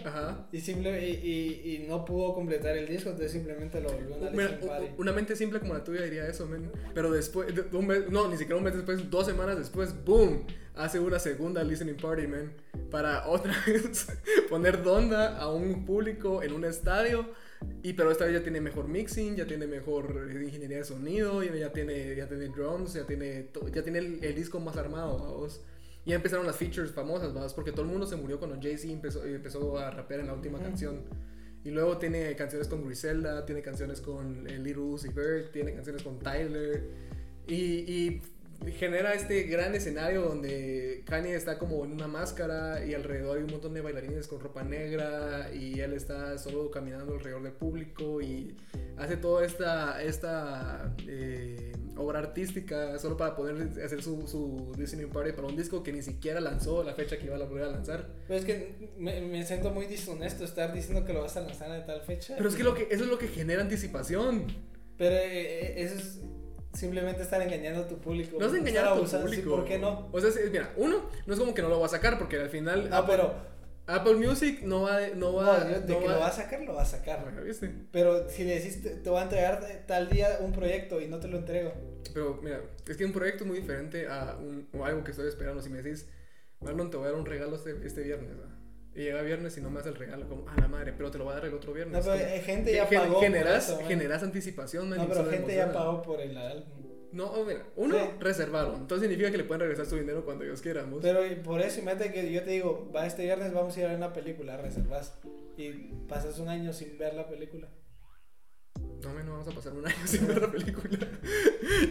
y 0.53 0.61
simple 0.61 1.09
y, 1.09 1.63
y, 1.65 1.87
no 1.89 2.05
pudo 2.05 2.35
completar 2.35 2.77
el 2.77 2.87
disco 2.87 3.11
entonces 3.11 3.33
simplemente 3.33 3.81
lo 3.81 3.91
volvió 3.91 4.27
a 4.27 4.31
Mira, 4.31 4.59
una 4.99 5.13
mente 5.13 5.37
simple 5.37 5.61
como 5.61 5.75
la 5.75 5.85
tuya 5.85 6.03
diría 6.03 6.27
eso 6.27 6.47
men. 6.47 6.71
pero 6.95 7.11
después 7.11 7.53
un 7.73 7.87
mes, 7.87 8.11
no 8.11 8.29
ni 8.29 8.37
siquiera 8.37 8.57
un 8.57 8.65
mes 8.65 8.75
después 8.75 9.11
dos 9.11 9.27
semanas 9.27 9.59
después 9.59 9.95
boom 10.05 10.45
hace 10.75 11.01
una 11.01 11.19
segunda 11.19 11.65
listening 11.65 11.97
party 11.97 12.27
man 12.27 12.53
para 12.91 13.27
otra 13.29 13.55
vez 13.67 14.07
poner 14.49 14.83
donda 14.83 15.39
a 15.39 15.53
un 15.53 15.85
público 15.85 16.43
en 16.43 16.53
un 16.53 16.65
estadio 16.65 17.27
y 17.83 17.93
pero 17.95 18.11
esta 18.11 18.25
vez 18.25 18.35
ya 18.35 18.43
tiene 18.43 18.61
mejor 18.61 18.89
mixing, 18.89 19.37
ya 19.37 19.47
tiene 19.47 19.67
mejor 19.67 20.31
ingeniería 20.43 20.79
de 20.79 20.85
sonido, 20.85 21.43
ya, 21.43 21.73
tiene 21.73 22.15
ya 22.15 22.29
tiene 22.29 22.49
drums, 22.49 22.95
ya 22.95 23.05
tiene 23.05 23.49
ya 23.75 23.83
tiene 23.83 23.99
el, 23.99 24.35
disco 24.35 24.61
más 24.61 24.77
armado, 24.77 25.19
vamos. 25.19 25.61
Y 26.09 26.15
empezaron 26.15 26.47
las 26.47 26.57
features 26.57 26.91
famosas, 26.91 27.35
¿verdad? 27.35 27.53
Porque 27.55 27.71
todo 27.71 27.83
el 27.83 27.89
mundo 27.89 28.07
se 28.07 28.17
murió 28.17 28.39
cuando 28.39 28.57
Jay-Z 28.59 28.91
empezó, 28.91 29.27
empezó 29.27 29.77
a 29.77 29.91
rapear 29.91 30.21
en 30.21 30.29
la 30.29 30.33
última 30.33 30.59
canción. 30.59 31.03
Y 31.65 31.71
luego 31.71 31.99
tiene 31.99 32.35
canciones 32.35 32.67
con 32.67 32.83
Griselda, 32.83 33.45
tiene 33.45 33.61
canciones 33.61 34.01
con 34.01 34.49
eh, 34.49 34.59
Little 34.59 34.85
Uzi 34.85 35.11
Vert, 35.11 35.53
tiene 35.53 35.75
canciones 35.75 36.03
con 36.03 36.19
Tyler. 36.19 36.83
Y, 37.47 37.53
y 37.55 38.23
genera 38.79 39.13
este 39.13 39.43
gran 39.43 39.75
escenario 39.75 40.23
donde 40.23 41.03
Kanye 41.05 41.35
está 41.35 41.59
como 41.59 41.85
en 41.85 41.93
una 41.93 42.09
máscara 42.09 42.83
y 42.87 42.95
alrededor 42.95 43.37
hay 43.37 43.45
un 43.45 43.51
montón 43.51 43.75
de 43.75 43.83
bailarines 43.83 44.29
con 44.29 44.41
ropa 44.41 44.63
negra 44.65 45.51
y 45.53 45.79
él 45.81 45.93
está 45.93 46.39
solo 46.39 46.71
caminando 46.71 47.13
alrededor 47.13 47.43
del 47.43 47.53
público 47.53 48.23
y 48.23 48.57
hace 48.97 49.19
toda 49.19 49.45
esta, 49.45 50.03
esta 50.03 50.97
eh, 51.07 51.73
obra 51.99 52.21
artística 52.21 52.99
solo 52.99 53.17
para 53.17 53.35
poder 53.37 53.69
hacer 53.85 54.03
su, 54.03 54.27
su 54.29 54.73
listening 54.79 55.09
party 55.11 55.33
para 55.33 55.49
un 55.49 55.57
disco 55.57 55.83
que 55.83 55.93
ni 55.93 56.03
siquiera 56.03 56.41
lanzó 56.41 56.83
la 56.85 56.95
fecha 56.95 57.19
que 57.19 57.27
iba 57.27 57.37
a 57.37 57.39
volver 57.45 57.65
a 57.65 57.69
lanzar. 57.71 58.07
Pero 58.27 58.39
es 58.41 58.45
que 58.47 58.93
me, 58.97 59.21
me 59.21 59.45
siento 59.45 59.71
muy 59.71 59.87
dishonesto 59.87 60.45
estar 60.45 60.73
diciendo 60.73 61.05
que 61.05 61.13
lo 61.13 61.23
vas 61.23 61.37
a 61.37 61.41
lanzar 61.41 61.71
en 61.79 61.85
tal 61.87 62.01
fecha. 62.03 62.35
Pero 62.37 62.49
es 62.49 62.55
que, 62.55 62.63
lo 62.65 62.75
que 62.75 62.89
eso 62.91 63.05
es 63.05 63.11
lo 63.11 63.19
que 63.19 63.29
genera 63.29 63.63
anticipación. 63.63 64.47
Pero 64.97 65.15
eh, 65.17 65.23
eh, 65.27 65.75
eso 65.85 65.95
es 65.97 66.21
simplemente 66.73 67.23
estar 67.23 67.41
engañando 67.43 67.83
a 67.83 67.89
tu 67.89 67.99
público. 67.99 68.37
No 68.39 68.47
es 68.47 68.55
engañar 68.55 68.85
a 68.87 68.93
tu 68.93 68.99
abusando, 68.99 69.29
sí, 69.29 69.37
público. 69.37 69.57
¿Por 69.57 69.65
qué 69.65 69.79
no? 69.79 70.09
O 70.13 70.21
sea, 70.21 70.31
mira, 70.51 70.73
uno, 70.77 71.09
no 71.27 71.35
es 71.35 71.41
como 71.41 71.55
que 71.55 71.63
no 71.63 71.69
lo 71.69 71.81
va 71.81 71.87
a 71.87 71.91
sacar 71.91 72.19
porque 72.19 72.37
al 72.37 72.51
final 72.51 72.89
Ah, 72.93 72.99
Apple, 72.99 73.15
pero 73.17 73.35
Apple 73.87 74.17
Music 74.17 74.61
no 74.65 74.83
va, 74.83 75.01
no 75.15 75.33
no, 75.33 75.33
va, 75.35 75.65
yo- 75.71 75.81
de 75.81 75.95
no 75.95 76.01
que 76.01 76.07
va- 76.07 76.13
lo 76.15 76.21
va 76.21 76.29
a 76.29 76.33
sacar, 76.33 76.61
lo 76.61 76.75
va 76.75 76.83
a 76.83 76.85
sacar. 76.85 77.25
Pero 77.91 78.29
si 78.29 78.45
le 78.45 78.57
decís, 78.61 78.83
te, 78.83 78.91
te 78.91 79.09
voy 79.11 79.19
a 79.21 79.23
entregar 79.23 79.85
tal 79.87 80.11
día 80.11 80.39
un 80.41 80.53
proyecto 80.53 81.01
y 81.01 81.07
no 81.09 81.19
te 81.21 81.29
lo 81.29 81.39
entrego. 81.39 81.73
Pero 82.19 82.41
mira, 82.43 82.61
es 82.89 82.97
que 82.97 83.05
un 83.05 83.13
proyecto 83.13 83.45
muy 83.45 83.59
diferente 83.59 84.09
a, 84.09 84.37
un, 84.41 84.69
o 84.73 84.85
algo 84.85 85.05
que 85.05 85.13
estoy 85.13 85.29
esperando. 85.29 85.63
Si 85.63 85.71
me 85.71 85.81
decís, 85.83 86.09
Marlon, 86.61 86.91
te 86.91 86.97
voy 86.97 87.07
a 87.07 87.11
dar 87.11 87.19
un 87.21 87.27
regalo 87.27 87.55
este, 87.55 87.77
este 87.87 88.03
viernes, 88.03 88.33
y 88.93 89.03
llega 89.03 89.23
viernes 89.23 89.57
y 89.57 89.61
no 89.61 89.71
me 89.71 89.77
das 89.77 89.87
el 89.87 89.95
regalo, 89.95 90.29
como, 90.29 90.49
a 90.49 90.61
la 90.61 90.67
madre, 90.67 90.93
pero 90.97 91.13
te 91.13 91.19
lo 91.19 91.25
voy 91.25 91.33
a 91.33 91.37
dar 91.37 91.45
el 91.47 91.55
otro 91.55 91.73
viernes. 91.73 92.05
No, 92.05 92.13
pero 92.13 92.25
Como- 92.25 92.35
eh, 92.37 92.41
gente 92.41 92.73
ya 92.75 92.87
Gen- 92.87 92.99
pagó. 93.03 93.13
por 93.15 93.23
generas, 93.23 93.69
eso, 93.69 93.77
man. 93.77 93.87
generas 93.87 94.23
anticipación, 94.25 94.89
man, 94.89 94.99
No, 94.99 95.09
pero 95.09 95.31
gente 95.31 95.55
ya 95.55 95.73
pagó 95.73 96.03
por 96.03 96.21
el 96.21 96.37
álbum. 96.37 96.89
No, 97.13 97.45
mira, 97.45 97.65
uno, 97.77 97.95
Sí. 97.97 98.11
reservaron. 98.19 98.75
Entonces 98.81 99.09
significa 99.09 99.31
que 99.31 99.39
le 99.39 99.45
pueden 99.45 99.61
regresar 99.61 99.87
su 99.87 99.97
dinero 99.97 100.25
cuando 100.25 100.45
ellos 100.45 100.61
quieran. 100.61 100.91
¿vos? 100.91 100.99
Pero 101.01 101.21
por 101.45 101.61
eso, 101.61 101.81
imagínate 101.81 102.13
que 102.13 102.33
yo 102.33 102.43
te 102.43 102.51
digo, 102.51 102.91
va 102.95 103.07
este 103.07 103.23
viernes, 103.23 103.53
vamos 103.55 103.77
a 103.77 103.81
ir 103.81 103.87
a 103.87 103.89
ver 103.91 103.97
una 103.97 104.13
película, 104.13 104.57
reservas. 104.57 105.17
Y 105.57 105.71
pasas 106.09 106.39
un 106.41 106.49
año 106.49 106.73
sin 106.73 106.99
ver 106.99 107.15
la 107.15 107.29
película. 107.29 107.69
No, 109.03 109.13
no 109.23 109.33
vamos 109.33 109.49
a 109.49 109.53
pasar 109.53 109.73
un 109.73 109.87
año 109.87 109.97
sin 110.07 110.27
ver 110.27 110.41
la 110.43 110.51
película. 110.51 110.99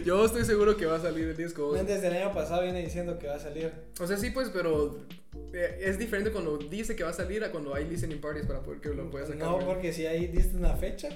Yo 0.04 0.24
estoy 0.24 0.44
seguro 0.44 0.76
que 0.76 0.86
va 0.86 0.96
a 0.96 1.00
salir 1.00 1.28
el 1.28 1.36
disco. 1.36 1.72
Desde 1.72 2.06
el 2.06 2.14
año 2.14 2.32
pasado 2.34 2.62
viene 2.62 2.82
diciendo 2.82 3.18
que 3.18 3.28
va 3.28 3.36
a 3.36 3.40
salir. 3.40 3.72
O 4.00 4.06
sea, 4.06 4.16
sí, 4.16 4.30
pues, 4.30 4.50
pero 4.50 5.06
eh, 5.52 5.80
es 5.82 5.98
diferente 5.98 6.30
cuando 6.30 6.58
dice 6.58 6.96
que 6.96 7.04
va 7.04 7.10
a 7.10 7.14
salir 7.14 7.42
a 7.44 7.50
cuando 7.50 7.74
hay 7.74 7.86
listening 7.88 8.20
parties 8.20 8.46
para 8.46 8.60
poder 8.60 8.80
que 8.80 8.90
lo 8.90 9.10
puedas 9.10 9.28
sacar. 9.28 9.46
No, 9.46 9.58
porque 9.60 9.92
si 9.92 10.06
ahí 10.06 10.26
diste 10.26 10.56
una 10.56 10.76
fecha, 10.76 11.08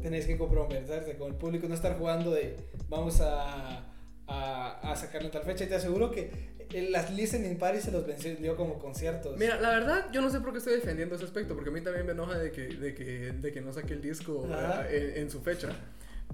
tenéis 0.00 0.26
que 0.26 0.38
comprometerte 0.38 1.16
con 1.16 1.28
el 1.28 1.34
público, 1.34 1.68
no 1.68 1.74
estar 1.74 1.98
jugando 1.98 2.30
de 2.30 2.56
vamos 2.88 3.20
a, 3.20 3.84
a, 4.28 4.92
a 4.92 4.96
sacarlo 4.96 5.26
en 5.26 5.32
tal 5.32 5.42
fecha. 5.42 5.64
Y 5.64 5.68
te 5.68 5.74
aseguro 5.74 6.10
que 6.10 6.30
eh, 6.70 6.88
las 6.90 7.10
listening 7.10 7.56
parties 7.56 7.84
se 7.84 7.90
los 7.90 8.06
vendió 8.06 8.56
como 8.56 8.78
conciertos. 8.78 9.36
Mira, 9.36 9.60
la 9.60 9.70
verdad, 9.70 10.06
yo 10.12 10.20
no 10.20 10.30
sé 10.30 10.40
por 10.40 10.52
qué 10.52 10.58
estoy 10.58 10.74
defendiendo 10.74 11.16
ese 11.16 11.24
aspecto, 11.24 11.54
porque 11.54 11.70
a 11.70 11.72
mí 11.72 11.80
también 11.80 12.06
me 12.06 12.12
enoja 12.12 12.38
de 12.38 12.52
que, 12.52 12.68
de 12.68 12.94
que, 12.94 13.32
de 13.32 13.52
que 13.52 13.60
no 13.60 13.72
saque 13.72 13.94
el 13.94 14.02
disco 14.02 14.46
en 14.90 15.30
su 15.30 15.40
fecha. 15.40 15.70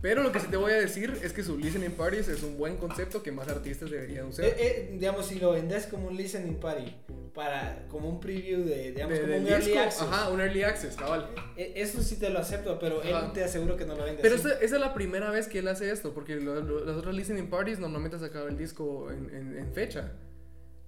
Pero 0.04 0.22
lo 0.22 0.32
que 0.32 0.38
sí 0.38 0.48
te 0.48 0.58
voy 0.58 0.70
a 0.72 0.74
decir 0.74 1.18
es 1.22 1.32
que 1.32 1.42
su 1.42 1.56
listening 1.56 1.92
parties 1.92 2.28
es 2.28 2.42
un 2.42 2.58
buen 2.58 2.76
concepto 2.76 3.22
que 3.22 3.32
más 3.32 3.48
artistas 3.48 3.90
deberían 3.90 4.26
usar. 4.26 4.44
Eh, 4.44 4.54
eh, 4.58 4.88
digamos, 4.98 5.24
si 5.24 5.36
lo 5.38 5.52
vendes 5.52 5.86
como 5.86 6.08
un 6.08 6.14
listening 6.18 6.56
party, 6.56 6.94
para, 7.32 7.86
como 7.88 8.10
un 8.10 8.20
preview 8.20 8.64
de, 8.66 8.92
digamos, 8.92 9.14
De- 9.16 9.22
como 9.24 9.36
un 9.38 9.46
early 9.48 9.64
disco, 9.70 9.80
access. 9.80 10.02
ajá, 10.02 10.28
un 10.28 10.40
early 10.42 10.62
access, 10.62 10.94
cabal. 10.96 11.30
Eh, 11.56 11.72
Eso 11.76 12.02
sí 12.02 12.16
te 12.16 12.28
lo 12.28 12.38
acepto, 12.38 12.78
pero 12.78 13.00
Ajá. 13.00 13.24
él 13.28 13.32
te 13.32 13.44
aseguro 13.44 13.78
que 13.78 13.86
no 13.86 13.96
lo 13.96 14.04
vende 14.04 14.20
Pero 14.20 14.34
esta, 14.34 14.50
esa 14.52 14.74
es 14.74 14.80
la 14.80 14.92
primera 14.92 15.30
vez 15.30 15.48
que 15.48 15.60
él 15.60 15.68
hace 15.68 15.90
esto, 15.90 16.12
porque 16.12 16.36
lo- 16.36 16.60
lo- 16.60 16.84
las 16.84 16.96
otras 16.96 17.14
listening 17.14 17.48
parties 17.48 17.78
normalmente 17.78 18.18
sacaba 18.18 18.50
el 18.50 18.58
disco 18.58 19.10
en, 19.10 19.34
en- 19.34 19.56
en 19.58 19.72
fecha. 19.72 20.12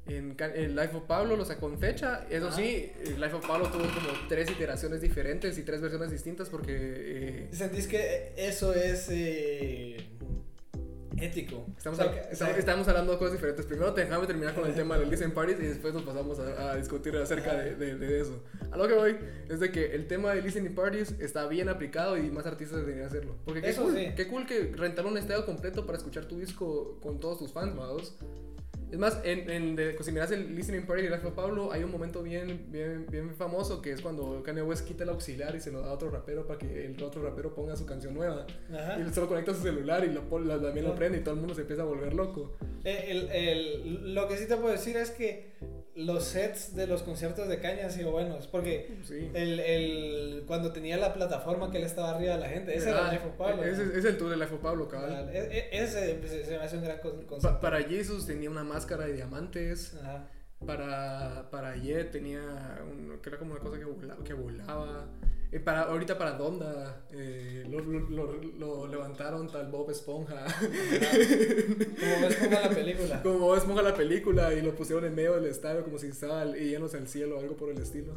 En, 0.09 0.37
en 0.39 0.77
Life 0.77 0.97
of 0.97 1.03
Pablo 1.05 1.37
lo 1.37 1.45
sacó 1.45 1.69
en 1.69 1.79
fecha. 1.79 2.27
Eso 2.31 2.47
Ajá. 2.49 2.57
sí, 2.57 2.63
eh, 2.65 3.17
Life 3.19 3.35
of 3.35 3.47
Pablo 3.47 3.67
tuvo 3.69 3.83
como 3.83 4.09
tres 4.29 4.49
iteraciones 4.51 5.01
diferentes 5.01 5.59
y 5.59 5.63
tres 5.63 5.81
versiones 5.81 6.11
distintas 6.11 6.49
porque... 6.49 6.75
eh, 6.79 7.49
¿Sentís 7.53 7.89
que 7.89 8.33
eso 8.37 8.73
es 8.73 9.09
eh, 9.11 9.97
ético? 11.19 11.67
Estamos, 11.77 11.99
O 11.99 12.03
sea, 12.03 12.29
estamos, 12.31 12.57
estamos 12.59 12.89
hablando 12.89 13.13
de 13.13 13.19
cosas 13.19 13.33
diferentes. 13.33 13.65
Primero 13.67 13.93
déjame 13.93 14.27
terminar 14.27 14.55
con 14.55 14.67
el 14.67 14.75
tema 14.75 14.99
del 14.99 15.11
Listen 15.11 15.33
Parties 15.33 15.59
y 15.61 15.67
después 15.67 15.95
nos 15.95 16.03
pasamos 16.05 16.39
a, 16.39 16.71
a 16.73 16.77
discutir 16.77 17.17
acerca 17.17 17.55
de, 17.57 17.75
de- 17.75 17.97
de 17.97 18.21
eso. 18.21 18.43
A 18.71 18.77
lo 18.77 18.87
que 18.87 18.95
voy 18.95 19.17
es 19.49 19.59
de 19.61 19.73
que 19.73 19.95
el 19.95 20.07
tema 20.07 20.35
de 20.35 20.43
Listening 20.43 20.75
Parties 20.75 21.15
está 21.19 21.47
bien 21.49 21.69
aplicado 21.69 22.17
y 22.19 22.31
más 22.31 22.47
artistas 22.47 22.79
deberían 22.81 23.07
hacerlo. 23.07 23.37
Porque 23.45 23.63
qué 23.63 23.71
Eso 23.71 23.85
cool, 23.85 23.97
sí. 23.97 24.09
qué 24.17 24.29
cool 24.29 24.47
que 24.47 24.73
rentar 24.77 25.07
un 25.07 25.17
estadio 25.17 25.45
completo 25.47 25.87
para 25.87 25.99
escuchar 25.99 26.27
tu 26.27 26.39
disco 26.39 26.99
con 27.01 27.19
todos 27.19 27.39
tus 27.39 27.53
fans, 27.53 27.75
¿vados? 27.75 28.15
Es 28.91 28.99
más, 28.99 29.19
en, 29.25 29.51
en 29.51 29.75
de- 29.77 29.95
si 30.05 30.13
miras 30.13 30.31
el 30.31 30.55
Listening 30.55 30.87
Party 30.87 31.03
de 31.03 31.11
of 31.25 31.35
Pablo, 31.35 31.73
hay 31.73 31.83
un 31.83 31.91
momento 31.91 32.23
bien, 32.23 32.67
bien, 32.71 33.05
bien 33.11 33.35
famoso 33.35 33.83
que 33.83 33.91
es 33.93 34.01
cuando 34.01 34.43
Kanye 34.45 34.63
West 34.63 34.87
quita 34.87 35.03
el 35.03 35.11
auxiliar 35.11 35.57
y 35.57 35.61
se 35.61 35.73
lo 35.73 35.81
da 35.81 35.89
a 35.91 35.93
otro 35.93 36.09
rapero 36.11 36.47
para 36.47 36.59
que 36.61 36.87
el 36.87 37.03
otro 37.03 37.21
rapero 37.23 37.53
ponga 37.53 37.75
su 37.77 37.85
canción 37.85 38.15
nueva. 38.15 38.47
Ajá. 38.73 38.99
Y 38.99 39.03
él 39.03 39.13
solo 39.13 39.27
conecta 39.29 39.53
su 39.55 39.63
celular 39.63 40.05
y 40.05 40.13
lo, 40.13 40.21
también 40.23 40.87
lo 40.87 40.95
prende 40.95 41.19
y 41.19 41.21
todo 41.23 41.35
el 41.35 41.41
mundo 41.41 41.55
se 41.55 41.63
empieza 41.63 41.83
a 41.83 41.87
volver 41.87 42.15
loco. 42.15 42.57
Eh, 42.85 43.07
el- 43.09 43.31
el- 43.31 44.15
lo 44.15 44.29
que 44.29 44.37
sí 44.37 44.47
te 44.47 44.57
puedo 44.57 44.71
decir 44.71 44.97
es 44.97 45.11
que 45.11 45.53
los 45.97 46.25
sets 46.25 46.75
de 46.77 46.87
los 46.87 47.03
conciertos 47.03 47.49
de 47.49 47.59
Caña 47.59 47.85
han 47.87 47.91
sido 47.91 48.11
buenos. 48.13 48.47
Porque 48.47 48.99
Sí. 49.03 49.31
el, 49.35 49.61
el- 49.61 50.45
cuando 50.47 50.73
tenía 50.73 50.97
la 50.99 51.13
plataforma 51.15 51.71
que 51.71 51.79
él 51.79 51.85
estaba 51.85 52.11
arriba 52.11 52.35
de 52.35 52.41
la 52.41 52.49
gente, 52.49 52.77
ese 52.77 52.91
era 52.91 53.07
Ah, 53.07 53.09
el 53.09 53.15
Life 53.15 53.27
of 53.29 53.35
Pablo. 53.37 53.65
Ese 53.65 53.85
¿no? 53.87 53.93
es 53.93 54.05
el 54.05 54.19
tour 54.19 54.31
de 54.31 54.37
Life 54.37 54.55
of 54.55 54.61
Pablo, 54.61 54.89
cabal. 54.89 55.13
Ah, 55.29 55.33
e- 55.33 55.69
e- 55.73 55.83
Ese 55.83 56.21
se, 56.29 56.45
se 56.45 56.51
me 56.59 56.65
hace 56.65 56.77
un 56.77 56.85
gran 56.85 56.99
Pa- 57.01 57.11
concepto. 57.27 57.61
para 57.61 57.83
Jesus 57.83 58.27
tenía 58.27 58.51
una 58.51 58.63
máscara 58.65 59.07
de 59.07 59.15
diamantes. 59.15 59.95
Ajá. 60.03 60.29
Para, 60.65 61.51
para 61.51 61.77
Ye 61.77 62.05
tenía 62.05 62.41
un, 62.91 63.19
que 63.23 63.29
era 63.29 63.39
como 63.39 63.53
una 63.53 63.61
cosa 63.61 63.79
que 63.79 63.85
volaba. 63.85 64.25
Que 64.25 64.33
volaba. 64.33 65.07
Eh, 65.53 65.61
para, 65.61 65.83
ahorita 65.83 66.19
para 66.19 66.33
Donda 66.33 67.03
eh, 67.13 67.65
lo, 67.71 67.79
lo- 67.81 68.09
lo- 68.11 68.41
lo 68.59 68.87
levantaron 68.89 69.49
tal 69.49 69.69
Bob 69.69 69.91
Esponja. 69.91 70.45
Como 70.45 72.27
ves 72.29 72.37
como 72.37 72.51
la 72.61 72.69
película. 72.71 73.23
como 73.23 73.39
Bob 73.39 73.57
Esponja 73.57 73.83
la 73.83 73.95
película 73.95 74.53
y 74.55 74.63
lo 74.63 74.75
pusieron 74.75 75.05
en 75.05 75.15
medio 75.15 75.35
del 75.35 75.47
estadio 75.47 75.85
como 75.85 75.99
si 75.99 76.09
estaba 76.09 76.45
yéndose 76.57 76.97
al 76.99 77.09
cielo 77.09 77.37
o 77.37 77.41
algo 77.41 77.57
por 77.57 77.71
el 77.71 77.79
estilo. 77.81 78.15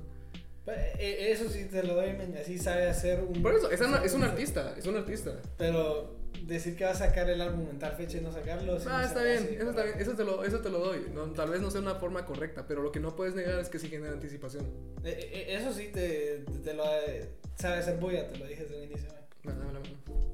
Eh, 0.68 0.94
eh, 1.00 1.32
Eso 1.32 1.50
sí 1.50 1.66
te 1.66 1.82
lo 1.84 1.96
doy, 1.96 2.10
así 2.40 2.58
sabe 2.60 2.88
hacer 2.88 3.24
un... 3.24 3.42
Por 3.42 3.56
eso, 3.56 3.72
es, 3.72 3.82
una- 3.82 4.04
es 4.04 4.14
un 4.14 4.24
artista, 4.24 4.76
es 4.78 4.86
un 4.86 4.98
artista. 4.98 5.40
Pero 5.58 6.19
decir 6.50 6.76
que 6.76 6.84
va 6.84 6.92
a 6.92 6.96
sacar 6.96 7.30
el 7.30 7.40
álbum 7.42 7.68
en 7.70 7.80
tal 7.80 7.94
fecha 7.94 8.18
y 8.18 8.22
no 8.22 8.32
sacarlo... 8.32 8.78
Ah, 8.88 9.04
está 9.06 9.24
bien, 9.24 9.44
así, 9.44 9.56
eso 9.56 9.70
está 9.70 9.84
bien, 9.84 9.96
eso 10.00 10.14
te 10.14 10.24
lo, 10.24 10.44
eso 10.44 10.60
te 10.60 10.70
lo 10.70 10.80
doy. 10.80 11.06
No, 11.14 11.32
tal 11.32 11.50
vez 11.50 11.62
no 11.62 11.72
sea 11.72 11.82
una 11.82 11.96
forma 11.96 12.26
correcta, 12.26 12.66
pero 12.68 12.82
lo 12.82 12.92
que 12.92 13.00
no 13.00 13.16
puedes 13.16 13.36
negar 13.36 13.60
es 13.60 13.70
que 13.70 13.80
sí 13.80 13.88
genera 13.88 14.14
anticipación. 14.14 14.66
Eh, 15.04 15.30
eh, 15.34 15.56
Eso 15.56 15.74
sí 15.74 15.90
te, 15.94 16.44
te, 16.52 16.60
te 16.60 16.74
lo 16.74 16.84
eh, 16.86 17.30
sabe 17.56 17.78
hacer 17.78 17.98
bulla, 17.98 18.30
te 18.30 18.38
lo 18.38 18.48
dije 18.48 18.64
desde 18.64 18.84
el 18.84 18.92
inicio. 18.92 19.10
No, 19.44 19.52
la 19.52 19.66
mano. 19.66 19.80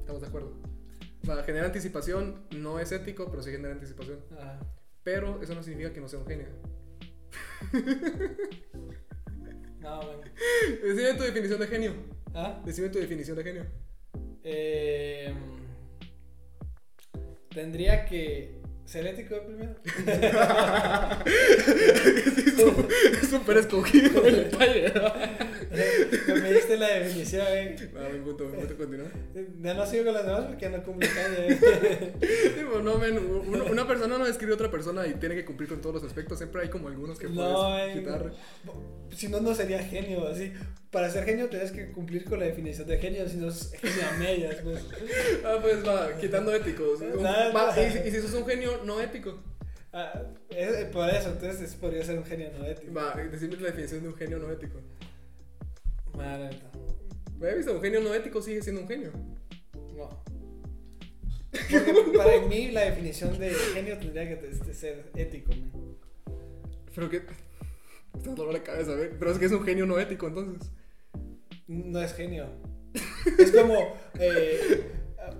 Estamos 0.00 0.20
de 0.22 0.28
acuerdo. 0.28 0.52
Va, 1.28 1.42
genera 1.42 1.66
anticipación, 1.66 2.46
no 2.50 2.78
es 2.80 2.92
ético, 2.92 3.30
pero 3.30 3.42
sí 3.42 3.50
genera 3.50 3.74
anticipación. 3.74 4.20
Ajá. 4.38 4.58
Pero 5.02 5.40
eso 5.40 5.54
no 5.54 5.62
significa 5.62 5.92
que 5.92 6.00
no 6.00 6.08
sea 6.08 6.18
un 6.18 6.26
genio. 6.26 6.46
No, 9.80 10.00
men. 10.02 10.32
Decime 10.82 11.14
tu 11.14 11.22
definición 11.22 11.60
de 11.60 11.66
genio. 11.68 11.92
¿Ah? 12.34 12.60
Decime 12.64 12.88
tu 12.88 12.98
definición 12.98 13.36
de 13.36 13.44
genio. 13.44 13.66
Eh, 14.42 15.32
tendría 17.56 18.04
que 18.04 18.52
ser 18.84 19.06
ético 19.06 19.34
primero. 19.46 19.74
Es 23.22 23.28
súper 23.30 23.56
escogido 23.58 24.24
el 24.26 24.36
detalle. 24.36 24.92
me 26.40 26.52
diste 26.52 26.76
la 26.76 26.88
definición, 26.88 27.46
eh. 27.50 27.76
Va, 27.96 28.08
buen 28.08 28.22
punto, 28.24 28.44
continúa. 28.78 29.06
Ya 29.62 29.74
no 29.74 29.86
sigo 29.86 30.04
con 30.04 30.14
las 30.14 30.24
demás 30.26 30.44
porque 30.46 30.68
no 30.68 30.82
cumple 30.84 31.08
calle. 31.08 31.46
eh. 31.48 32.12
Tipo, 32.58 32.80
no, 32.80 32.98
men, 32.98 33.18
uno- 33.18 33.64
una 33.64 33.86
persona 33.86 34.18
no 34.18 34.24
describe 34.24 34.52
a 34.52 34.54
otra 34.54 34.70
persona 34.70 35.06
y 35.06 35.14
tiene 35.14 35.34
que 35.34 35.44
cumplir 35.44 35.68
con 35.68 35.80
todos 35.80 35.96
los 35.96 36.04
aspectos. 36.04 36.38
Siempre 36.38 36.62
hay 36.62 36.68
como 36.68 36.88
algunos 36.88 37.18
que 37.18 37.26
No, 37.28 37.34
puedes 37.34 37.96
eh. 37.96 37.98
quitar. 37.98 38.32
Si 39.14 39.28
no, 39.28 39.40
no 39.40 39.54
sería 39.54 39.82
genio. 39.82 40.28
Así, 40.28 40.52
para 40.96 41.10
ser 41.10 41.24
genio 41.24 41.46
tienes 41.50 41.72
que 41.72 41.92
cumplir 41.92 42.24
con 42.24 42.40
la 42.40 42.46
definición 42.46 42.88
de 42.88 42.96
genio, 42.96 43.28
si 43.28 43.36
no 43.36 43.48
es 43.48 43.70
genio 43.72 44.08
a 44.08 44.16
medias. 44.16 44.56
Pues. 44.62 44.82
Ah, 45.44 45.58
pues 45.60 45.86
va, 45.86 46.16
quitando 46.18 46.54
éticos. 46.54 47.00
Nada, 47.20 47.52
va, 47.52 47.66
nada. 47.66 47.86
y, 47.86 47.92
si- 47.92 48.08
y 48.08 48.10
si 48.10 48.22
sos 48.22 48.32
un 48.32 48.46
genio 48.46 48.80
no 48.84 48.98
ético. 49.02 49.38
Ah, 49.92 50.22
es- 50.48 50.86
por 50.86 51.08
eso, 51.10 51.28
entonces 51.28 51.74
podría 51.74 52.02
ser 52.02 52.16
un 52.18 52.24
genio 52.24 52.48
no 52.58 52.64
ético. 52.64 52.94
Va, 52.94 53.14
decime 53.14 53.56
la 53.56 53.66
definición 53.68 54.02
de 54.04 54.08
un 54.08 54.16
genio 54.16 54.38
no 54.38 54.50
ético. 54.50 54.80
Madre. 56.16 56.58
¿Me 57.38 57.54
visto? 57.56 57.74
Un 57.74 57.82
genio 57.82 58.00
no 58.00 58.14
ético 58.14 58.40
sigue 58.40 58.62
siendo 58.62 58.80
un 58.80 58.88
genio. 58.88 59.12
No. 59.94 60.24
Porque 61.50 62.16
para 62.16 62.40
mí 62.46 62.70
la 62.70 62.82
definición 62.86 63.38
de 63.38 63.50
genio 63.52 63.98
tendría 63.98 64.26
que 64.26 64.48
este, 64.48 64.72
ser 64.72 65.10
ético. 65.14 65.50
man. 65.52 65.96
Pero 66.94 67.10
que. 67.10 67.22
Está 68.16 68.30
dolor 68.34 68.54
la 68.54 68.62
cabeza, 68.62 68.94
¿ve? 68.94 69.10
Pero 69.18 69.30
es 69.30 69.38
que 69.38 69.44
es 69.44 69.52
un 69.52 69.62
genio 69.62 69.84
no 69.84 69.98
ético, 69.98 70.26
entonces. 70.26 70.70
No 71.68 72.00
es 72.00 72.14
genio. 72.14 72.46
Es 73.38 73.52
como. 73.52 73.94
eh, 74.18 74.92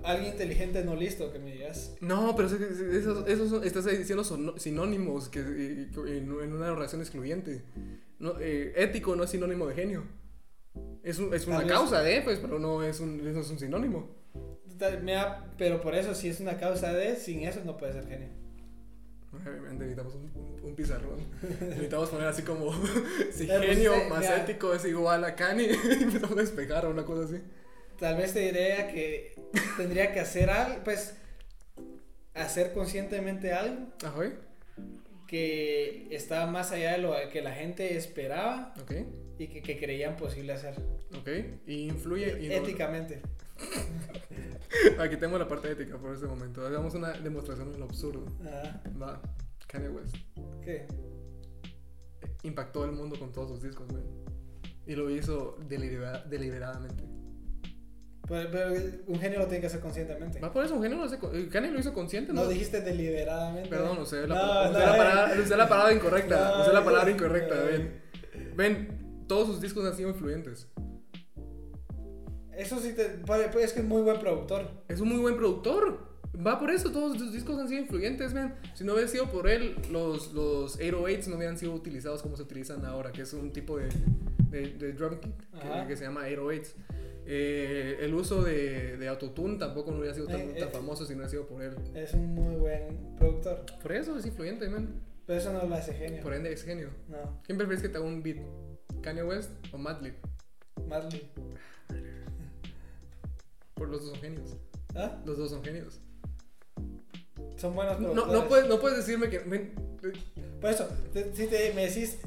alguien 0.03 0.31
inteligente 0.33 0.83
no 0.83 0.95
listo, 0.95 1.31
que 1.31 1.39
me 1.39 1.53
digas. 1.53 1.95
No, 2.01 2.35
pero 2.35 2.47
eso, 2.49 2.57
eso, 2.57 3.25
eso 3.27 3.49
son- 3.49 3.63
estás 3.63 3.85
diciendo 3.85 4.23
son- 4.23 4.59
sinónimos 4.59 5.29
que, 5.29 5.39
eh, 5.39 5.89
en, 5.95 6.29
en 6.41 6.53
una 6.53 6.71
oración 6.71 7.01
excluyente. 7.01 7.63
No, 8.19 8.39
eh, 8.39 8.73
ético 8.75 9.15
no 9.15 9.23
es 9.23 9.29
sinónimo 9.29 9.67
de 9.67 9.75
genio. 9.75 10.03
Es, 11.03 11.19
un- 11.19 11.33
es 11.33 11.47
una 11.47 11.65
causa 11.67 12.01
de, 12.01 12.21
pues, 12.21 12.39
pero 12.39 12.59
no 12.59 12.83
es 12.83 12.99
un, 12.99 13.23
no 13.23 13.39
es 13.39 13.49
un 13.49 13.57
sinónimo. 13.59 14.09
Da- 14.77 15.47
Pero 15.57 15.81
por 15.81 15.95
eso, 15.95 16.13
si 16.13 16.27
es 16.27 16.39
una 16.39 16.57
causa 16.57 16.93
de, 16.93 17.15
sin 17.15 17.39
eso 17.41 17.61
no 17.65 17.77
puede 17.77 17.93
ser 17.93 18.07
genio. 18.07 18.29
Obviamente 19.45 19.85
necesitamos 19.85 20.15
un, 20.15 20.59
un 20.63 20.75
pizarrón. 20.75 21.19
necesitamos 21.61 22.09
poner 22.09 22.27
así 22.27 22.41
como 22.43 22.71
si 23.31 23.47
genio 23.47 23.93
más 24.09 24.19
mira. 24.21 24.37
ético 24.43 24.73
es 24.73 24.85
igual 24.85 25.23
a 25.23 25.35
Kanye. 25.35 25.71
empezamos 26.01 26.37
a 26.37 26.41
despegar 26.41 26.85
o 26.85 26.89
una 26.91 27.03
cosa 27.05 27.25
así. 27.25 27.41
Tal 27.99 28.15
vez 28.17 28.33
te 28.33 28.39
diría 28.39 28.87
que 28.93 29.35
tendría 29.75 30.13
que 30.13 30.19
hacer 30.19 30.49
algo, 30.49 30.83
pues, 30.83 31.15
hacer 32.35 32.71
conscientemente 32.73 33.53
algo 33.53 33.87
Ajá, 34.03 34.31
que 35.27 36.07
estaba 36.11 36.45
más 36.45 36.71
allá 36.71 36.91
de 36.93 36.97
lo 36.99 37.13
que 37.31 37.41
la 37.41 37.51
gente 37.53 37.97
esperaba 37.97 38.73
ok, 38.81 38.91
y 39.39 39.47
que, 39.47 39.61
que 39.61 39.77
creían 39.77 40.15
posible 40.15 40.53
hacer. 40.53 40.75
ok. 41.19 41.27
Y 41.67 41.87
influye. 41.89 42.37
Y 42.43 42.47
no- 42.49 42.55
Éticamente. 42.55 43.21
Aquí 44.99 45.17
tengo 45.17 45.37
la 45.37 45.47
parte 45.47 45.71
ética 45.71 45.97
por 45.97 46.13
este 46.13 46.27
momento. 46.27 46.65
Hagamos 46.65 46.93
una 46.93 47.11
demostración 47.13 47.71
de 47.71 47.77
lo 47.79 47.85
absurdo. 47.85 48.25
Ah, 48.45 48.81
Va, 49.01 49.21
Kanye 49.67 49.89
West. 49.89 50.15
¿Qué? 50.63 50.87
impactó 52.43 52.85
el 52.85 52.91
mundo 52.91 53.17
con 53.19 53.31
todos 53.33 53.49
sus 53.49 53.61
discos, 53.61 53.87
güey. 53.89 54.03
Y 54.85 54.95
lo 54.95 55.09
hizo 55.09 55.57
delibera- 55.67 56.23
deliberadamente. 56.25 57.03
Pero, 58.27 58.49
pero 58.51 58.73
un 59.07 59.19
genio 59.19 59.39
lo 59.39 59.45
tiene 59.45 59.61
que 59.61 59.67
hacer 59.67 59.79
conscientemente. 59.79 60.39
Va 60.39 60.51
por 60.51 60.63
eso, 60.63 60.75
un 60.75 60.81
genio 60.83 60.97
lo 60.97 61.03
hace. 61.05 61.17
Kanye 61.49 61.71
lo 61.71 61.79
hizo 61.79 61.93
consciente, 61.93 62.31
¿no? 62.33 62.43
No 62.43 62.47
dijiste 62.49 62.81
deliberadamente. 62.81 63.69
Perdón, 63.69 63.97
usé 63.99 64.27
la, 64.27 64.35
No, 64.35 64.61
usé 64.69 64.73
no, 64.73 64.79
la 64.79 64.95
eh. 64.95 64.97
palabra, 64.97 65.41
usé 65.43 65.57
la 65.57 65.69
palabra 65.69 65.93
incorrecta. 65.93 66.51
No, 66.57 66.61
usé 66.63 66.73
la 66.73 66.85
palabra 66.85 67.11
incorrecta, 67.11 67.55
ven. 67.63 68.01
Ven, 68.55 69.25
todos 69.27 69.47
sus 69.47 69.61
discos 69.61 69.85
han 69.85 69.95
sido 69.95 70.09
influyentes. 70.09 70.67
Eso 72.57 72.79
sí 72.79 72.93
te. 72.93 73.05
pues, 73.25 73.53
Es 73.55 73.73
que 73.73 73.79
es 73.81 73.85
muy 73.85 74.01
buen 74.01 74.19
productor. 74.19 74.69
Es 74.87 74.99
un 74.99 75.09
muy 75.09 75.19
buen 75.19 75.35
productor. 75.37 76.07
Va 76.45 76.59
por 76.59 76.69
eso, 76.69 76.91
todos 76.91 77.17
sus 77.17 77.31
discos 77.33 77.57
han 77.57 77.67
sido 77.67 77.81
influyentes, 77.81 78.33
ven. 78.33 78.53
Si 78.75 78.83
no 78.83 78.93
hubiera 78.93 79.07
sido 79.07 79.25
por 79.31 79.47
él, 79.47 79.75
los, 79.91 80.33
los 80.33 80.77
808s 80.79 81.27
no 81.27 81.37
hubieran 81.37 81.57
sido 81.57 81.73
utilizados 81.73 82.21
como 82.21 82.35
se 82.37 82.43
utilizan 82.43 82.85
ahora, 82.85 83.11
que 83.11 83.23
es 83.23 83.33
un 83.33 83.51
tipo 83.51 83.77
de, 83.77 83.89
de, 84.51 84.73
de 84.73 84.93
drum 84.93 85.19
kit 85.19 85.33
que, 85.59 85.87
que 85.87 85.95
se 85.97 86.03
llama 86.03 86.27
808s. 86.27 86.73
Eh, 87.29 87.97
el 88.01 88.13
uso 88.13 88.43
de, 88.43 88.97
de 88.97 89.07
autotune 89.07 89.57
tampoco 89.57 89.91
no 89.91 89.97
hubiera 89.97 90.13
sido 90.13 90.27
tan, 90.27 90.39
Eh, 90.41 90.55
tan 90.59 90.69
eh. 90.69 90.71
famoso 90.71 91.05
si 91.05 91.13
no 91.13 91.17
hubiera 91.17 91.29
sido 91.31 91.47
por 91.47 91.61
él. 91.61 91.75
Es 91.95 92.13
un 92.13 92.27
muy 92.35 92.55
buen 92.55 93.15
productor. 93.17 93.65
Por 93.81 93.91
eso 93.93 94.17
es 94.17 94.25
influyente, 94.25 94.69
man. 94.69 95.01
Pero 95.25 95.39
eso 95.39 95.51
no 95.51 95.65
lo 95.65 95.75
hace 95.75 95.93
genio. 95.93 96.21
Por 96.21 96.33
ende 96.33 96.53
es 96.53 96.63
genio. 96.63 96.89
No. 97.09 97.41
¿Quién 97.43 97.57
prefieres 97.57 97.81
que 97.81 97.89
te 97.89 97.97
haga 97.97 98.05
un 98.05 98.21
beat? 98.23 98.37
¿Kanye 99.01 99.23
West 99.23 99.49
o 99.73 99.77
Madlib? 99.77 100.13
Marley. 100.87 101.31
Por 103.77 103.89
los 103.89 104.01
dos 104.01 104.11
son 104.11 104.19
genios. 104.21 104.55
¿Ah? 104.95 105.21
Los 105.25 105.37
dos 105.37 105.51
son 105.51 105.63
genios. 105.63 105.99
Son 107.57 107.73
buenos 107.75 107.99
No, 107.99 108.13
no, 108.25 108.47
puedes, 108.47 108.67
no 108.67 108.79
puedes 108.79 108.97
decirme 108.97 109.29
que. 109.29 109.39
Por 110.61 110.69
eso, 110.69 110.87
te- 111.13 111.33
si 111.35 111.47
te, 111.47 111.73
me 111.73 111.87
decís 111.87 112.17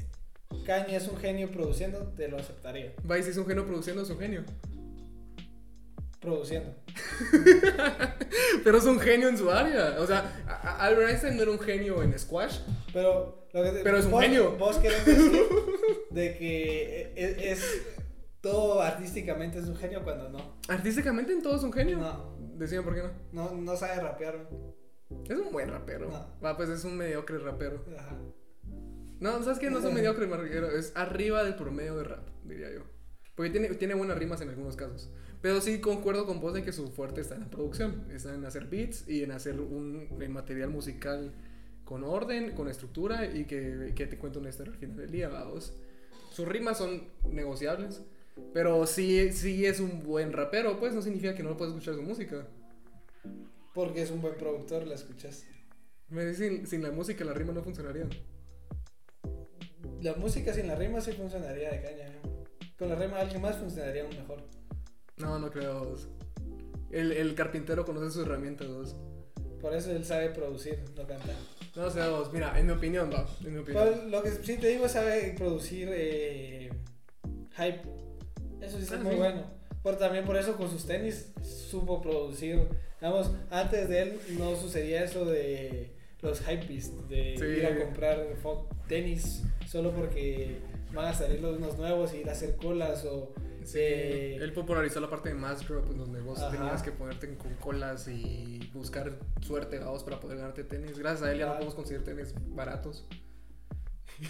Kanye 0.65 0.95
es 0.97 1.07
un 1.07 1.17
genio 1.17 1.51
produciendo, 1.51 1.99
te 2.15 2.27
lo 2.27 2.37
aceptaría. 2.37 2.93
Si 3.23 3.29
es 3.29 3.37
un 3.37 3.45
genio 3.45 3.65
produciendo, 3.65 4.03
es 4.03 4.09
un 4.09 4.19
genio. 4.19 4.43
Produciendo. 6.19 6.75
Pero 8.63 8.77
es 8.77 8.83
un 8.85 8.99
genio 8.99 9.27
en 9.29 9.37
su 9.37 9.49
área. 9.49 9.95
O 9.99 10.05
sea, 10.05 10.43
a- 10.47 10.53
a- 10.69 10.85
Albert 10.85 11.09
Einstein 11.09 11.35
no 11.35 11.41
era 11.43 11.51
un 11.51 11.59
genio 11.59 12.03
en 12.03 12.17
squash. 12.19 12.59
Pero, 12.93 13.47
lo 13.53 13.63
que 13.63 13.71
te- 13.71 13.79
Pero 13.83 13.97
es 13.97 14.05
un 14.05 14.11
vos- 14.11 14.21
genio. 14.21 14.51
Vos 14.57 14.77
querés 14.77 15.05
decir 15.05 15.41
de 16.11 16.37
que 16.37 17.13
es, 17.15 17.37
es- 17.63 17.81
todo 18.41 18.81
artísticamente 18.81 19.59
es 19.59 19.65
un 19.65 19.75
genio 19.75 20.03
cuando 20.03 20.29
no. 20.29 20.57
Artísticamente 20.67 21.31
en 21.33 21.41
todo 21.41 21.55
es 21.55 21.63
un 21.63 21.71
genio. 21.71 21.97
No, 21.97 22.35
Decían 22.57 22.83
por 22.83 22.95
qué 22.95 23.03
no. 23.03 23.11
no, 23.31 23.51
no 23.55 23.75
sabe 23.75 24.01
rapear. 24.01 24.47
Es 25.29 25.37
un 25.37 25.51
buen 25.51 25.69
rapero. 25.69 26.09
No. 26.09 26.27
Va, 26.43 26.55
pues 26.57 26.69
es 26.69 26.83
un 26.83 26.97
mediocre 26.97 27.37
rapero. 27.39 27.83
Ajá. 27.97 28.17
No, 29.19 29.43
¿sabes 29.43 29.59
qué? 29.59 29.69
No 29.69 29.79
es 29.79 29.85
un 29.85 29.93
mediocre 29.95 30.25
rapero. 30.25 30.69
Es 30.71 30.93
arriba 30.95 31.43
del 31.43 31.55
promedio 31.55 31.97
de 31.97 32.03
rap, 32.03 32.27
diría 32.43 32.71
yo. 32.71 32.81
Porque 33.35 33.51
tiene, 33.51 33.69
tiene 33.75 33.93
buenas 33.93 34.17
rimas 34.17 34.41
en 34.41 34.49
algunos 34.49 34.75
casos. 34.75 35.09
Pero 35.41 35.59
sí 35.61 35.79
concuerdo 35.79 36.25
con 36.25 36.39
vos 36.39 36.53
de 36.53 36.63
que 36.63 36.71
su 36.71 36.91
fuerte 36.91 37.21
está 37.21 37.35
en 37.35 37.41
la 37.41 37.49
producción. 37.49 38.05
Está 38.11 38.33
en 38.33 38.45
hacer 38.45 38.67
beats 38.67 39.07
y 39.07 39.23
en 39.23 39.31
hacer 39.31 39.59
un 39.59 40.07
material 40.29 40.69
musical 40.69 41.33
con 41.91 42.03
orden, 42.03 42.51
con 42.51 42.69
estructura 42.69 43.25
y 43.25 43.43
que, 43.43 43.91
que 43.93 44.07
te 44.07 44.17
cuente 44.17 44.39
una 44.39 44.49
historia 44.49 44.71
al 44.71 44.79
final 44.79 44.97
del 44.97 45.11
día. 45.11 45.29
Sus 46.31 46.47
rimas 46.47 46.77
son 46.77 47.09
negociables. 47.29 48.01
Pero 48.53 48.85
sí, 48.85 49.31
sí 49.31 49.65
es 49.65 49.79
un 49.79 50.03
buen 50.03 50.33
rapero, 50.33 50.79
pues 50.79 50.93
no 50.93 51.01
significa 51.01 51.35
que 51.35 51.43
no 51.43 51.57
puedes 51.57 51.73
escuchar 51.73 51.95
su 51.95 52.01
música. 52.01 52.47
Porque 53.73 54.01
es 54.01 54.11
un 54.11 54.21
buen 54.21 54.35
productor, 54.35 54.85
la 54.85 54.95
escuchas. 54.95 55.45
Me 56.09 56.25
dicen, 56.25 56.57
sin, 56.57 56.67
sin 56.67 56.83
la 56.83 56.91
música 56.91 57.23
las 57.23 57.35
rimas 57.37 57.55
no 57.55 57.63
funcionarían. 57.63 58.09
La 60.01 60.15
música 60.15 60.53
sin 60.53 60.67
la 60.67 60.75
rima 60.75 60.99
sí 60.99 61.11
funcionaría 61.13 61.71
de 61.71 61.81
caña. 61.81 62.07
¿eh? 62.07 62.21
Con 62.77 62.89
la 62.89 62.95
rima 62.95 63.17
de 63.17 63.21
alguien 63.21 63.41
más 63.41 63.57
funcionaría 63.57 64.03
aún 64.03 64.15
mejor. 64.15 64.43
No, 65.17 65.39
no 65.39 65.51
creo. 65.51 65.85
vos. 65.85 66.09
El, 66.89 67.11
el 67.13 67.35
carpintero 67.35 67.85
conoce 67.85 68.11
sus 68.11 68.25
herramientas, 68.25 68.67
vos. 68.67 68.95
Por 69.61 69.73
eso 69.75 69.91
él 69.91 70.03
sabe 70.03 70.31
producir, 70.31 70.83
no 70.97 71.05
cantar. 71.05 71.35
No 71.75 71.89
sé, 71.89 72.09
vos. 72.09 72.33
Mira, 72.33 72.59
en 72.59 72.65
mi 72.65 72.71
opinión, 72.73 73.09
va. 73.13 73.25
En 73.45 73.53
mi 73.53 73.59
opinión. 73.59 73.83
Pero 73.85 74.09
lo 74.09 74.23
que 74.23 74.31
sí 74.31 74.57
te 74.57 74.67
digo, 74.69 74.89
sabe 74.89 75.35
producir 75.37 75.87
eh, 75.91 76.71
hype. 77.55 77.81
Eso 78.61 78.77
sí 78.79 78.83
es 78.93 78.99
muy 79.03 79.15
bueno. 79.15 79.43
Por, 79.83 79.97
también 79.97 80.25
por 80.25 80.37
eso 80.37 80.55
con 80.57 80.69
sus 80.69 80.85
tenis 80.85 81.31
supo 81.43 82.01
producir. 82.01 82.67
Digamos, 82.99 83.31
antes 83.49 83.89
de 83.89 84.01
él 84.01 84.19
no 84.37 84.55
sucedía 84.55 85.03
eso 85.03 85.25
de 85.25 85.91
los 86.21 86.39
hypebeast, 86.41 86.93
de 87.09 87.35
Sí. 87.37 87.45
ir 87.45 87.65
a 87.65 87.79
comprar 87.83 88.23
tenis 88.87 89.41
solo 89.67 89.91
porque 89.91 90.59
van 90.93 91.05
a 91.05 91.13
salir 91.13 91.41
los 91.41 91.57
unos 91.57 91.77
nuevos 91.77 92.13
y 92.13 92.17
ir 92.17 92.29
a 92.29 92.33
hacer 92.33 92.55
colas 92.57 93.05
o... 93.05 93.33
Sí, 93.63 93.77
eh, 93.79 94.35
él 94.41 94.53
popularizó 94.53 94.99
la 94.99 95.09
parte 95.09 95.29
de 95.29 95.35
Mass 95.35 95.67
Drop, 95.67 95.85
donde 95.91 96.19
vos 96.21 96.39
Ajá. 96.39 96.51
tenías 96.51 96.81
que 96.83 96.91
ponerte 96.91 97.35
con 97.35 97.53
colas 97.55 98.07
y 98.07 98.69
buscar 98.73 99.17
suerte, 99.41 99.77
vamos, 99.79 100.03
para 100.03 100.19
poder 100.19 100.37
ganarte 100.37 100.63
tenis. 100.63 100.97
Gracias 100.97 101.23
a 101.27 101.31
él 101.31 101.39
ya 101.39 101.45
no 101.47 101.53
podemos 101.53 101.75
conseguir 101.75 102.03
tenis 102.03 102.33
baratos. 102.49 103.05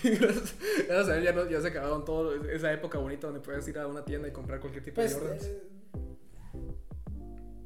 Gracias, 0.04 0.56
gracias 0.88 1.10
a 1.10 1.18
él 1.18 1.24
ya, 1.24 1.34
no- 1.34 1.50
ya 1.50 1.62
se 1.62 1.68
acabaron 1.68 2.06
todo 2.06 2.34
esa 2.50 2.72
época 2.74 2.98
bonita 2.98 3.28
donde 3.28 3.42
puedes 3.42 3.68
ir 3.68 3.78
a 3.80 3.88
una 3.88 4.04
tienda 4.06 4.28
y 4.28 4.32
comprar 4.32 4.60
cualquier 4.60 4.84
tipo 4.84 4.96
Pues, 4.96 5.14
de 5.14 5.20
Jordans. 5.20 5.44
eh, 5.46 5.62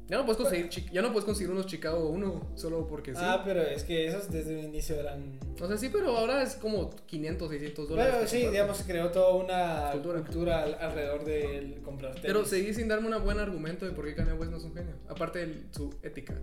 Ya 0.08 0.18
no 0.18 0.24
puedes 0.24 0.40
conseguir, 0.40 0.68
chi- 0.68 0.86
ya 0.92 1.02
no 1.02 1.08
puedes 1.10 1.24
conseguir 1.24 1.50
unos 1.50 1.66
Chicago 1.66 2.08
1 2.10 2.52
solo 2.54 2.86
porque 2.86 3.12
sí. 3.12 3.20
Ah, 3.20 3.42
pero 3.44 3.60
es 3.62 3.82
que 3.82 4.06
esos 4.06 4.30
desde 4.30 4.56
un 4.56 4.64
inicio 4.66 4.94
eran... 5.00 5.40
O 5.60 5.66
sea, 5.66 5.76
sí, 5.76 5.88
pero 5.92 6.16
ahora 6.16 6.44
es 6.44 6.54
como 6.54 6.90
500, 7.06 7.48
600 7.50 7.88
dólares. 7.88 8.14
Pero 8.14 8.28
sí, 8.28 8.46
digamos, 8.46 8.82
creó 8.86 9.10
toda 9.10 9.34
una 9.34 9.90
Cultura. 9.90 10.20
cultura, 10.22 10.62
al- 10.62 10.74
alrededor 10.80 11.24
del 11.24 11.82
comprar 11.82 12.12
tenis. 12.12 12.24
Pero 12.24 12.44
seguí 12.44 12.72
sin 12.72 12.86
darme 12.86 13.08
un 13.16 13.24
buen 13.24 13.40
argumento 13.40 13.84
de 13.84 13.90
por 13.90 14.04
qué 14.04 14.14
Kanye 14.14 14.34
West 14.34 14.52
no 14.52 14.58
es 14.58 14.62
un 14.64 14.74
genio. 14.74 14.94
Aparte 15.08 15.44
de 15.44 15.64
su 15.72 15.92
ética. 16.04 16.34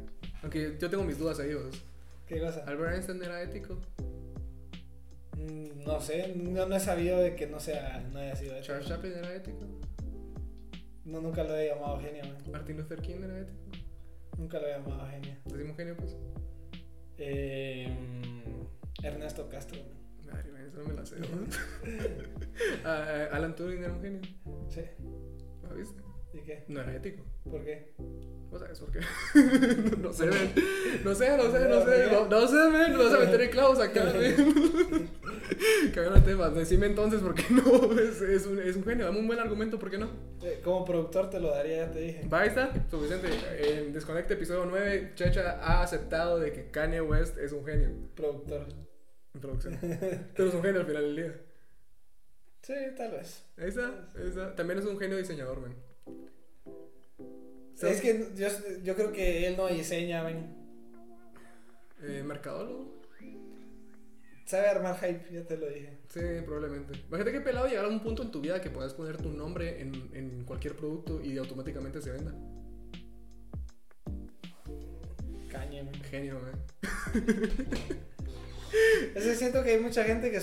Aunque 0.41 0.75
yo 0.77 0.89
tengo 0.89 1.05
mis 1.05 1.17
dudas 1.17 1.39
ahí. 1.39 1.55
¿Qué 2.27 2.41
cosa? 2.41 2.65
Albert 2.67 2.95
Einstein 2.95 3.23
era 3.23 3.41
ético. 3.43 3.77
Mm, 5.43 5.83
No 5.85 5.99
sé, 5.99 6.33
no, 6.35 6.65
no 6.65 6.75
he 6.75 6.79
sabido 6.79 7.19
de 7.19 7.35
que 7.35 7.47
no 7.47 7.59
sea, 7.59 7.99
no 8.11 8.19
haya 8.19 8.35
sido 8.35 8.55
eso. 8.55 8.67
Charles 8.67 8.87
Chaplin 8.87 9.13
era 9.13 9.35
ético. 9.35 9.65
No, 11.05 11.19
nunca 11.21 11.43
lo 11.43 11.55
he 11.57 11.67
llamado 11.67 11.99
genio, 11.99 12.23
man. 12.23 12.37
Martin 12.51 12.77
Luther 12.77 13.01
King 13.01 13.23
era 13.23 13.39
ético. 13.41 13.59
Nunca 14.37 14.59
lo 14.59 14.67
he 14.67 14.71
llamado 14.71 15.07
genio. 15.09 15.35
Decimos 15.45 15.75
genio, 15.75 15.97
pues. 15.97 16.15
Eh, 17.17 17.87
mm, 17.89 19.05
Ernesto 19.05 19.49
Castro, 19.49 19.79
man. 19.81 20.33
Madre 20.33 20.51
mía, 20.51 20.65
eso 20.67 20.77
no 20.79 20.85
me 20.87 20.93
la 20.93 21.05
sé. 21.05 21.17
¿no? 21.19 21.27
Ah, 22.85 23.05
ah, 23.07 23.35
Alan 23.35 23.55
Turing 23.55 23.83
era 23.83 23.93
un 23.93 24.01
genio. 24.01 24.21
Sí. 24.69 24.81
¿Lo 25.63 25.75
viste? 25.75 26.01
¿Y 26.33 26.39
qué? 26.41 26.63
No 26.67 26.81
era 26.81 26.95
ético. 26.95 27.23
¿Por 27.49 27.63
qué? 27.63 27.93
¿Vos 28.49 28.59
sabes 28.59 28.79
por 28.79 28.91
qué? 28.91 28.99
no 30.01 30.11
sé, 30.13 30.25
men. 30.25 30.53
No 31.03 31.13
sé, 31.15 31.37
no 31.37 31.51
sé, 31.51 31.69
no 31.69 31.85
sé. 31.85 32.07
No, 32.11 32.27
no 32.27 32.47
sé. 32.47 32.69
Me 32.69 32.97
vas 32.97 33.13
a 33.13 33.19
meter 33.19 33.41
en 33.41 33.49
clavos 33.51 33.79
acá, 33.79 34.03
men. 34.17 35.09
Cambiando 35.93 36.19
de 36.19 36.21
tema. 36.21 36.49
Decime 36.49 36.87
entonces 36.87 37.21
por 37.21 37.35
qué 37.35 37.43
no. 37.51 37.99
Es, 37.99 38.21
es, 38.21 38.45
un, 38.47 38.59
es 38.59 38.75
un 38.75 38.83
genio. 38.83 39.05
Dame 39.05 39.19
un 39.19 39.27
buen 39.27 39.39
argumento, 39.39 39.77
¿por 39.77 39.91
qué 39.91 39.97
no? 39.97 40.09
Eh, 40.43 40.61
Como 40.63 40.83
productor 40.85 41.29
te 41.29 41.39
lo 41.39 41.51
daría, 41.51 41.85
ya 41.85 41.91
te 41.91 41.99
dije. 41.99 42.27
Va, 42.27 42.41
ahí 42.41 42.49
está, 42.49 42.71
suficiente. 42.89 43.27
En 43.59 43.93
Desconecte 43.93 44.33
episodio 44.33 44.65
9, 44.65 45.11
Checha 45.15 45.59
ha 45.61 45.83
aceptado 45.83 46.39
de 46.39 46.51
que 46.51 46.71
Kanye 46.71 47.01
West 47.01 47.37
es 47.37 47.51
un 47.51 47.63
genio 47.65 47.89
Productor. 48.15 48.65
en 49.35 49.41
producción. 49.41 49.77
Pero 50.35 50.49
es 50.49 50.55
un 50.55 50.61
genio 50.63 50.81
al 50.81 50.87
final 50.87 51.03
del 51.03 51.15
día. 51.15 51.35
Sí, 52.63 52.73
tal 52.97 53.11
vez. 53.11 53.43
Ahí 53.57 53.67
está, 53.67 54.09
ahí 54.15 54.27
está. 54.27 54.55
También 54.55 54.79
es 54.79 54.85
un 54.85 54.97
genio 54.97 55.17
diseñador, 55.17 55.59
Es 57.81 58.01
que 58.01 58.29
yo, 58.35 58.47
yo 58.83 58.95
creo 58.95 59.11
que 59.11 59.47
él 59.47 59.57
no 59.57 59.67
diseña, 59.67 60.23
ven. 60.23 60.55
Eh, 62.01 62.23
mercadólogo. 62.23 63.01
Sabe 64.45 64.67
armar 64.67 64.97
hype, 64.99 65.33
ya 65.33 65.43
te 65.45 65.57
lo 65.57 65.67
dije. 65.67 65.97
Sí, 66.09 66.19
probablemente. 66.45 66.93
Imagínate 67.07 67.31
que 67.31 67.41
pelado 67.41 67.67
llegar 67.67 67.85
a 67.85 67.87
un 67.87 68.01
punto 68.01 68.23
en 68.23 68.31
tu 68.31 68.41
vida 68.41 68.61
que 68.61 68.69
puedas 68.69 68.93
poner 68.93 69.17
tu 69.17 69.29
nombre 69.29 69.81
en, 69.81 70.09
en 70.13 70.43
cualquier 70.43 70.75
producto 70.75 71.21
y 71.21 71.37
automáticamente 71.37 72.01
se 72.01 72.11
venda. 72.11 72.33
Caña, 75.49 75.83
man. 75.83 75.93
Genio, 76.03 76.39
man. 76.39 76.63
Es 79.15 79.23
que 79.23 79.35
siento 79.35 79.63
que 79.63 79.71
hay 79.71 79.79
mucha 79.79 80.03
gente 80.03 80.31
que 80.31 80.41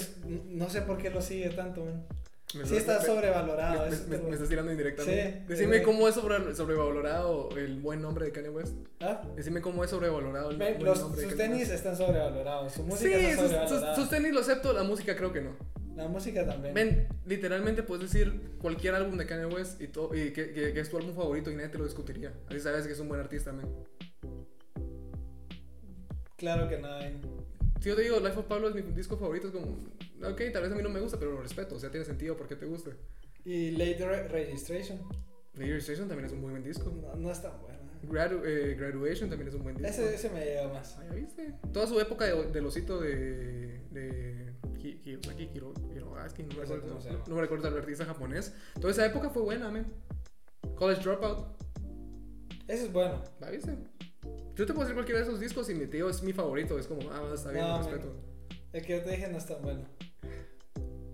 no 0.50 0.70
sé 0.70 0.82
por 0.82 0.98
qué 0.98 1.10
lo 1.10 1.20
sigue 1.20 1.48
tanto, 1.50 1.84
man. 1.84 2.06
Me 2.54 2.64
Sí 2.66 2.76
está 2.76 2.98
me- 2.98 3.04
sobrevalorado. 3.04 3.86
Me, 3.88 3.96
me- 3.96 4.06
me- 4.18 4.18
me 4.28 4.30
estás 4.32 4.48
tirando 4.48 4.72
indirectamente. 4.72 5.32
Sí, 5.40 5.44
Decime 5.46 5.78
sí. 5.78 5.84
cómo 5.84 6.08
es 6.08 6.14
sobre- 6.16 6.54
sobrevalorado 6.54 7.48
el 7.56 7.78
buen 7.80 8.02
nombre 8.02 8.24
de 8.26 8.32
Kanye 8.32 8.48
West. 8.50 8.74
¿Ah? 9.00 9.22
Decime 9.36 9.60
cómo 9.60 9.84
es 9.84 9.90
sobrevalorado 9.90 10.50
el 10.50 10.56
Ve, 10.56 10.72
buen 10.74 10.84
los- 10.84 11.00
nombre 11.00 11.20
de 11.22 11.28
sus 11.28 11.36
Kanye 11.36 11.48
tenis 11.52 11.68
West. 11.68 11.74
están 11.74 11.96
sobrevalorados, 11.96 12.72
su 12.72 12.82
música 12.82 13.08
Sí, 13.08 13.14
está 13.24 13.42
sus, 13.42 13.50
sobrevalorada. 13.52 13.94
sus- 13.94 14.02
sus 14.04 14.10
tenis 14.10 14.32
lo 14.32 14.40
acepto, 14.40 14.72
la 14.72 14.82
música 14.82 15.16
creo 15.16 15.32
que 15.32 15.40
no. 15.42 15.56
La 15.94 16.08
música 16.08 16.44
también. 16.46 16.74
Ven, 16.74 17.08
literalmente 17.26 17.82
puedes 17.82 18.10
decir 18.10 18.56
cualquier 18.60 18.94
álbum 18.94 19.16
de 19.18 19.26
Kanye 19.26 19.46
West 19.46 19.80
y, 19.80 19.88
to- 19.88 20.10
y 20.14 20.32
que, 20.32 20.52
que- 20.52 20.72
que 20.72 20.80
es 20.80 20.88
tu 20.90 20.96
álbum 20.96 21.14
favorito 21.14 21.50
y 21.50 21.54
nadie 21.56 21.68
te 21.68 21.78
lo 21.78 21.84
discutiría. 21.84 22.32
Así 22.48 22.58
sabes 22.58 22.86
que 22.86 22.94
es 22.94 23.00
un 23.00 23.08
buen 23.08 23.20
artista, 23.20 23.52
man. 23.52 23.68
Claro 26.36 26.68
que 26.68 26.78
no. 26.78 26.88
Si 27.80 27.88
yo 27.88 27.96
te 27.96 28.02
digo, 28.02 28.20
Life 28.20 28.38
of 28.38 28.46
Pablo 28.46 28.68
es 28.68 28.74
mi 28.74 28.82
disco 28.92 29.16
favorito, 29.16 29.48
es 29.48 29.52
como, 29.54 29.66
ok, 30.30 30.40
tal 30.52 30.62
vez 30.62 30.72
a 30.72 30.74
mí 30.74 30.82
no 30.82 30.90
me 30.90 31.00
gusta, 31.00 31.18
pero 31.18 31.32
lo 31.32 31.40
respeto, 31.42 31.76
o 31.76 31.78
sea, 31.80 31.90
tiene 31.90 32.04
sentido 32.04 32.36
porque 32.36 32.54
te 32.56 32.66
gusta. 32.66 32.90
Y 33.44 33.70
Late 33.72 34.06
Re- 34.06 34.28
Registration. 34.28 34.98
The 35.54 35.64
Year 35.66 35.78
Station 35.78 36.06
también 36.06 36.26
es 36.26 36.32
un 36.32 36.40
muy 36.42 36.50
buen 36.50 36.62
disco. 36.62 36.90
No, 36.90 37.16
no 37.16 37.30
es 37.32 37.40
tan 37.42 37.58
buena. 37.60 37.78
Gradu- 38.02 38.42
eh, 38.44 38.74
Graduation 38.78 39.28
también 39.28 39.48
es 39.48 39.54
un 39.54 39.62
buen 39.62 39.76
disco. 39.76 39.90
Ese, 39.90 40.14
ese 40.14 40.30
me 40.30 40.44
llega 40.44 40.68
más. 40.68 40.96
Ah, 40.98 41.04
¿ya 41.08 41.14
viste? 41.14 41.54
Toda 41.72 41.86
su 41.86 41.98
época 42.00 42.24
de, 42.26 42.50
del 42.50 42.66
osito 42.66 43.00
de. 43.00 43.80
de. 43.90 44.52
Ki- 44.78 44.98
Kiyosaki, 45.02 45.48
Kiro, 45.48 45.74
Hiroaki, 45.94 46.42
no, 46.44 46.48
me 46.56 46.62
recuerdo- 46.64 46.98
no, 47.10 47.24
no 47.26 47.34
me 47.34 47.40
recuerdo 47.42 47.68
el 47.68 47.76
artista 47.76 48.04
japonés. 48.06 48.54
Toda 48.80 48.92
esa 48.92 49.04
época 49.06 49.28
fue 49.30 49.42
buena, 49.42 49.70
man. 49.70 49.86
College 50.76 51.02
Dropout, 51.02 51.46
Ese 52.68 52.84
es 52.86 52.92
bueno. 52.92 53.22
¿la 53.40 53.50
viste? 53.50 53.76
Yo 54.56 54.66
te 54.66 54.72
puedo 54.72 54.80
decir 54.80 54.94
cualquiera 54.94 55.20
de 55.20 55.26
esos 55.26 55.40
discos 55.40 55.68
y 55.70 55.74
mi 55.74 55.86
tío 55.86 56.08
es 56.10 56.22
mi 56.22 56.32
favorito, 56.32 56.78
es 56.78 56.86
como, 56.86 57.10
ah, 57.10 57.30
está 57.34 57.50
bien, 57.50 57.64
No, 57.66 57.78
respeto. 57.78 58.14
El 58.72 58.82
que 58.84 58.96
yo 58.98 59.02
te 59.02 59.10
dije 59.10 59.28
no 59.28 59.38
es 59.38 59.46
tan 59.46 59.62
bueno. 59.62 59.84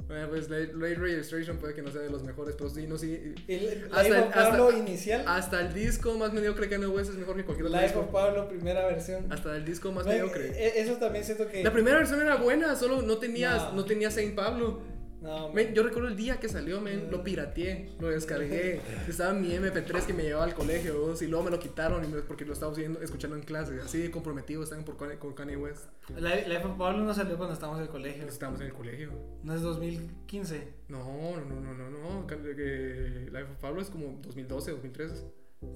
Bueno, 0.06 0.28
pues 0.28 0.48
Late, 0.48 0.72
Late 0.74 0.94
Registration 0.94 1.56
puede 1.56 1.74
que 1.74 1.82
no 1.82 1.90
sea 1.90 2.00
de 2.00 2.10
los 2.10 2.22
mejores, 2.22 2.54
pero 2.56 2.70
sí, 2.70 2.86
no, 2.86 2.96
sí. 2.96 3.34
El- 3.48 3.86
Hasta 3.86 4.02
Life 4.04 4.16
el- 4.16 4.22
of 4.22 4.34
Pablo 4.34 4.68
hasta- 4.68 4.78
inicial. 4.78 5.24
Hasta 5.26 5.60
el 5.62 5.74
disco 5.74 6.14
más 6.16 6.32
mediocre 6.32 6.68
que 6.68 6.78
West 6.78 7.10
es 7.10 7.16
mejor 7.16 7.34
que 7.36 7.44
cualquier 7.44 7.66
otro 7.66 7.80
Life 7.80 7.94
of 7.96 8.02
disco. 8.04 8.12
Pablo, 8.12 8.48
primera 8.48 8.86
versión. 8.86 9.32
Hasta 9.32 9.56
el 9.56 9.64
disco 9.64 9.90
más 9.90 10.04
Ven, 10.06 10.18
mediocre. 10.18 10.46
e- 10.64 10.80
Eso 10.80 10.94
también 10.98 11.24
siento 11.24 11.48
que. 11.48 11.64
La 11.64 11.72
primera 11.72 11.98
versión 11.98 12.20
era 12.20 12.36
buena, 12.36 12.76
solo 12.76 13.02
no 13.02 13.18
tenías, 13.18 13.56
No. 13.64 13.72
no 13.72 13.84
tenías 13.84 14.14
Saint 14.14 14.36
Pablo. 14.36 14.80
No, 15.26 15.52
Men, 15.52 15.74
yo 15.74 15.82
recuerdo 15.82 16.08
el 16.08 16.16
día 16.16 16.38
que 16.38 16.48
salió, 16.48 16.80
men, 16.80 17.08
Mm. 17.08 17.10
lo 17.10 17.24
pirateé, 17.24 17.90
lo 17.98 18.08
descargué. 18.08 18.80
Estaba 19.08 19.30
en 19.32 19.42
mi 19.42 19.52
MP3 19.52 20.06
que 20.06 20.12
me 20.14 20.22
llevaba 20.22 20.44
al 20.44 20.54
colegio, 20.54 21.14
y 21.20 21.26
luego 21.26 21.44
me 21.44 21.50
lo 21.50 21.58
quitaron 21.58 22.04
y 22.04 22.08
me- 22.08 22.22
porque 22.22 22.44
lo 22.44 22.52
estaba 22.52 22.72
escuchando 23.02 23.36
en 23.36 23.42
clase. 23.42 23.80
Así 23.84 23.98
de 23.98 24.10
comprometido 24.10 24.62
estaban 24.62 24.84
por 24.84 24.96
con 25.18 25.34
Kanye 25.34 25.56
West. 25.56 25.86
Life 26.16 26.48
Life 26.48 26.64
of 26.64 26.78
Pablo 26.78 26.98
no 27.04 27.12
salió 27.12 27.36
cuando 27.36 27.54
estábamos 27.54 27.80
en 27.80 27.86
el 27.86 27.90
colegio. 27.90 28.24
Estábamos 28.26 28.60
en 28.60 28.68
el 28.68 28.72
colegio. 28.72 29.10
No 29.42 29.54
es 29.54 29.62
2015. 29.62 30.68
No, 30.88 30.98
no, 31.00 31.44
no, 31.44 31.60
no, 31.60 31.74
no, 31.74 31.90
no. 31.90 32.26
Life 32.30 33.50
of 33.52 33.58
Pablo 33.60 33.80
es 33.82 33.90
como 33.90 34.18
2012, 34.22 34.70
2013. 34.70 35.24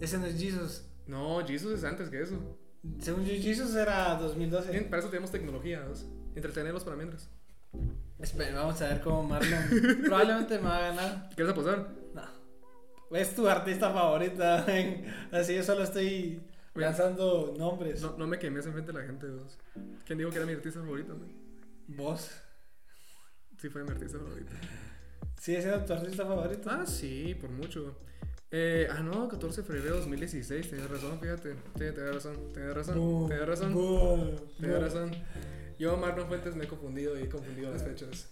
Ese 0.00 0.18
no 0.18 0.26
es 0.26 0.38
Jesus. 0.40 0.86
No, 1.06 1.44
Jesus 1.46 1.72
es 1.78 1.84
antes 1.84 2.08
que 2.08 2.22
eso. 2.22 2.36
Según 3.00 3.24
yo, 3.24 3.32
Jesus 3.34 3.74
era 3.74 4.14
2012. 4.16 4.70
Bien, 4.70 4.88
para 4.88 5.00
eso 5.00 5.10
tenemos 5.10 5.30
tecnología, 5.30 5.84
vos. 5.88 6.06
Entretenerlos 6.36 6.84
para 6.84 6.96
mientras. 6.96 7.28
Espera, 8.18 8.54
vamos 8.54 8.80
a 8.82 8.88
ver 8.88 9.00
cómo 9.00 9.22
Marlon 9.22 9.64
probablemente 10.04 10.58
me 10.58 10.68
va 10.68 10.76
a 10.76 10.80
ganar. 10.80 11.30
¿Quieres 11.34 11.52
apostar? 11.52 11.88
No. 12.14 13.16
Es 13.16 13.34
tu 13.34 13.48
artista 13.48 13.90
favorita. 13.92 14.66
Así 15.32 15.54
yo 15.54 15.62
solo 15.62 15.82
estoy 15.84 16.42
lanzando 16.74 17.54
nombres. 17.56 18.02
No, 18.02 18.16
no 18.18 18.26
me 18.26 18.38
quemes 18.38 18.66
enfrente 18.66 18.92
de 18.92 18.98
la 18.98 19.06
gente, 19.06 19.26
vos. 19.26 19.58
¿Quién 20.04 20.18
dijo 20.18 20.30
que 20.30 20.36
era 20.36 20.46
mi 20.46 20.52
artista 20.52 20.80
favorito? 20.80 21.16
men? 21.16 21.34
Vos. 21.88 22.30
Sí, 23.58 23.68
fue 23.68 23.84
mi 23.84 23.90
artista 23.90 24.18
favorito. 24.18 24.52
¿Sigue 25.40 25.62
siendo 25.62 25.84
tu 25.84 25.92
artista 25.92 26.26
favorito? 26.26 26.70
Ah, 26.70 26.86
sí, 26.86 27.34
por 27.40 27.50
mucho. 27.50 27.96
Eh, 28.50 28.88
ah, 28.90 29.00
no, 29.00 29.28
14 29.28 29.62
de 29.62 29.66
febrero 29.66 29.94
de 29.94 30.00
2016, 30.00 30.70
tenías 30.70 30.90
razón, 30.90 31.18
fíjate. 31.20 31.54
Sí, 31.54 31.58
tenías 31.74 32.14
razón, 32.14 32.52
tenías 32.52 32.74
razón, 32.74 33.28
tenías 33.28 33.48
razón, 33.48 33.72
tenías 34.60 34.78
bu. 34.78 34.84
razón. 34.84 35.10
Yo, 35.80 35.96
Marlon 35.96 36.28
Fuentes, 36.28 36.54
me 36.54 36.64
he 36.64 36.68
confundido 36.68 37.18
y 37.18 37.22
he 37.22 37.28
confundido 37.28 37.72
las 37.72 37.82
fechas. 37.82 38.28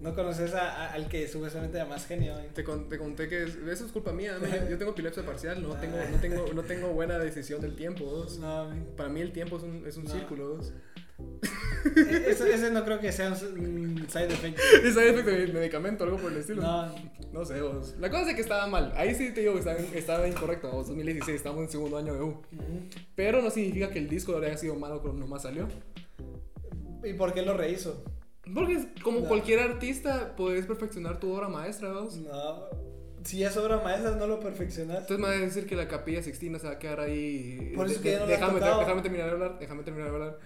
No 0.00 0.14
conoces 0.14 0.54
a- 0.54 0.70
a- 0.86 0.92
al 0.94 1.08
que 1.08 1.28
supuestamente 1.28 1.76
era 1.76 1.86
más 1.86 2.06
genio. 2.06 2.36
ven. 2.36 2.48
Te, 2.54 2.64
con- 2.64 2.88
te 2.88 2.96
conté 2.98 3.28
que 3.28 3.42
es- 3.44 3.56
eso 3.56 3.84
es 3.84 3.92
culpa 3.92 4.12
mía, 4.12 4.38
¿no? 4.40 4.46
yo 4.70 4.78
tengo 4.78 4.92
epilepsia 4.92 5.22
parcial, 5.26 5.62
no 5.62 5.74
tengo, 5.76 5.98
no 6.10 6.18
tengo, 6.20 6.52
no 6.54 6.62
tengo 6.62 6.88
buena 6.94 7.18
decisión 7.18 7.60
del 7.60 7.76
tiempo. 7.76 8.26
No. 8.40 8.70
Para 8.96 9.10
mí 9.10 9.20
el 9.20 9.32
tiempo 9.32 9.58
es 9.58 9.62
un, 9.62 9.84
es 9.86 9.96
un 9.98 10.04
No. 10.04 10.10
círculo. 10.10 10.58
E- 11.96 12.30
ese, 12.30 12.52
ese 12.54 12.70
no 12.70 12.82
creo 12.84 12.98
que 12.98 13.12
sea 13.12 13.28
un, 13.28 14.06
side 14.08 14.32
effect. 14.32 14.58
Es 14.84 14.94
side 14.94 15.10
effect 15.10 15.26
de 15.28 15.52
medicamento, 15.52 16.04
algo 16.04 16.16
por 16.16 16.32
el 16.32 16.38
estilo. 16.38 16.62
No, 16.62 16.94
No 17.32 17.44
sé, 17.44 17.60
vos. 17.60 17.94
La 18.00 18.08
cosa 18.10 18.30
es 18.30 18.36
que 18.36 18.40
estaba 18.42 18.66
mal. 18.68 18.90
Ahí 18.96 19.14
sí 19.14 19.32
te 19.32 19.40
digo 19.42 19.52
que 19.52 19.58
estaba, 19.58 19.78
estaba 19.78 20.26
incorrecto. 20.28 20.70
vos. 20.70 20.88
2016, 20.88 21.36
estamos 21.36 21.60
en 21.62 21.68
segundo 21.68 21.98
año 21.98 22.14
de 22.14 22.22
U. 22.22 22.28
Ujú. 22.30 22.80
Pero 23.14 23.42
no 23.42 23.50
significa 23.50 23.90
que 23.90 23.98
el 23.98 24.08
disco 24.08 24.34
haya 24.38 24.56
sido 24.56 24.74
malo 24.76 25.02
cuando 25.02 25.20
nomás 25.20 25.42
salió. 25.42 25.68
¿Y 27.04 27.12
por 27.14 27.32
qué 27.34 27.42
lo 27.42 27.56
rehizo? 27.56 28.04
Porque 28.54 28.86
como 29.02 29.20
No. 29.20 29.28
cualquier 29.28 29.60
artista, 29.60 30.34
puedes 30.36 30.66
perfeccionar 30.66 31.18
tu 31.18 31.32
obra 31.34 31.48
maestra, 31.48 31.92
vos. 31.92 32.16
No. 32.16 32.64
Si 33.24 33.42
es 33.42 33.56
obra 33.56 33.80
maestra, 33.82 34.16
no 34.16 34.26
lo 34.26 34.38
perfeccionaste. 34.38 35.00
Entonces 35.14 35.18
me 35.18 35.28
va 35.28 35.32
a 35.34 35.38
decir 35.46 35.66
que 35.66 35.76
la 35.76 35.88
capilla 35.88 36.22
sixtina 36.22 36.58
se 36.58 36.66
va 36.66 36.74
a 36.74 36.78
quedar 36.78 37.00
ahí. 37.00 37.72
Por 37.74 37.86
eso 37.86 37.96
de- 37.96 38.02
que 38.02 38.10
ya 38.12 38.18
no 38.18 38.26
la 38.26 38.34
has 38.34 38.40
déjame, 38.40 38.60
déjame 38.80 39.02
terminar 39.02 39.26
de 39.26 39.32
hablar. 39.32 39.58
Déjame 39.58 39.82
terminar 39.82 40.10
de 40.10 40.14
hablar. 40.14 40.38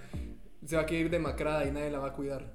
Se 0.64 0.76
va 0.76 0.82
a 0.82 0.86
quedar 0.86 1.10
demacrada 1.10 1.66
y 1.66 1.72
nadie 1.72 1.90
la 1.90 1.98
va 1.98 2.08
a 2.08 2.12
cuidar. 2.12 2.52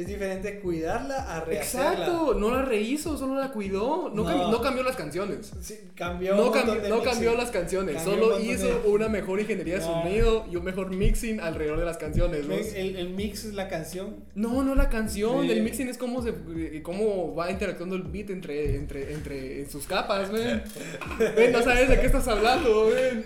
Es 0.00 0.06
diferente 0.06 0.58
cuidarla 0.60 1.16
a 1.36 1.40
rehacerla. 1.44 1.90
Exacto, 1.92 2.34
no 2.34 2.50
la 2.50 2.62
rehizo, 2.62 3.16
solo 3.18 3.34
la 3.40 3.50
cuidó. 3.52 4.10
No, 4.14 4.24
No. 4.24 4.28
cambi- 4.28 4.50
no 4.50 4.60
cambió 4.62 4.82
las 4.82 4.96
canciones. 4.96 5.52
Sí, 5.60 5.78
cambió. 5.94 6.34
No, 6.34 6.44
un 6.44 6.48
montón 6.48 6.62
cambió, 6.66 6.82
de 6.82 6.88
no 6.88 7.02
cambió 7.02 7.34
las 7.34 7.50
canciones, 7.50 7.96
Cambió 7.96 8.14
solo 8.14 8.40
hizo 8.40 8.66
de- 8.66 8.88
una 8.88 9.08
mejor 9.08 9.40
ingeniería 9.40 9.76
de 9.76 9.82
sonido 9.82 10.46
y 10.50 10.56
un 10.56 10.64
mejor 10.64 10.90
mixing 10.90 11.40
alrededor 11.40 11.78
de 11.78 11.84
las 11.84 11.96
canciones. 11.98 12.46
¿no? 12.46 12.54
El, 12.54 12.96
el 12.96 13.10
mix 13.10 13.44
es 13.44 13.54
la 13.54 13.68
canción. 13.68 14.16
No, 14.34 14.62
no 14.62 14.74
la 14.74 14.88
canción, 14.88 15.42
Sí. 15.46 15.50
el 15.52 15.62
mixing 15.62 15.88
es 15.88 15.98
cómo, 15.98 16.22
se, 16.22 16.30
eh, 16.30 16.80
cómo 16.82 17.34
va 17.34 17.50
interactuando 17.50 17.96
el 17.96 18.02
beat 18.02 18.30
entre, 18.30 18.76
entre, 18.76 19.12
entre 19.12 19.60
en 19.60 19.70
sus 19.70 19.86
capas, 19.86 20.30
ven. 20.30 20.62
Ven, 21.36 21.52
no 21.52 21.62
sabes 21.62 21.88
de 21.88 22.00
qué 22.00 22.06
estás 22.06 22.26
hablando, 22.28 22.86
ven. 22.88 23.24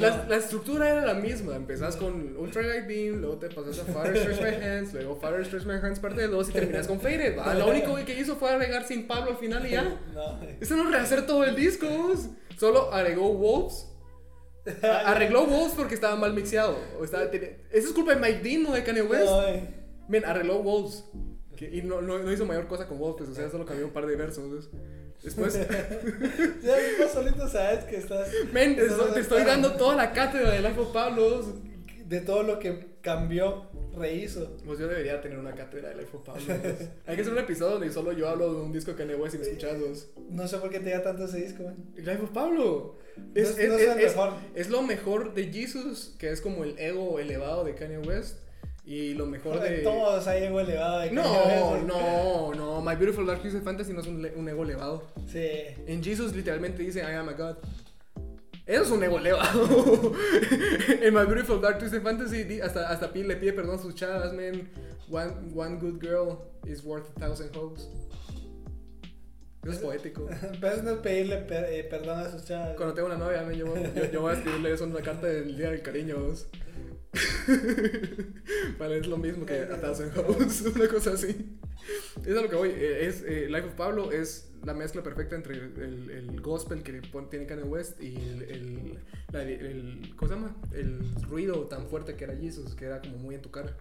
La, 0.00 0.24
la 0.28 0.36
estructura 0.36 0.88
era 0.88 1.04
la 1.04 1.14
misma, 1.14 1.56
empezás 1.56 1.96
con 1.96 2.36
Ultra 2.36 2.62
Light 2.62 2.86
Beam, 2.86 3.20
luego 3.20 3.36
te 3.36 3.48
pasas 3.48 3.78
a 3.80 3.84
Fire 3.84 4.16
Stretch 4.16 4.40
My 4.40 4.64
Hands, 4.64 4.92
luego 4.94 5.16
Fire 5.16 5.44
Stretch 5.44 5.64
My 5.64 5.74
Hands 5.74 5.97
parte 5.98 6.26
2 6.28 6.48
y 6.48 6.52
terminas 6.52 6.86
con 6.86 7.00
Faded. 7.00 7.38
¿va? 7.38 7.54
Lo 7.54 7.68
único 7.68 7.94
que 8.04 8.18
hizo 8.18 8.36
fue 8.36 8.50
agregar 8.50 8.86
sin 8.86 9.06
Pablo 9.06 9.30
al 9.32 9.36
final 9.36 9.66
y 9.66 9.70
ya. 9.70 10.00
No. 10.14 10.40
Eso 10.60 10.76
no 10.76 10.90
rehacer 10.90 11.26
todo 11.26 11.44
el 11.44 11.54
disco, 11.56 11.86
solo 12.58 12.92
agregó 12.92 13.32
Wolves. 13.34 13.86
Arregló 14.82 15.46
Wolves 15.46 15.72
porque 15.76 15.94
estaba 15.94 16.16
mal 16.16 16.34
mixeado. 16.34 16.76
O 17.00 17.04
estaba, 17.04 17.24
eso 17.24 17.58
es 17.72 17.92
culpa 17.92 18.14
de 18.14 18.20
Mike 18.20 18.40
Dean, 18.42 18.62
no 18.64 18.72
de 18.72 18.84
Kanye 18.84 19.02
West. 19.02 19.30
Men, 20.08 20.24
arregló 20.24 20.62
Wolves. 20.62 21.04
Que- 21.56 21.70
y 21.74 21.82
no, 21.82 22.00
no, 22.00 22.18
no 22.18 22.32
hizo 22.32 22.44
mayor 22.46 22.66
cosa 22.68 22.86
con 22.86 22.98
Wolves, 22.98 23.16
pues, 23.18 23.30
o 23.30 23.34
sea, 23.34 23.50
solo 23.50 23.64
cambió 23.64 23.86
un 23.86 23.92
par 23.92 24.06
de 24.06 24.14
versos. 24.16 24.50
¿ves? 24.52 24.68
Después, 25.22 25.54
Ya 26.62 26.76
mismo 26.76 27.08
solito 27.12 27.48
sabes 27.48 27.84
que 27.84 27.96
estás. 27.96 28.28
men, 28.52 28.76
te, 28.76 28.86
estoy- 28.86 29.12
te 29.14 29.20
estoy 29.20 29.42
dando 29.44 29.72
toda 29.74 29.96
la 29.96 30.12
cátedra 30.12 30.50
de 30.50 30.60
Life 30.62 30.78
of 30.80 30.92
Pablo. 30.92 31.42
De 32.04 32.20
todo 32.20 32.42
lo 32.42 32.58
que 32.58 32.97
cambió, 33.16 33.64
rehizo. 33.96 34.56
Pues 34.66 34.78
yo 34.78 34.86
debería 34.86 35.20
tener 35.20 35.38
una 35.38 35.54
cátedra 35.54 35.88
de 35.90 35.96
Life 35.96 36.16
of 36.16 36.22
Pablo. 36.24 36.42
Hay 37.06 37.16
que 37.16 37.22
hacer 37.22 37.32
un 37.32 37.38
episodio 37.38 37.72
donde 37.78 37.90
solo 37.92 38.12
yo 38.12 38.28
hablo 38.28 38.52
de 38.54 38.60
un 38.60 38.72
disco 38.72 38.90
de 38.92 38.96
Kanye 38.98 39.14
West 39.14 39.34
y 39.34 39.38
me 39.38 39.44
escuchas 39.44 39.78
dos. 39.80 40.08
No 40.30 40.46
sé 40.46 40.58
por 40.58 40.70
qué 40.70 40.80
te 40.80 40.90
da 40.90 41.02
tanto 41.02 41.24
ese 41.24 41.38
disco, 41.38 41.62
man. 41.64 41.76
Life 41.96 42.22
of 42.22 42.30
Pablo. 42.30 42.96
No 43.16 43.24
Es, 43.34 43.50
es- 43.50 43.58
es- 43.58 43.68
no 43.70 43.76
es 43.78 43.88
el 43.88 43.96
mejor. 43.96 44.32
es 44.54 44.70
lo 44.70 44.82
mejor 44.82 45.34
de 45.34 45.44
Jesus, 45.52 46.14
que 46.18 46.30
es 46.30 46.40
como 46.40 46.64
el 46.64 46.78
ego 46.78 47.18
elevado 47.18 47.64
de 47.64 47.74
Kanye 47.74 47.98
West. 47.98 48.38
Y 48.84 49.12
lo 49.14 49.26
mejor 49.26 49.60
de. 49.60 49.78
Todos 49.78 50.26
hay 50.28 50.44
ego 50.44 50.60
elevado. 50.60 51.00
de 51.00 51.10
No, 51.10 51.22
Kanye 51.22 51.62
West. 51.74 51.84
no, 51.86 52.54
no. 52.54 52.80
My 52.80 52.94
Beautiful 52.94 53.26
Dark 53.26 53.40
Twisted 53.42 53.62
Fantasy 53.62 53.92
no 53.92 54.00
es 54.00 54.06
un, 54.06 54.22
le- 54.22 54.34
un 54.34 54.48
ego 54.48 54.62
elevado. 54.64 55.02
Sí. 55.30 55.46
En 55.86 56.02
Jesus 56.02 56.34
literalmente 56.34 56.82
dice 56.82 57.00
I 57.00 57.14
am 57.14 57.28
a 57.28 57.32
God. 57.32 57.56
Eso 58.68 58.82
es 58.82 58.90
un 58.90 59.02
ego 59.02 59.18
elevado. 59.18 60.12
en 61.02 61.14
My 61.14 61.24
Beautiful 61.24 61.60
Dark 61.60 61.78
Twisted 61.78 62.02
Fantasy 62.02 62.60
hasta, 62.60 62.90
hasta 62.90 63.10
le 63.14 63.36
pide 63.36 63.54
perdón 63.54 63.78
a 63.78 63.82
sus 63.82 63.94
chavas, 63.94 64.34
man. 64.34 64.68
One, 65.10 65.32
one 65.54 65.76
good 65.78 65.98
girl 65.98 66.38
is 66.66 66.84
worth 66.84 67.06
a 67.16 67.20
thousand 67.20 67.56
hoes. 67.56 67.88
Eso 69.62 69.72
es 69.72 69.78
poético. 69.78 70.28
Pero 70.60 70.82
no 70.82 71.00
pedirle 71.00 71.38
per- 71.38 71.64
eh, 71.72 71.84
perdón 71.84 72.20
a 72.20 72.30
sus 72.30 72.44
chavas. 72.44 72.76
Cuando 72.76 72.94
tengo 72.94 73.08
una 73.08 73.16
novia, 73.16 73.42
men, 73.42 73.56
yo, 73.56 73.74
yo, 73.74 74.04
yo 74.12 74.20
voy 74.20 74.32
a 74.32 74.34
escribirle 74.34 74.72
eso 74.72 74.84
en 74.84 74.90
una 74.90 75.00
carta 75.00 75.26
del 75.26 75.56
Día 75.56 75.70
del 75.70 75.80
Cariño. 75.80 76.18
vos. 76.18 76.46
vale, 78.78 78.98
es 78.98 79.06
lo 79.06 79.16
mismo 79.16 79.46
que 79.46 79.54
Thousand 79.80 80.12
House, 80.12 80.60
una 80.76 80.88
cosa 80.88 81.12
así. 81.12 81.58
Es 82.24 82.36
a 82.36 82.42
lo 82.42 82.48
que 82.50 82.56
voy. 82.56 82.70
eh, 82.70 83.06
Es, 83.06 83.22
eh, 83.22 83.46
Life 83.48 83.68
of 83.68 83.74
Pablo 83.74 84.12
es 84.12 84.50
la 84.64 84.74
mezcla 84.74 85.02
perfecta 85.02 85.36
entre 85.36 85.54
el, 85.54 86.10
el 86.10 86.40
gospel 86.40 86.82
que 86.82 87.00
tiene 87.30 87.46
Kanye 87.46 87.62
West 87.64 88.00
y 88.02 88.16
el, 88.16 88.42
el, 88.42 88.98
la- 89.32 89.42
el- 89.42 90.12
¿Cómo 90.16 90.28
se 90.28 90.34
llama? 90.34 90.56
El 90.74 91.00
ruido 91.22 91.66
tan 91.68 91.86
fuerte 91.88 92.14
que 92.16 92.24
era 92.24 92.36
Jesus, 92.36 92.74
que 92.74 92.86
era 92.86 93.00
como 93.00 93.16
muy 93.18 93.34
en 93.36 93.42
tu 93.42 93.50
cara. 93.50 93.76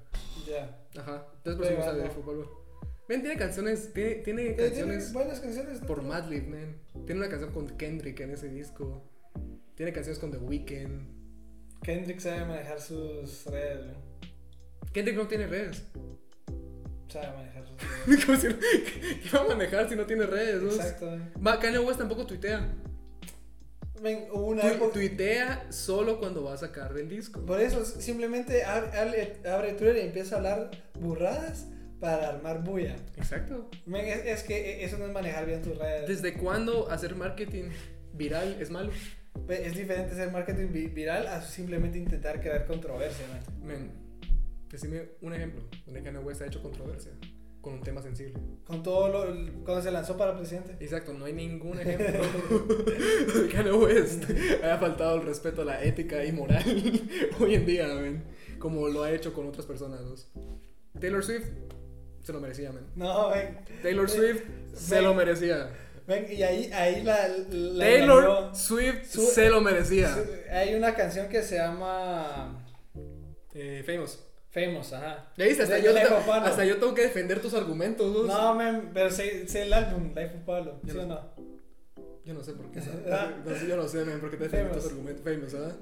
Ya. 0.47 0.79
Ajá. 0.97 1.27
Entonces, 1.37 1.57
por 1.57 1.65
eso 1.65 1.71
me 1.71 1.75
gusta 1.77 1.91
Pegando. 1.91 2.03
Life 2.03 2.19
of 2.19 2.25
Pablo. 2.25 2.67
Ven, 3.09 3.21
tiene 3.21 3.37
canciones, 3.37 3.93
tiene, 3.93 4.15
tiene 4.15 4.41
Eh, 4.49 4.53
tiene 4.55 4.69
canciones 4.69 5.13
buenas 5.13 5.39
canciones. 5.39 5.81
¿no? 5.81 5.87
por 5.87 6.03
Madlib, 6.03 6.47
man. 6.47 6.77
Tiene 7.05 7.21
una 7.21 7.29
canción 7.29 7.51
con 7.51 7.67
Kendrick 7.77 8.19
en 8.19 8.31
ese 8.31 8.49
disco. 8.49 9.03
Tiene 9.75 9.93
canciones 9.93 10.19
con 10.19 10.31
The 10.31 10.37
Weeknd. 10.37 11.16
Kendrick 11.83 12.19
sabe 12.19 12.45
manejar 12.45 12.79
sus 12.81 13.45
redes, 13.45 13.85
güey. 13.85 13.95
Kendrick 14.93 15.17
no 15.17 15.27
tiene 15.27 15.47
redes. 15.47 15.83
Sabe 17.07 17.27
manejar 17.37 17.63
sus 17.65 18.27
redes. 18.27 18.41
Si- 18.41 19.29
¿Qué 19.29 19.37
va 19.37 19.43
a 19.43 19.47
manejar 19.47 19.87
si 19.89 19.95
no 19.95 20.05
tiene 20.05 20.25
redes? 20.25 20.61
no? 20.61 20.69
Exacto, 20.71 21.17
Kanye 21.61 21.79
West 21.79 21.99
tampoco 21.99 22.25
tuitea. 22.25 22.73
Hubo 24.31 24.45
una 24.47 24.61
Tu- 24.61 24.67
época. 24.67 24.93
tuitea 24.93 25.71
solo 25.71 26.19
cuando 26.19 26.43
va 26.43 26.53
a 26.53 26.57
sacar 26.57 26.93
del 26.93 27.09
disco. 27.09 27.43
Por 27.45 27.59
eso 27.59 27.83
simplemente 27.83 28.63
abre, 28.63 28.97
abre, 28.97 29.37
abre 29.49 29.73
Twitter 29.73 29.97
y 29.97 30.01
empieza 30.01 30.35
a 30.35 30.37
hablar 30.37 30.71
burradas 30.99 31.65
para 31.99 32.29
armar 32.29 32.63
bulla. 32.63 32.95
Exacto. 33.17 33.69
Men, 33.87 34.05
es, 34.05 34.23
es 34.25 34.43
que 34.43 34.83
eso 34.85 34.97
no 34.99 35.05
es 35.07 35.11
manejar 35.11 35.47
bien 35.47 35.63
tus 35.63 35.75
redes. 35.77 36.07
¿Desde 36.07 36.33
cuándo 36.35 36.89
hacer 36.91 37.15
marketing 37.15 37.69
viral 38.13 38.55
es 38.61 38.69
malo? 38.69 38.91
Ve, 39.45 39.67
Es 39.67 39.75
diferente 39.75 40.15
ser 40.15 40.31
marketing 40.31 40.67
vi- 40.71 40.87
viral 40.87 41.27
a 41.27 41.41
simplemente 41.41 41.97
intentar 41.97 42.39
crear 42.41 42.65
controversia, 42.65 43.25
man. 43.27 43.67
Men, 43.67 43.91
decime 44.71 45.09
un 45.21 45.33
ejemplo 45.33 45.63
donde 45.85 46.01
Kanye 46.03 46.19
West 46.19 46.41
ha 46.41 46.45
hecho 46.47 46.61
controversia 46.61 47.11
con 47.61 47.73
un 47.73 47.81
tema 47.81 48.01
sensible. 48.01 48.33
Con 48.65 48.81
todo 48.83 49.09
lo. 49.09 49.63
Cuando 49.65 49.81
se 49.81 49.91
lanzó 49.91 50.15
para 50.17 50.37
presidente. 50.37 50.77
Exacto, 50.79 51.13
no 51.13 51.25
hay 51.25 51.33
ningún 51.33 51.79
ejemplo 51.79 52.07
de 52.07 53.49
Kanye 53.49 53.71
West 53.73 54.23
haya 54.63 54.77
faltado 54.77 55.15
el 55.17 55.23
respeto 55.25 55.61
a 55.63 55.65
la 55.65 55.83
ética 55.83 56.23
y 56.23 56.31
moral 56.31 56.63
hoy 57.39 57.55
en 57.55 57.65
día, 57.65 57.87
men, 57.95 58.23
como 58.59 58.87
lo 58.87 59.03
ha 59.03 59.11
hecho 59.11 59.33
con 59.33 59.47
otras 59.47 59.65
personas. 59.65 60.01
Taylor 60.99 61.23
Swift 61.23 61.45
se 62.23 62.33
lo 62.33 62.39
merecía, 62.39 62.71
men. 62.71 62.83
No, 62.95 63.29
ven. 63.29 63.57
Taylor 63.81 64.09
Swift 64.09 64.43
se 64.73 65.01
lo 65.01 65.13
merecía. 65.13 65.69
Ven, 66.07 66.25
y 66.31 66.41
ahí, 66.41 66.71
ahí 66.73 67.03
la. 67.03 67.27
la 67.27 67.83
Taylor. 67.85 68.55
Swift 68.55 69.05
Su- 69.11 69.21
se 69.27 69.49
lo 69.49 69.59
merecía. 69.61 70.13
Su- 70.13 70.23
Hay 70.51 70.73
una 70.73 70.95
canción 70.95 71.27
que 71.27 71.43
se 71.43 71.57
llama. 71.57 72.63
Eh, 73.53 73.83
famous. 73.85 74.23
Famous, 74.49 74.93
ajá. 74.93 75.25
Ya 75.37 75.45
viste, 75.45 75.63
hasta, 75.63 75.75
De- 75.75 75.83
yo, 75.83 75.93
de 75.93 75.99
te- 75.99 76.03
Life 76.05 76.15
of 76.15 76.25
Pablo. 76.25 76.47
hasta 76.47 76.65
yo 76.65 76.77
tengo 76.77 76.93
que 76.95 77.01
defender 77.03 77.39
tus 77.41 77.53
argumentos. 77.53 78.11
dos. 78.13 78.25
No, 78.27 78.55
men, 78.55 78.89
pero 78.93 79.11
sé, 79.11 79.47
sé 79.47 79.63
el 79.63 79.73
álbum, 79.73 80.07
Life 80.15 80.35
of 80.37 80.43
Pablo, 80.45 80.79
Yo 80.83 80.93
¿sí 80.93 80.99
o 80.99 81.05
no- 81.05 81.15
no? 81.15 81.21
Yo 82.25 82.33
no 82.33 82.43
sé 82.43 82.53
por 82.53 82.71
qué. 82.71 82.79
Ah. 83.11 83.31
no 83.45 83.55
yo 83.67 83.75
no 83.77 83.87
sé, 83.87 84.03
men, 84.05 84.19
por 84.19 84.31
qué 84.31 84.37
te 84.37 84.43
defiendo 84.45 84.73
tus 84.73 84.83
Famous. 84.83 84.91
argumentos. 84.97 85.23
Famous, 85.23 85.53
¿ah? 85.55 85.75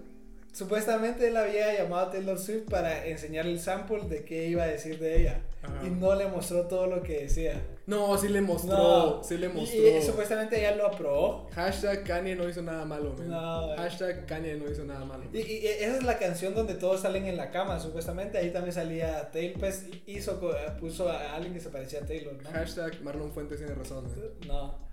Supuestamente 0.55 1.27
él 1.27 1.35
había 1.35 1.73
llamado 1.77 2.07
a 2.07 2.11
Taylor 2.11 2.39
Swift 2.39 2.69
para 2.69 3.05
enseñarle 3.05 3.51
el 3.51 3.59
sample 3.59 4.05
de 4.07 4.23
qué 4.23 4.47
iba 4.47 4.63
a 4.63 4.67
decir 4.67 4.97
de 4.99 5.19
ella. 5.19 5.41
Ajá. 5.61 5.85
Y 5.85 5.89
no 5.89 6.15
le 6.15 6.27
mostró 6.27 6.61
todo 6.67 6.87
lo 6.87 7.03
que 7.03 7.23
decía. 7.23 7.61
No, 7.87 8.17
sí 8.17 8.29
le 8.29 8.39
mostró. 8.39 8.77
No. 9.17 9.23
Sí 9.23 9.37
le 9.37 9.47
Y- 9.47 9.49
mostró. 9.49 9.77
Y, 9.85 10.01
supuestamente 10.01 10.57
ella 10.57 10.73
lo 10.77 10.85
aprobó. 10.87 11.49
Hashtag 11.51 12.05
Kanye 12.05 12.35
no 12.37 12.47
hizo 12.47 12.61
nada 12.61 12.85
malo, 12.85 13.13
man. 13.17 13.29
No, 13.29 13.65
güey. 13.65 13.77
Hashtag 13.79 14.25
Kanye 14.27 14.55
no 14.55 14.71
hizo 14.71 14.85
nada 14.85 15.03
malo. 15.03 15.25
Y, 15.33 15.39
y 15.39 15.67
esa 15.67 15.97
es 15.97 16.03
la 16.03 16.17
canción 16.17 16.55
donde 16.55 16.75
todos 16.75 17.01
salen 17.01 17.25
en 17.25 17.35
la 17.35 17.51
cama, 17.51 17.77
supuestamente. 17.81 18.37
Ahí 18.37 18.51
también 18.51 18.73
salía 18.73 19.29
Taylor, 19.31 19.59
pues 19.59 19.87
hizo, 20.07 20.39
puso 20.79 21.09
a 21.09 21.35
alguien 21.35 21.53
que 21.53 21.59
se 21.59 21.69
parecía 21.69 21.99
a 21.99 22.05
Taylor, 22.05 22.33
¿no? 22.41 22.49
Hashtag 22.49 23.01
Marlon 23.01 23.33
Fuentes 23.33 23.57
tiene 23.57 23.75
razón, 23.75 24.05
man. 24.05 24.13
No. 24.47 24.84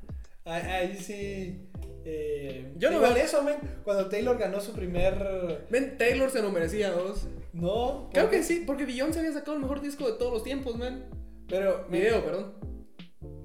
Ahí, 0.44 0.62
ahí 0.62 0.96
sí. 0.96 1.68
Eh, 2.04 2.72
Yo 2.76 2.90
no 2.90 3.00
veo- 3.00 3.14
eso, 3.16 3.42
men. 3.44 3.56
Cuando 3.84 4.08
Taylor 4.08 4.36
ganó 4.38 4.60
su 4.60 4.72
primer. 4.72 5.64
Men, 5.70 5.96
Taylor 5.98 6.30
se 6.30 6.42
lo 6.42 6.50
merecía, 6.50 6.90
dos. 6.90 7.28
No. 7.52 8.10
Creo 8.12 8.28
que 8.30 8.42
sí, 8.42 8.64
porque 8.66 8.84
Beyoncé 8.86 9.20
había 9.20 9.32
sacado 9.32 9.54
el 9.54 9.62
mejor 9.62 9.80
disco 9.80 10.10
de 10.10 10.18
todos 10.18 10.32
los 10.32 10.42
tiempos, 10.42 10.76
man. 10.76 11.04
Pero. 11.48 11.86
men, 11.88 12.00
Video, 12.00 12.24
perdón. 12.24 12.54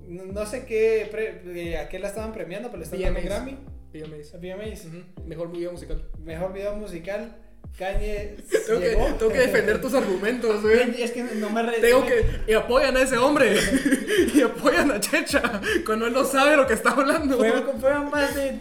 No 0.07 0.25
no 0.25 0.45
sé 0.45 0.65
qué. 0.65 1.07
pre- 1.11 1.41
eh, 1.69 1.77
a 1.77 1.89
qué 1.89 1.99
la 1.99 2.07
estaban 2.07 2.31
premiando, 2.33 2.69
pero 2.69 2.79
le 2.79 2.85
estaban 2.85 3.03
dando 3.13 3.19
VMAs. 3.19 3.45
Grammy. 3.45 3.57
VMAs. 3.93 4.33
VMAs. 4.41 4.85
Ujú, 4.85 5.25
Mejor 5.27 5.51
video 5.51 5.71
musical. 5.71 6.09
Mejor 6.19 6.53
video 6.53 6.75
musical. 6.75 7.35
Kanye. 7.77 8.37
Tengo 8.65 8.79
que, 8.79 8.89
llegó. 8.89 9.05
tengo 9.13 9.31
que 9.31 9.39
defender 9.39 9.79
tus 9.79 9.93
argumentos, 9.93 10.63
Men, 10.63 10.91
güey. 10.91 11.01
Es 11.03 11.11
que 11.11 11.23
no 11.23 11.49
me 11.49 11.61
re- 11.63 11.79
Tengo 11.79 12.05
que. 12.05 12.25
Y 12.47 12.53
apoyan 12.53 12.97
a 12.97 13.01
ese 13.01 13.17
hombre. 13.17 13.55
y 14.33 14.41
apoyan 14.41 14.91
a 14.91 14.99
Checha. 14.99 15.61
Cuando 15.85 16.07
él 16.07 16.13
no 16.13 16.23
sabe 16.23 16.57
lo 16.57 16.65
que 16.65 16.73
está 16.73 16.91
hablando. 16.91 17.37
Fueron, 17.37 17.79
fueron 17.79 18.09
más 18.09 18.35
de 18.35 18.57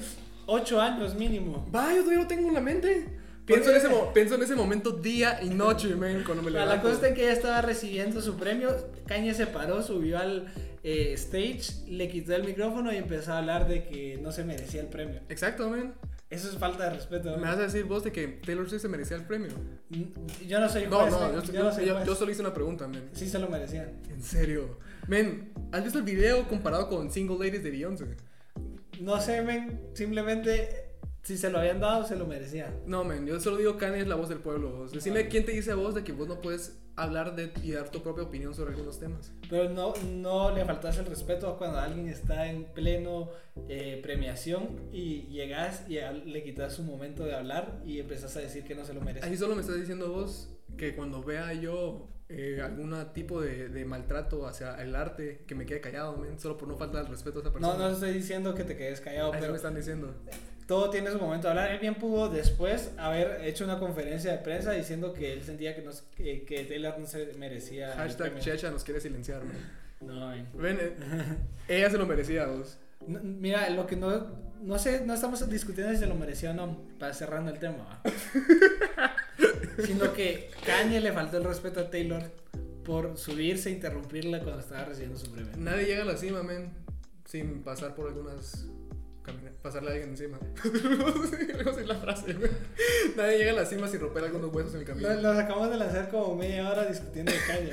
8 0.47 0.81
años 0.81 1.15
mínimo. 1.15 1.67
Va, 1.75 1.91
yo 1.95 2.01
todavía 2.03 2.23
lo 2.23 2.27
tengo 2.29 2.49
en 2.49 2.55
la 2.55 2.61
mente. 2.61 3.07
Pienso 3.47 3.71
en, 3.71 3.77
ese 3.77 3.89
mo- 3.89 4.13
pienso 4.13 4.35
en 4.35 4.43
ese 4.43 4.57
momento 4.57 4.91
día 4.91 5.39
y 5.41 5.49
noche, 5.51 5.95
man, 5.95 6.23
cuando 6.27 6.43
me 6.43 6.51
A 6.51 6.53
la 6.53 6.61
levanto. 6.67 6.89
costa 6.91 7.07
en 7.09 7.15
que 7.15 7.23
ella 7.23 7.33
estaba 7.33 7.63
recibiendo 7.63 8.21
su 8.21 8.37
premio, 8.37 8.75
Kanye 9.07 9.35
se 9.35 9.47
paró, 9.47 9.85
subió 9.85 10.19
al 10.19 10.53
eh, 10.83 11.13
stage, 11.15 11.63
le 11.89 12.09
quitó 12.09 12.35
el 12.35 12.43
micrófono 12.43 12.93
y 12.93 12.97
empezó 12.97 13.33
a 13.35 13.39
hablar 13.39 13.69
de 13.69 13.85
que 13.85 14.19
no 14.21 14.33
se 14.33 14.43
merecía 14.43 14.81
el 14.81 14.89
premio. 14.89 15.21
Exacto, 15.29 15.71
man. 15.71 15.95
Eso 16.29 16.49
es 16.51 16.59
falta 16.59 16.85
de 16.85 16.91
respeto. 16.97 17.31
Me 17.31 17.37
¿no? 17.37 17.43
vas 17.43 17.57
a 17.59 17.63
decir 17.63 17.85
vos 17.85 18.03
de 18.03 18.11
que 18.11 18.27
Taylor 18.45 18.69
Swift 18.69 18.83
se 18.83 18.89
merecía 18.89 19.17
el 19.17 19.25
premio. 19.27 19.51
Yo 20.47 20.59
no 20.59 20.69
soy 20.69 20.87
No, 20.89 20.99
juez. 21.01 21.13
no, 21.13 21.21
men, 21.21 21.33
yo, 21.37 21.43
yo, 21.43 21.53
yo- 21.53 21.63
no 21.65 21.73
soy 21.73 21.87
yo- 21.87 21.95
juez. 21.95 22.07
yo 22.07 22.15
solo 22.17 22.31
hice 22.33 22.41
una 22.41 22.53
pregunta, 22.53 22.89
man. 22.89 23.09
Sí 23.13 23.29
se 23.29 23.39
lo 23.39 23.49
merecían. 23.49 23.93
En 24.11 24.21
serio. 24.23 24.79
Men, 25.07 25.53
¿has 25.71 25.85
visto 25.85 25.99
el 25.99 26.05
video 26.05 26.49
comparado 26.49 26.89
con 26.89 27.13
Single 27.13 27.37
Ladies 27.39 27.63
de 27.63 27.71
Beyoncé? 27.71 28.07
No 29.01 29.21
sé, 29.21 29.43
men, 29.43 29.81
simplemente 29.95 30.86
si 31.27 31.37
se 31.37 31.51
lo 31.51 31.59
habían 31.59 31.81
dado, 31.81 32.07
se 32.07 32.15
lo 32.17 32.25
merecían. 32.27 32.73
No, 32.87 33.03
men, 33.03 33.27
yo 33.27 33.41
solo 33.41 33.57
digo 33.57 33.77
Kanye 33.77 34.01
es 34.01 34.07
la 34.07 34.15
voz 34.15 34.29
del 34.29 34.39
pueblo. 34.39 34.87
Decime 34.89 35.27
quién 35.29 35.45
te 35.45 35.51
dice 35.53 35.73
a 35.73 35.75
vos 35.75 35.95
de 35.95 36.05
que 36.05 36.13
vos 36.13 36.29
no 36.29 36.41
puedes 36.41 36.79
hablar 36.95 37.35
de, 37.35 37.53
y 37.63 37.73
dar 37.73 37.91
tu 37.91 38.01
propia 38.03 38.23
opinión 38.25 38.55
sobre 38.55 38.71
algunos 38.71 38.99
temas. 39.01 39.33
Pero 39.51 39.69
no, 39.69 39.93
no 40.15 40.55
le 40.55 40.65
faltas 40.65 40.97
el 40.99 41.07
respeto 41.07 41.57
cuando 41.59 41.79
alguien 41.79 42.09
está 42.09 42.49
en 42.49 42.65
pleno 42.73 43.31
eh, 43.69 43.99
premiación 44.03 44.69
y 44.93 45.23
llegas 45.29 45.83
y 45.91 45.99
a- 45.99 46.13
le 46.13 46.43
quitas 46.45 46.75
su 46.75 46.85
momento 46.85 47.25
de 47.25 47.35
hablar 47.35 47.81
y 47.85 47.99
empezás 47.99 48.37
a 48.37 48.41
decir 48.41 48.63
que 48.65 48.75
no 48.77 48.85
se 48.85 48.95
lo 48.95 49.01
merece. 49.01 49.27
Ahí 49.27 49.37
solo 49.37 49.55
me 49.57 49.63
estás 49.63 49.77
diciendo 49.81 50.11
vos 50.13 50.49
que 50.79 50.95
cuando 50.95 51.23
vea 51.25 51.53
yo 51.55 52.09
eh, 52.29 52.61
algún 52.63 52.95
tipo 53.13 53.41
de, 53.41 53.69
de 53.69 53.85
maltrato 53.85 54.47
hacia 54.47 54.75
el 54.83 54.95
arte, 54.97 55.45
que 55.47 55.55
me 55.55 55.67
quede 55.67 55.81
callado, 55.81 56.17
men, 56.17 56.39
solo 56.41 56.57
por 56.57 56.67
no 56.69 56.77
faltar 56.77 57.05
el 57.05 57.11
respeto 57.11 57.39
a 57.39 57.43
esa 57.43 57.53
persona. 57.53 57.75
No, 57.75 57.79
no 57.89 57.91
estoy 57.95 58.13
diciendo 58.13 58.55
que 58.55 58.65
te 58.65 58.77
quedes 58.77 59.01
callado, 59.01 59.33
pero 59.33 59.51
me 59.51 59.57
están 59.57 59.75
diciendo. 59.75 60.15
Todo 60.67 60.91
tiene 60.91 61.11
su 61.11 61.19
momento 61.19 61.47
de 61.47 61.51
hablar. 61.51 61.71
Él 61.71 61.79
bien 61.79 61.95
pudo 61.95 62.29
después 62.29 62.91
haber 62.99 63.45
hecho 63.45 63.65
una 63.65 63.79
conferencia 63.79 64.33
de 64.33 64.39
prensa 64.39 64.73
diciendo 64.73 65.13
que 65.13 65.33
él 65.33 65.43
sentía 65.45 65.75
que, 65.77 65.83
no, 65.83 65.93
se- 65.93 66.05
que, 66.17 66.45
que 66.45 66.65
Taylor 66.65 66.99
no 66.99 67.07
se 67.07 67.33
merecía. 67.39 67.93
Hashtag. 67.97 68.39
Checha 68.41 68.71
nos 68.71 68.83
quiere 68.85 69.01
silenciar, 69.01 69.43
men. 69.45 69.57
No. 70.01 70.29
Ven, 70.55 70.79
eh, 70.81 70.93
ella 71.69 71.91
se 71.91 71.99
lo 71.99 72.07
merecía, 72.07 72.47
vos. 72.47 72.79
No, 73.07 73.21
mira, 73.23 73.69
lo 73.71 73.87
que 73.87 73.95
no, 73.97 74.27
no 74.63 74.79
sé, 74.79 75.05
no 75.07 75.15
estamos 75.15 75.49
discutiendo 75.49 75.93
si 75.93 75.99
se 75.99 76.07
lo 76.07 76.15
mereció 76.17 76.51
o 76.51 76.55
no, 76.55 76.77
para 76.99 77.15
cerrando 77.15 77.51
el 77.53 77.59
tema, 77.59 78.03
sino 79.85 80.13
que 80.13 80.51
Kanye 80.65 81.01
le 81.01 81.13
faltó 81.13 81.39
el 81.39 81.45
respeto 81.45 81.81
a 81.81 81.91
Taylor 81.91 82.23
por 82.85 83.17
subirse 83.17 83.69
e 83.69 83.73
interrumpirla 83.73 84.41
cuando 84.43 84.61
estaba 84.61 84.85
recibiendo 84.87 85.19
su 85.19 85.31
premio. 85.31 85.53
Nadie 85.57 85.87
llega 85.87 86.03
a 86.03 86.07
la 86.07 86.17
cima, 86.17 86.43
men, 86.43 86.71
sin 87.25 87.63
pasar 87.63 87.95
por 87.95 88.09
algunas. 88.09 88.67
Camina- 89.27 89.51
pasarle 89.61 89.91
a 89.91 89.93
alguien 89.93 90.11
encima. 90.11 90.39
no 91.65 91.75
sé 91.75 91.85
la 91.85 91.97
frase, 91.97 92.35
men. 92.35 92.51
Nadie 93.17 93.39
llega 93.39 93.51
a 93.51 93.55
la 93.55 93.67
cima 93.67 93.89
sin 93.89 94.01
romper 94.01 94.25
algunos 94.25 94.53
huesos 94.55 94.75
en 94.75 94.81
el 94.81 94.87
camino. 94.87 95.13
Nos 95.21 95.37
acabamos 95.37 95.71
de 95.71 95.77
lanzar 95.77 96.09
como 96.09 96.37
media 96.37 96.71
hora 96.71 96.85
discutiendo 96.87 97.33
de 97.33 97.39
Kanye. 97.47 97.73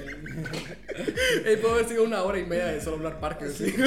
Ey, 1.50 1.58
puede 1.58 1.74
haber 1.76 1.88
sido 1.88 2.04
una 2.04 2.24
hora 2.24 2.40
y 2.40 2.46
media 2.46 2.66
de 2.68 2.82
solo 2.82 2.98
hablar 2.98 3.20
parques, 3.20 3.54
sí. 3.54 3.74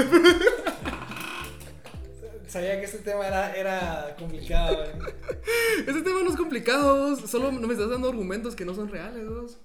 Sabía 2.47 2.79
que 2.79 2.85
este 2.87 2.99
tema 2.99 3.27
era, 3.27 3.55
era 3.57 4.15
complicado. 4.19 4.85
¿eh? 4.85 4.93
Ese 5.87 6.01
tema 6.03 6.23
no 6.23 6.31
es 6.31 6.37
complicado, 6.37 7.11
vos. 7.11 7.29
solo 7.29 7.51
no 7.51 7.67
me 7.67 7.75
estás 7.75 7.91
dando 7.91 8.09
argumentos 8.09 8.55
que 8.55 8.65
no 8.65 8.73
son 8.75 8.89
reales, 8.89 9.29
vos. 9.29 9.59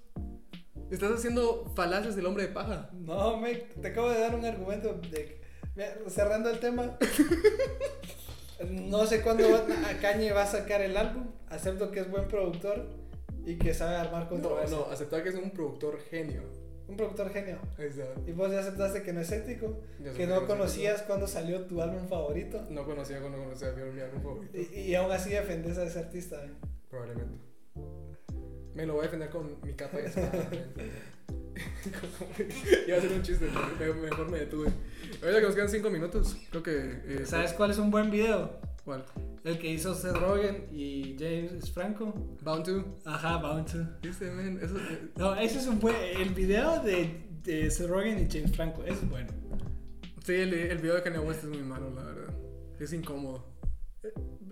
Estás 0.89 1.11
haciendo 1.11 1.71
falacias 1.75 2.15
del 2.17 2.25
hombre 2.25 2.47
de 2.47 2.49
paja. 2.49 2.89
No, 2.93 3.37
me, 3.37 3.53
te 3.55 3.87
acabo 3.87 4.09
de 4.09 4.19
dar 4.19 4.35
un 4.35 4.43
argumento 4.43 4.99
de, 5.09 5.09
mira, 5.09 5.40
cerrando 6.07 6.49
el 6.49 6.59
tema. 6.59 6.97
No 8.69 9.05
sé 9.07 9.21
cuándo 9.21 9.43
Kanye 10.01 10.31
va 10.33 10.43
a 10.43 10.47
sacar 10.47 10.81
el 10.81 10.95
álbum. 10.95 11.31
Acepto 11.49 11.91
que 11.91 12.01
es 12.01 12.11
buen 12.11 12.27
productor 12.27 12.85
y 13.45 13.57
que 13.57 13.73
sabe 13.73 13.95
armar 13.95 14.23
No, 14.23 14.29
controversia. 14.29 14.77
no, 14.77 14.85
aceptar 14.91 15.23
que 15.23 15.29
es 15.29 15.35
un 15.35 15.51
productor 15.51 15.99
genio. 15.99 16.43
Un 16.87 16.95
productor 16.97 17.31
genio. 17.31 17.57
Está. 17.77 18.05
Y 18.27 18.33
vos 18.33 18.51
ya 18.51 18.59
aceptaste 18.59 19.01
que 19.01 19.13
no 19.13 19.21
es 19.21 19.31
ético, 19.31 19.79
que 20.15 20.27
no 20.27 20.41
no 20.41 20.47
conocías 20.47 21.01
cuando 21.03 21.25
salió 21.25 21.65
tu 21.65 21.81
álbum 21.81 22.07
favorito. 22.07 22.61
No 22.69 22.85
conocía 22.85 23.19
cuando 23.19 23.39
conocía 23.39 23.71
mi 23.71 24.01
álbum 24.01 24.21
favorito. 24.21 24.57
Y, 24.57 24.79
y 24.81 24.95
aún 24.95 25.11
así 25.11 25.29
defendes 25.31 25.77
a 25.77 25.83
ese 25.83 25.99
artista. 25.99 26.43
¿eh? 26.43 26.51
Probablemente. 26.89 27.39
Me 28.75 28.85
lo 28.85 28.93
voy 28.93 29.01
a 29.01 29.03
defender 29.05 29.29
con 29.29 29.57
mi 29.63 29.73
capa 29.73 29.99
y 30.01 30.05
espada. 30.05 30.31
Iba 32.87 32.97
a 32.97 33.01
ser 33.01 33.11
un 33.11 33.21
chiste, 33.21 33.45
mejor 33.79 34.29
me 34.29 34.39
detuve. 34.39 34.69
Ahorita 35.21 35.39
que 35.39 35.45
nos 35.45 35.55
quedan 35.55 35.69
5 35.69 35.89
minutos, 35.89 36.37
creo 36.49 36.63
que. 36.63 37.01
eh, 37.05 37.25
¿Sabes 37.25 37.53
cuál 37.53 37.71
es 37.71 37.77
un 37.77 37.91
buen 37.91 38.09
video? 38.11 38.59
¿Cuál? 38.85 39.05
El 39.43 39.59
que 39.59 39.69
hizo 39.71 39.93
Seth 39.93 40.15
Rogen 40.17 40.67
y 40.71 41.15
James 41.19 41.71
Franco. 41.71 42.13
Bound 42.41 42.65
to. 42.65 42.97
Ajá, 43.05 43.37
Bound 43.37 43.71
to. 43.71 43.77
¿Viste, 44.01 44.29
man? 44.31 44.59
Eso, 44.61 44.77
eh, 44.77 45.09
No, 45.17 45.35
ese 45.35 45.59
es 45.59 45.67
un 45.67 45.79
buen. 45.79 45.95
El 45.95 46.29
video 46.29 46.81
de, 46.83 47.27
de 47.43 47.69
Seth 47.69 47.87
Rogen 47.89 48.19
y 48.19 48.27
James 48.31 48.55
Franco 48.55 48.83
es 48.83 49.07
bueno. 49.09 49.29
sí, 50.25 50.33
el, 50.33 50.53
el 50.53 50.77
video 50.79 50.95
de 50.95 51.03
Kanye 51.03 51.19
West 51.19 51.43
es 51.43 51.49
muy 51.49 51.59
malo, 51.63 51.91
la 51.93 52.03
verdad. 52.03 52.33
Es 52.79 52.93
incómodo. 52.93 53.45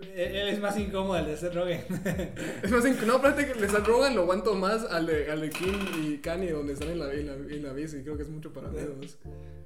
Él 0.02 0.36
él 0.36 0.48
es 0.48 0.60
más 0.60 0.78
incómodo 0.78 1.18
el 1.18 1.26
de 1.26 1.36
Seth 1.36 1.54
Rogen. 1.54 1.80
Es 2.62 2.70
más, 2.70 2.84
inc- 2.84 3.04
no, 3.06 3.14
aparte 3.16 3.46
que 3.46 3.54
les 3.58 3.72
Rogan 3.86 4.14
lo 4.14 4.22
aguanto 4.22 4.54
más 4.54 4.84
al 4.84 5.06
de, 5.06 5.30
al 5.30 5.40
de 5.40 5.50
Kim 5.50 5.74
y 6.02 6.18
Kanye, 6.18 6.52
donde 6.52 6.72
están 6.74 6.90
en 6.90 6.98
la, 6.98 7.12
en, 7.12 7.26
la, 7.26 7.34
en 7.34 7.62
la 7.62 7.72
bici. 7.72 8.02
Creo 8.02 8.16
que 8.16 8.22
es 8.24 8.28
mucho 8.28 8.52
para 8.52 8.68
dedos. 8.70 9.18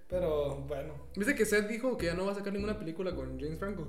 Pero 0.08 0.56
bueno, 0.68 0.92
¿Viste 1.16 1.34
que 1.34 1.44
Seth 1.46 1.66
dijo 1.68 1.96
que 1.96 2.06
ya 2.06 2.14
no 2.14 2.26
va 2.26 2.32
a 2.32 2.34
sacar 2.34 2.52
ninguna 2.52 2.78
película 2.78 3.14
con 3.14 3.38
James 3.40 3.58
Franco? 3.58 3.88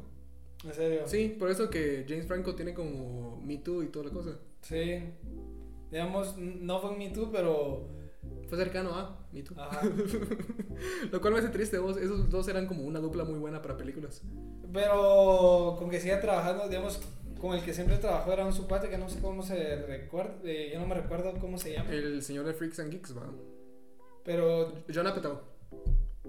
en 0.63 0.73
serio. 0.73 1.01
Sí, 1.05 1.35
por 1.37 1.49
eso 1.51 1.69
que 1.69 2.05
James 2.07 2.25
Franco 2.25 2.55
tiene 2.55 2.73
como 2.73 3.39
Me 3.43 3.57
Too 3.57 3.83
y 3.83 3.87
toda 3.87 4.05
la 4.05 4.11
cosa. 4.11 4.31
Sí. 4.61 4.99
Digamos, 5.91 6.35
no 6.37 6.79
fue 6.79 6.97
Me 6.97 7.09
Too, 7.09 7.31
pero. 7.31 7.87
Fue 8.47 8.57
cercano 8.57 8.91
a 8.95 9.25
Me 9.31 9.41
Too. 9.41 9.55
Ajá. 9.59 9.81
Lo 11.11 11.19
cual 11.21 11.33
me 11.33 11.39
hace 11.39 11.49
triste, 11.49 11.77
vos. 11.79 11.97
Esos 11.97 12.29
dos 12.29 12.47
eran 12.47 12.67
como 12.67 12.83
una 12.83 12.99
dupla 12.99 13.23
muy 13.23 13.39
buena 13.39 13.61
para 13.61 13.75
películas. 13.77 14.21
Pero 14.71 15.75
con 15.79 15.89
que 15.89 15.99
siga 15.99 16.19
trabajando, 16.21 16.67
digamos, 16.67 16.99
con 17.39 17.55
el 17.55 17.63
que 17.63 17.73
siempre 17.73 17.97
trabajó 17.97 18.31
era 18.33 18.45
un 18.45 18.53
su 18.53 18.67
que 18.67 18.97
no 18.97 19.09
sé 19.09 19.19
cómo 19.19 19.41
se 19.43 19.77
recuerda. 19.85 20.35
eh, 20.43 20.69
yo 20.73 20.79
no 20.79 20.87
me 20.87 20.95
recuerdo 20.95 21.33
cómo 21.39 21.57
se 21.57 21.73
llama. 21.73 21.89
El 21.91 22.21
señor 22.21 22.45
de 22.45 22.53
Freaks 22.53 22.79
and 22.79 22.91
Geeks, 22.91 23.17
va. 23.17 23.23
Pero 24.23 24.73
John 24.93 25.07
Apatow. 25.07 25.39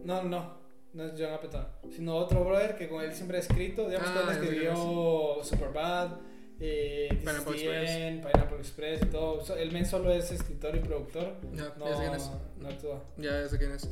no, 0.05 0.23
no. 0.23 0.67
No 0.93 1.05
es 1.05 1.13
John 1.19 1.33
Apatow. 1.35 1.65
Sino 1.91 2.17
otro 2.17 2.43
brother 2.45 2.77
que 2.77 2.89
con 2.89 3.03
él 3.05 3.13
siempre 3.13 3.37
ha 3.37 3.41
escrito. 3.41 3.87
Digamos 3.87 4.09
Ah, 4.09 4.15
que 4.15 4.31
él 4.31 4.43
escribió 4.45 5.45
Superbad. 5.45 6.13
Eh, 6.59 7.09
Pineapple 7.21 7.53
Express. 7.55 7.91
Pineapple 8.33 8.59
Express 8.59 9.03
y 9.03 9.07
todo. 9.07 9.45
So- 9.45 9.57
El 9.57 9.73
men 9.73 9.85
solo 9.87 10.13
es 10.13 10.31
escritor 10.33 10.75
y 10.77 10.81
productor. 10.81 11.37
Ya, 11.55 11.75
No, 11.79 11.89
ya 11.89 11.97
sé 11.97 12.01
quién 12.03 12.15
es. 12.15 12.31
no 12.59 12.69
actúa. 12.69 13.05
Ya, 13.19 13.41
ya 13.43 13.49
sé 13.49 13.59
quién 13.59 13.73
es. 13.73 13.89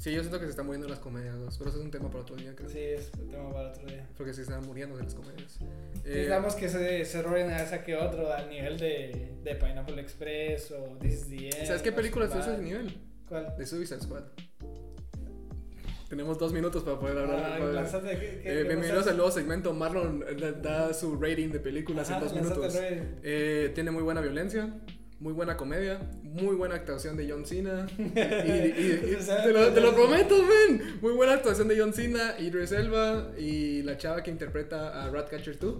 Sí, 0.00 0.12
yo 0.12 0.20
siento 0.20 0.38
que 0.38 0.44
se 0.44 0.50
están 0.50 0.66
muriendo 0.66 0.86
las 0.88 0.98
comedias, 0.98 1.38
dos, 1.38 1.56
pero 1.56 1.70
eso 1.70 1.78
es 1.78 1.84
un 1.84 1.90
tema 1.90 2.08
para 2.10 2.20
otro 2.20 2.36
día, 2.36 2.54
creo. 2.54 2.68
Sí, 2.68 2.78
es 2.78 3.10
tema 3.12 3.50
para 3.52 3.70
otro 3.70 3.86
día. 3.86 4.06
Porque 4.16 4.34
se 4.34 4.42
están 4.42 4.64
muriendo 4.66 4.96
de 4.98 5.04
las 5.04 5.14
comedias. 5.14 5.58
Eh, 6.04 6.20
Digamos 6.22 6.54
que 6.56 6.68
se, 6.68 7.04
se 7.06 7.22
roben 7.22 7.50
a 7.50 7.62
esa 7.62 7.82
que 7.82 7.96
otro 7.96 8.30
al 8.32 8.50
nivel 8.50 8.78
de, 8.78 9.32
de 9.42 9.54
Pineapple 9.54 10.00
Express 10.00 10.72
o 10.72 10.98
This 11.00 11.14
is 11.14 11.28
the 11.28 11.36
End. 11.46 11.66
¿Sabes 11.66 11.82
qué 11.82 11.92
película 11.92 12.26
es 12.26 12.34
ese 12.34 12.58
nivel? 12.58 12.94
¿Cuál? 13.28 13.56
De 13.56 13.64
Suicide 13.66 14.00
Squad. 14.02 14.24
Tenemos 16.14 16.38
dos 16.38 16.52
minutos 16.52 16.84
para 16.84 16.96
poder 17.00 17.18
hablar. 17.18 17.40
Ah, 17.44 17.58
para- 17.58 17.72
lánzate, 17.72 18.10
¿qué- 18.10 18.40
qué- 18.44 18.60
Eh, 18.60 18.62
bienvenidos 18.62 19.04
al 19.08 19.16
nuevo 19.16 19.32
segmento. 19.32 19.74
Marlon 19.74 20.24
eh, 20.28 20.54
da, 20.62 20.94
su 20.94 21.16
rating 21.20 21.48
de 21.48 21.58
películas 21.58 22.08
Ajá, 22.08 22.18
en 22.18 22.24
dos 22.24 22.34
minutos. 22.34 22.78
Eh, 22.80 23.72
tiene 23.74 23.90
muy 23.90 24.04
buena 24.04 24.20
violencia, 24.20 24.72
muy 25.18 25.32
buena 25.32 25.56
comedia, 25.56 25.98
muy 26.22 26.54
buena 26.54 26.76
actuación 26.76 27.16
de 27.16 27.28
John 27.28 27.44
Cena. 27.44 27.88
Y, 27.98 28.00
y- 28.00 29.10
y- 29.12 29.16
te, 29.26 29.52
lo, 29.52 29.72
te 29.72 29.80
lo 29.80 29.88
entonces- 29.88 29.92
prometo, 29.94 30.36
man. 30.44 30.98
Muy 31.02 31.14
buena 31.14 31.32
actuación 31.32 31.66
de 31.66 31.80
John 31.80 31.92
Cena, 31.92 32.36
Idris 32.38 32.70
Elba 32.70 33.32
y 33.36 33.82
la 33.82 33.96
chava 33.98 34.22
que 34.22 34.30
interpreta 34.30 35.02
a 35.02 35.10
Ratcatcher 35.10 35.58
2. 35.58 35.74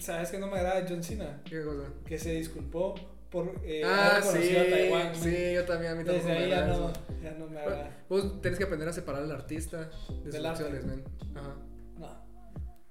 ¿Sabes 0.00 0.32
que 0.32 0.38
no 0.40 0.48
me 0.48 0.56
agrada 0.58 0.84
John 0.88 1.04
Cena? 1.04 1.40
¿Qué 1.44 1.62
cosa? 1.62 1.84
Que 2.04 2.18
se 2.18 2.32
disculpó 2.32 2.96
por 3.32 3.50
eh, 3.64 3.82
ah, 3.84 4.20
sí, 4.22 4.56
a 4.56 4.70
Taiwán. 4.70 5.14
sí, 5.16 5.54
yo 5.54 5.64
también, 5.64 5.92
a 5.92 5.94
mí 5.96 6.04
tampoco 6.04 6.26
Desde 6.28 6.38
me 6.38 6.44
ahí 6.44 6.50
ya 6.50 6.66
no, 6.66 6.72
eso. 6.74 6.92
ya 7.22 7.30
no 7.32 7.46
me 7.46 7.52
Bueno, 7.54 7.60
agrada. 7.70 7.96
Vos 8.08 8.40
tenés 8.42 8.58
que 8.58 8.64
aprender 8.64 8.88
a 8.88 8.92
separar 8.92 9.22
al 9.22 9.32
artista 9.32 9.90
de 10.24 10.32
sus 10.32 10.44
acciones, 10.44 10.84
man. 10.86 11.02
Ajá. 11.34 11.56
No. 11.98 12.06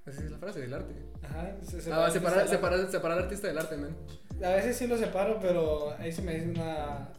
Así 0.05 0.23
es 0.23 0.31
la 0.31 0.37
frase 0.39 0.59
del 0.61 0.73
arte. 0.73 0.93
Ajá, 1.21 1.55
se- 1.61 1.77
ah, 1.77 2.09
separa- 2.09 2.11
separar, 2.11 2.41
se- 2.47 2.49
separar, 2.49 2.91
separar 2.91 3.17
al 3.19 3.23
artista 3.25 3.47
del 3.47 3.57
arte, 3.59 3.77
man. 3.77 3.95
A 4.43 4.49
veces 4.55 4.75
sí 4.75 4.87
lo 4.87 4.97
separo, 4.97 5.39
pero 5.39 5.93
ahí 5.99 6.11
se 6.11 6.23
me 6.23 6.33
dice 6.33 6.49
una 6.49 7.09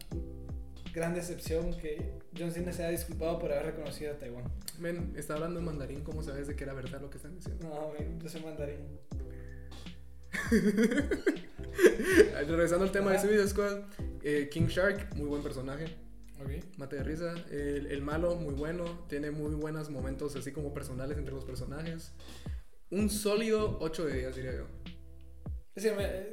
gran 0.93 1.14
decepción 1.14 1.73
que 1.79 2.18
John 2.37 2.51
Cena 2.51 2.73
se 2.73 2.83
haya 2.83 2.91
disculpado 2.91 3.39
por 3.39 3.53
haber 3.53 3.66
reconocido 3.66 4.12
a 4.12 4.18
Taiwán. 4.18 4.45
Men, 4.81 5.12
está 5.16 5.35
hablando 5.35 5.61
en 5.61 5.64
mandarín, 5.66 6.01
¿cómo 6.03 6.23
sabes 6.23 6.49
de 6.49 6.57
que 6.57 6.64
era 6.64 6.73
verdad 6.75 7.01
lo 7.01 7.09
que 7.09 7.18
están 7.18 7.35
diciendo? 7.37 7.68
No, 7.68 7.93
man, 7.97 8.18
yo 8.20 8.29
soy 8.29 8.43
mandarín. 8.43 8.99
Regresando 12.49 12.85
al 12.85 12.93
tema 12.93 13.12
de. 13.12 13.18
Suicide 13.18 13.49
Squad, 13.49 13.78
eh, 14.22 14.49
King 14.53 14.66
Shark, 14.66 15.14
muy 15.16 15.26
buen 15.26 15.43
personaje, 15.43 15.87
mate 16.76 16.97
de 16.97 17.03
risa. 17.05 17.35
El, 17.51 17.87
el 17.87 18.03
malo, 18.03 18.35
muy 18.37 18.55
bueno, 18.55 18.85
tiene 19.09 19.30
muy 19.30 19.55
buenos 19.55 19.91
momentos 19.91 20.35
así 20.37 20.53
como 20.53 20.74
personales 20.74 21.16
entre 21.18 21.35
los 21.35 21.45
personajes. 21.45 22.12
Un 22.91 23.09
sólido 23.09 23.78
8 23.80 24.07
de 24.07 24.18
10, 24.18 24.37
diría 24.37 24.53
yo. 24.57 24.66
Decir, 25.74 25.95
me- 25.97 26.33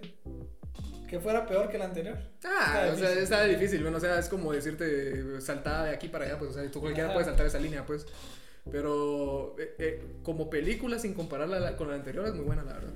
que 1.07 1.19
fuera 1.19 1.47
peor 1.47 1.69
que 1.69 1.77
el 1.77 1.81
anterior. 1.83 2.17
Ah, 2.43 2.89
Está 2.89 2.93
o 2.93 2.97
sea, 2.97 3.19
está 3.19 3.43
difícil, 3.45 3.81
bueno, 3.81 3.97
o 3.97 3.99
sea, 3.99 4.19
es 4.19 4.27
como 4.29 4.51
decirte 4.51 5.39
saltada 5.41 5.85
de 5.85 5.91
aquí 5.91 6.07
para 6.09 6.25
allá, 6.25 6.37
pues, 6.37 6.51
o 6.51 6.53
sea, 6.53 6.69
tú 6.69 6.81
cualquiera 6.81 7.07
Ajá. 7.07 7.13
puede 7.15 7.25
saltar 7.25 7.45
esa 7.47 7.59
línea, 7.59 7.85
pues. 7.85 8.05
Pero 8.71 9.55
eh, 9.57 9.75
eh, 9.79 10.03
como 10.21 10.49
película, 10.49 10.99
sin 10.99 11.13
compararla 11.13 11.59
la- 11.59 11.77
con 11.77 11.87
la 11.89 11.95
anterior, 11.95 12.25
es 12.27 12.33
muy 12.35 12.45
buena, 12.45 12.63
la 12.63 12.73
verdad. 12.73 12.93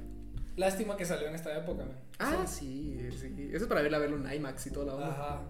Lástima 0.56 0.96
que 0.98 1.06
salió 1.06 1.28
en 1.28 1.36
esta 1.36 1.58
época, 1.58 1.84
man. 1.86 1.98
Ah, 2.20 2.46
sí, 2.48 2.98
sí. 3.18 3.50
Eso 3.52 3.64
es 3.64 3.68
para 3.68 3.82
verla 3.82 3.98
verlo 4.00 4.18
en 4.18 4.32
IMAX 4.34 4.68
y 4.68 4.72
toda 4.72 4.86
la 4.86 4.94
onda. 4.96 5.08
Ajá. 5.10 5.42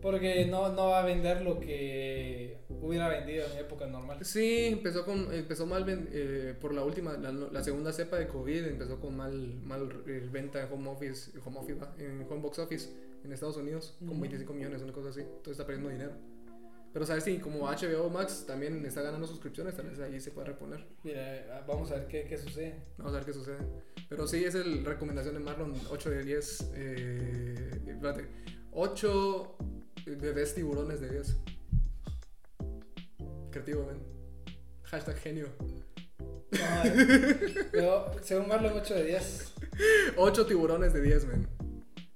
Porque 0.00 0.46
no, 0.46 0.70
no 0.72 0.88
va 0.88 1.00
a 1.02 1.04
vender 1.04 1.42
lo 1.42 1.60
que 1.60 2.56
hubiera 2.70 3.06
vendido 3.08 3.44
en 3.52 3.58
época 3.58 3.86
normal. 3.86 4.24
Sí, 4.24 4.64
empezó 4.68 5.04
con 5.04 5.32
empezó 5.34 5.66
mal 5.66 5.84
ven- 5.84 6.08
eh, 6.10 6.54
por 6.58 6.72
la 6.72 6.82
última 6.82 7.18
la, 7.18 7.30
la 7.32 7.62
segunda 7.62 7.92
cepa 7.92 8.16
de 8.18 8.26
COVID 8.26 8.64
empezó 8.64 8.98
con 8.98 9.14
mal 9.14 9.34
mal 9.62 10.02
eh, 10.06 10.26
venta 10.32 10.62
en 10.64 10.72
home 10.72 10.88
office, 10.88 11.38
home 11.44 11.58
office 11.58 11.78
en 11.98 12.22
home 12.30 12.40
box 12.40 12.58
office 12.60 12.88
en 13.22 13.32
Estados 13.34 13.58
Unidos 13.58 13.94
con 13.98 14.12
Ujú. 14.12 14.20
25 14.20 14.54
millones 14.54 14.80
una 14.80 14.94
cosa 14.94 15.10
así, 15.10 15.20
entonces 15.20 15.52
está 15.52 15.66
perdiendo 15.66 15.90
dinero. 15.90 16.12
Pero 16.92 17.06
sabes 17.06 17.22
sí, 17.22 17.38
como 17.38 17.68
HBO 17.70 18.10
Max 18.10 18.44
también 18.46 18.84
está 18.84 19.02
ganando 19.02 19.26
suscripciones, 19.26 19.76
tal 19.76 19.86
vez 19.88 20.00
ahí 20.00 20.20
se 20.20 20.32
puede 20.32 20.48
reponer. 20.48 20.84
Mira, 21.04 21.64
vamos 21.66 21.90
a 21.92 21.96
ver 21.96 22.06
qué, 22.08 22.24
qué 22.24 22.36
sucede. 22.36 22.82
Vamos 22.98 23.12
a 23.12 23.16
ver 23.18 23.26
qué 23.26 23.32
sucede. 23.32 23.58
Pero 24.08 24.26
sí, 24.26 24.44
es 24.44 24.56
el 24.56 24.84
recomendación 24.84 25.34
de 25.34 25.40
Marlon 25.40 25.72
8 25.88 26.10
de 26.10 26.24
10 26.24 26.70
eh, 26.74 27.70
espérate, 27.86 28.26
8 28.72 29.56
bebés 30.18 30.54
tiburones 30.54 31.00
de 31.00 31.10
10. 31.10 31.36
Creativo, 33.50 33.84
man. 33.84 34.02
Hashtag 34.82 35.16
genio. 35.16 35.46
No, 36.50 37.70
pero 37.70 38.14
según 38.22 38.48
Marlon, 38.48 38.72
8 38.76 38.94
de 38.94 39.04
10. 39.04 39.54
8 40.16 40.46
tiburones 40.48 40.92
de 40.92 41.02
10, 41.02 41.26
man. 41.26 41.48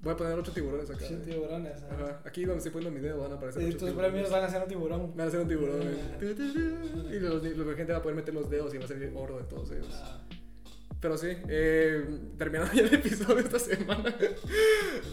Voy 0.05 0.13
a 0.13 0.17
poner 0.17 0.39
8 0.39 0.53
tiburones 0.53 0.91
acá. 0.91 1.05
Ocho 1.05 1.15
man. 1.15 1.23
tiburones. 1.23 1.83
ajá. 1.83 1.95
Ajá. 2.05 2.21
Aquí 2.25 2.45
donde 2.45 2.59
estoy 2.59 2.73
poniendo 2.73 3.01
mi 3.01 3.05
dedo 3.07 3.19
van 3.21 3.33
a 3.33 3.37
aparecer 3.37 3.63
Y 3.63 3.67
ocho 3.67 3.79
tus 3.79 3.89
tiburones. 3.89 4.11
premios 4.13 4.31
van 4.31 4.45
a 4.45 4.49
ser 4.51 4.63
un 4.63 4.69
tiburón. 4.69 5.17
Van 5.17 5.29
a 5.29 5.31
ser 5.31 5.41
un 5.41 5.49
tiburón, 5.49 5.79
man. 5.79 5.97
Ah. 6.13 7.13
Y 7.15 7.19
los, 7.21 7.43
la 7.43 7.75
gente 7.75 7.93
va 7.93 7.99
a 7.99 8.03
poder 8.03 8.17
meter 8.17 8.35
los 8.35 8.51
dedos 8.51 8.75
y 8.75 8.79
va 8.79 8.85
a 8.85 8.89
salir 8.89 9.13
oro 9.15 9.39
de 9.39 9.45
todos 9.45 9.71
ellos. 9.73 9.89
Ah, 9.93 10.21
Pero 11.01 11.17
sí, 11.19 11.29
eh, 11.49 12.05
terminando 12.39 12.73
ya 12.75 12.83
el 12.83 12.95
episodio 12.95 13.39
esta 13.39 13.59
semana. 13.59 14.15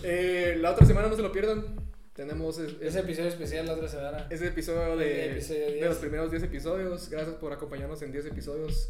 Eh, 0.04 0.58
la 0.60 0.72
otra 0.72 0.86
semana 0.86 1.08
no 1.08 1.16
se 1.16 1.22
lo 1.22 1.32
pierdan. 1.32 1.76
Tenemos 2.14 2.60
es- 2.60 2.74
es- 2.74 2.82
Ese 2.82 3.00
episodio 3.00 3.30
especial 3.30 3.66
la 3.66 3.74
otra 3.74 3.88
semana. 3.88 4.28
ese 4.30 4.48
episodio 4.48 4.98
de, 4.98 5.32
episodio 5.32 5.66
de 5.68 5.74
10. 5.76 5.86
los 5.88 5.98
primeros 5.98 6.30
10 6.32 6.44
episodios. 6.44 7.10
Gracias 7.10 7.36
por 7.38 7.54
acompañarnos 7.54 8.02
en 8.02 8.12
10 8.12 8.26
episodios. 8.26 8.90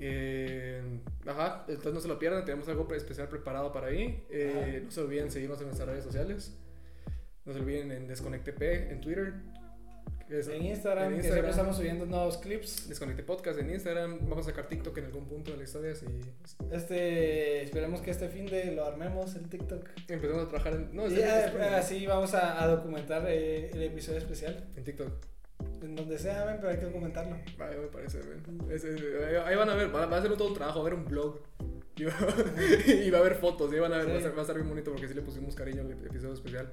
Eh, 0.00 0.82
ajá, 1.26 1.64
entonces 1.68 1.92
no 1.94 2.00
se 2.00 2.08
lo 2.08 2.18
pierdan. 2.18 2.44
Tenemos 2.44 2.68
algo 2.68 2.92
especial 2.94 3.28
preparado 3.28 3.72
para 3.72 3.88
ahí. 3.88 4.24
Eh, 4.30 4.82
no 4.84 4.90
se 4.90 5.00
olviden 5.00 5.30
seguirnos 5.30 5.60
en 5.60 5.66
nuestras 5.66 5.88
redes 5.88 6.04
sociales. 6.04 6.56
No 7.44 7.52
se 7.52 7.60
olviden 7.60 7.92
en 7.92 8.06
Desconecte 8.08 8.52
P 8.52 8.90
en 8.90 9.00
Twitter. 9.00 9.34
Es- 10.28 10.46
En 10.46 10.62
Instagram, 10.64 11.06
en 11.06 11.10
que 11.10 11.16
Instagram. 11.16 11.32
siempre 11.34 11.50
estamos 11.50 11.76
subiendo 11.76 12.06
nuevos 12.06 12.38
clips. 12.38 12.88
Desconecte 12.88 13.24
Podcast 13.24 13.58
en 13.58 13.68
Instagram. 13.70 14.20
Vamos 14.28 14.46
a 14.46 14.50
sacar 14.50 14.68
TikTok 14.68 14.96
en 14.98 15.06
algún 15.06 15.26
punto 15.26 15.50
de 15.50 15.56
la 15.56 15.64
historia. 15.64 15.92
Si 15.96 16.06
Este, 16.70 17.62
esperemos 17.64 18.00
que 18.00 18.12
este 18.12 18.28
fin 18.28 18.46
de 18.46 18.72
lo 18.72 18.84
armemos 18.84 19.34
el 19.34 19.48
TikTok. 19.48 19.88
empezamos 20.08 20.44
a 20.44 20.48
trabajar 20.48 20.74
en. 20.74 20.94
No, 20.94 21.08
y 21.08 21.14
es- 21.14 21.18
ya, 21.18 21.46
es- 21.46 21.54
así 21.84 22.06
vamos 22.06 22.32
a, 22.34 22.62
a 22.62 22.66
documentar 22.68 23.24
eh, 23.28 23.70
el 23.72 23.82
episodio 23.82 24.18
especial. 24.18 24.68
En 24.76 24.84
TikTok. 24.84 25.10
En 25.82 25.96
donde 25.96 26.18
sea, 26.18 26.44
ven, 26.44 26.56
pero 26.58 26.68
hay 26.70 26.78
que 26.78 26.84
documentarlo. 26.86 27.36
Vaya, 27.58 27.78
me 27.78 27.86
parece. 27.88 28.20
Es- 28.70 28.84
es- 28.84 29.00
ahí- 29.46 29.56
van 29.56 29.70
a 29.70 29.74
ver, 29.74 29.94
va, 29.94 30.04
a 30.16 30.22
ser 30.22 30.36
todo 30.36 30.48
un 30.48 30.54
trabajo, 30.54 30.80
va 30.80 30.84
a 30.84 30.88
haber 30.88 30.98
un 31.00 31.06
blog. 31.06 31.40
Y 31.96 32.04
va, 32.04 32.12
y 33.06 33.10
va 33.10 33.18
a 33.18 33.20
haber 33.20 33.34
fotos, 33.36 33.72
y 33.72 33.78
van 33.78 33.92
a 33.92 33.96
ver, 33.96 34.04
Sí. 34.06 34.10
va, 34.10 34.14
a 34.16 34.18
estar, 34.18 34.32
va 34.34 34.38
a 34.38 34.42
estar 34.42 34.56
bien 34.56 34.68
bonito 34.68 34.90
porque 34.90 35.08
sí 35.08 35.14
le 35.14 35.22
pusimos 35.22 35.54
cariño 35.54 35.82
al 35.82 35.90
episodio 35.92 36.32
especial. 36.34 36.72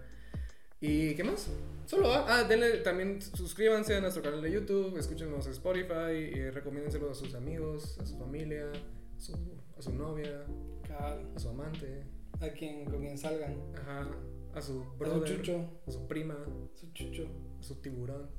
¿Y 0.80 1.16
qué 1.16 1.24
más? 1.24 1.50
Solo 1.86 2.10
va. 2.10 2.26
Ah, 2.28 2.44
denle 2.44 2.78
también, 2.80 3.22
suscríbanse 3.22 3.96
a 3.96 4.02
nuestro 4.02 4.22
canal 4.22 4.42
de 4.42 4.52
YouTube, 4.52 4.98
escúchenos 4.98 5.46
en 5.48 5.52
Spotify 5.54 6.12
y 6.34 6.50
recomiéndenselo 6.52 7.10
a 7.10 7.16
sus 7.16 7.34
amigos, 7.34 7.98
a 8.00 8.06
su 8.06 8.18
familia, 8.18 8.70
a 8.72 9.20
su, 9.20 9.34
a 9.78 9.82
su 9.82 9.94
novia, 9.96 10.46
Cabal. 10.88 11.32
a 11.36 11.40
su 11.40 11.50
amante, 11.50 12.04
A 12.40 12.50
quien, 12.50 12.86
con 12.86 13.00
quien 13.00 13.18
salgan. 13.18 13.56
ajá, 13.76 14.08
a 14.54 14.62
su 14.62 14.82
A 14.82 14.84
su 14.84 14.96
brother, 15.00 15.36
chucho. 15.38 15.82
a 15.88 15.92
su 15.92 16.08
prima, 16.08 16.38
Su 16.76 16.92
chucho. 16.94 17.28
a 17.60 17.64
su 17.64 17.76
tiburón, 17.82 18.30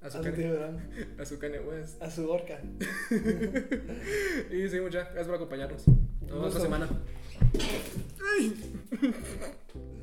a 0.00 0.06
A 0.06 0.10
su, 0.10 0.20
Kanye, 0.20 0.58
a 1.18 1.24
su 1.24 1.38
Kanye 1.38 1.60
West. 1.60 2.02
A 2.02 2.10
su 2.10 2.30
orca. 2.30 2.60
y 4.50 4.68
sí, 4.68 4.80
muchas 4.80 5.04
gracias 5.04 5.26
por 5.26 5.36
acompañarnos. 5.36 5.86
Nos 5.86 6.30
vemos 6.30 6.48
otra 6.48 6.60
semana. 6.60 6.88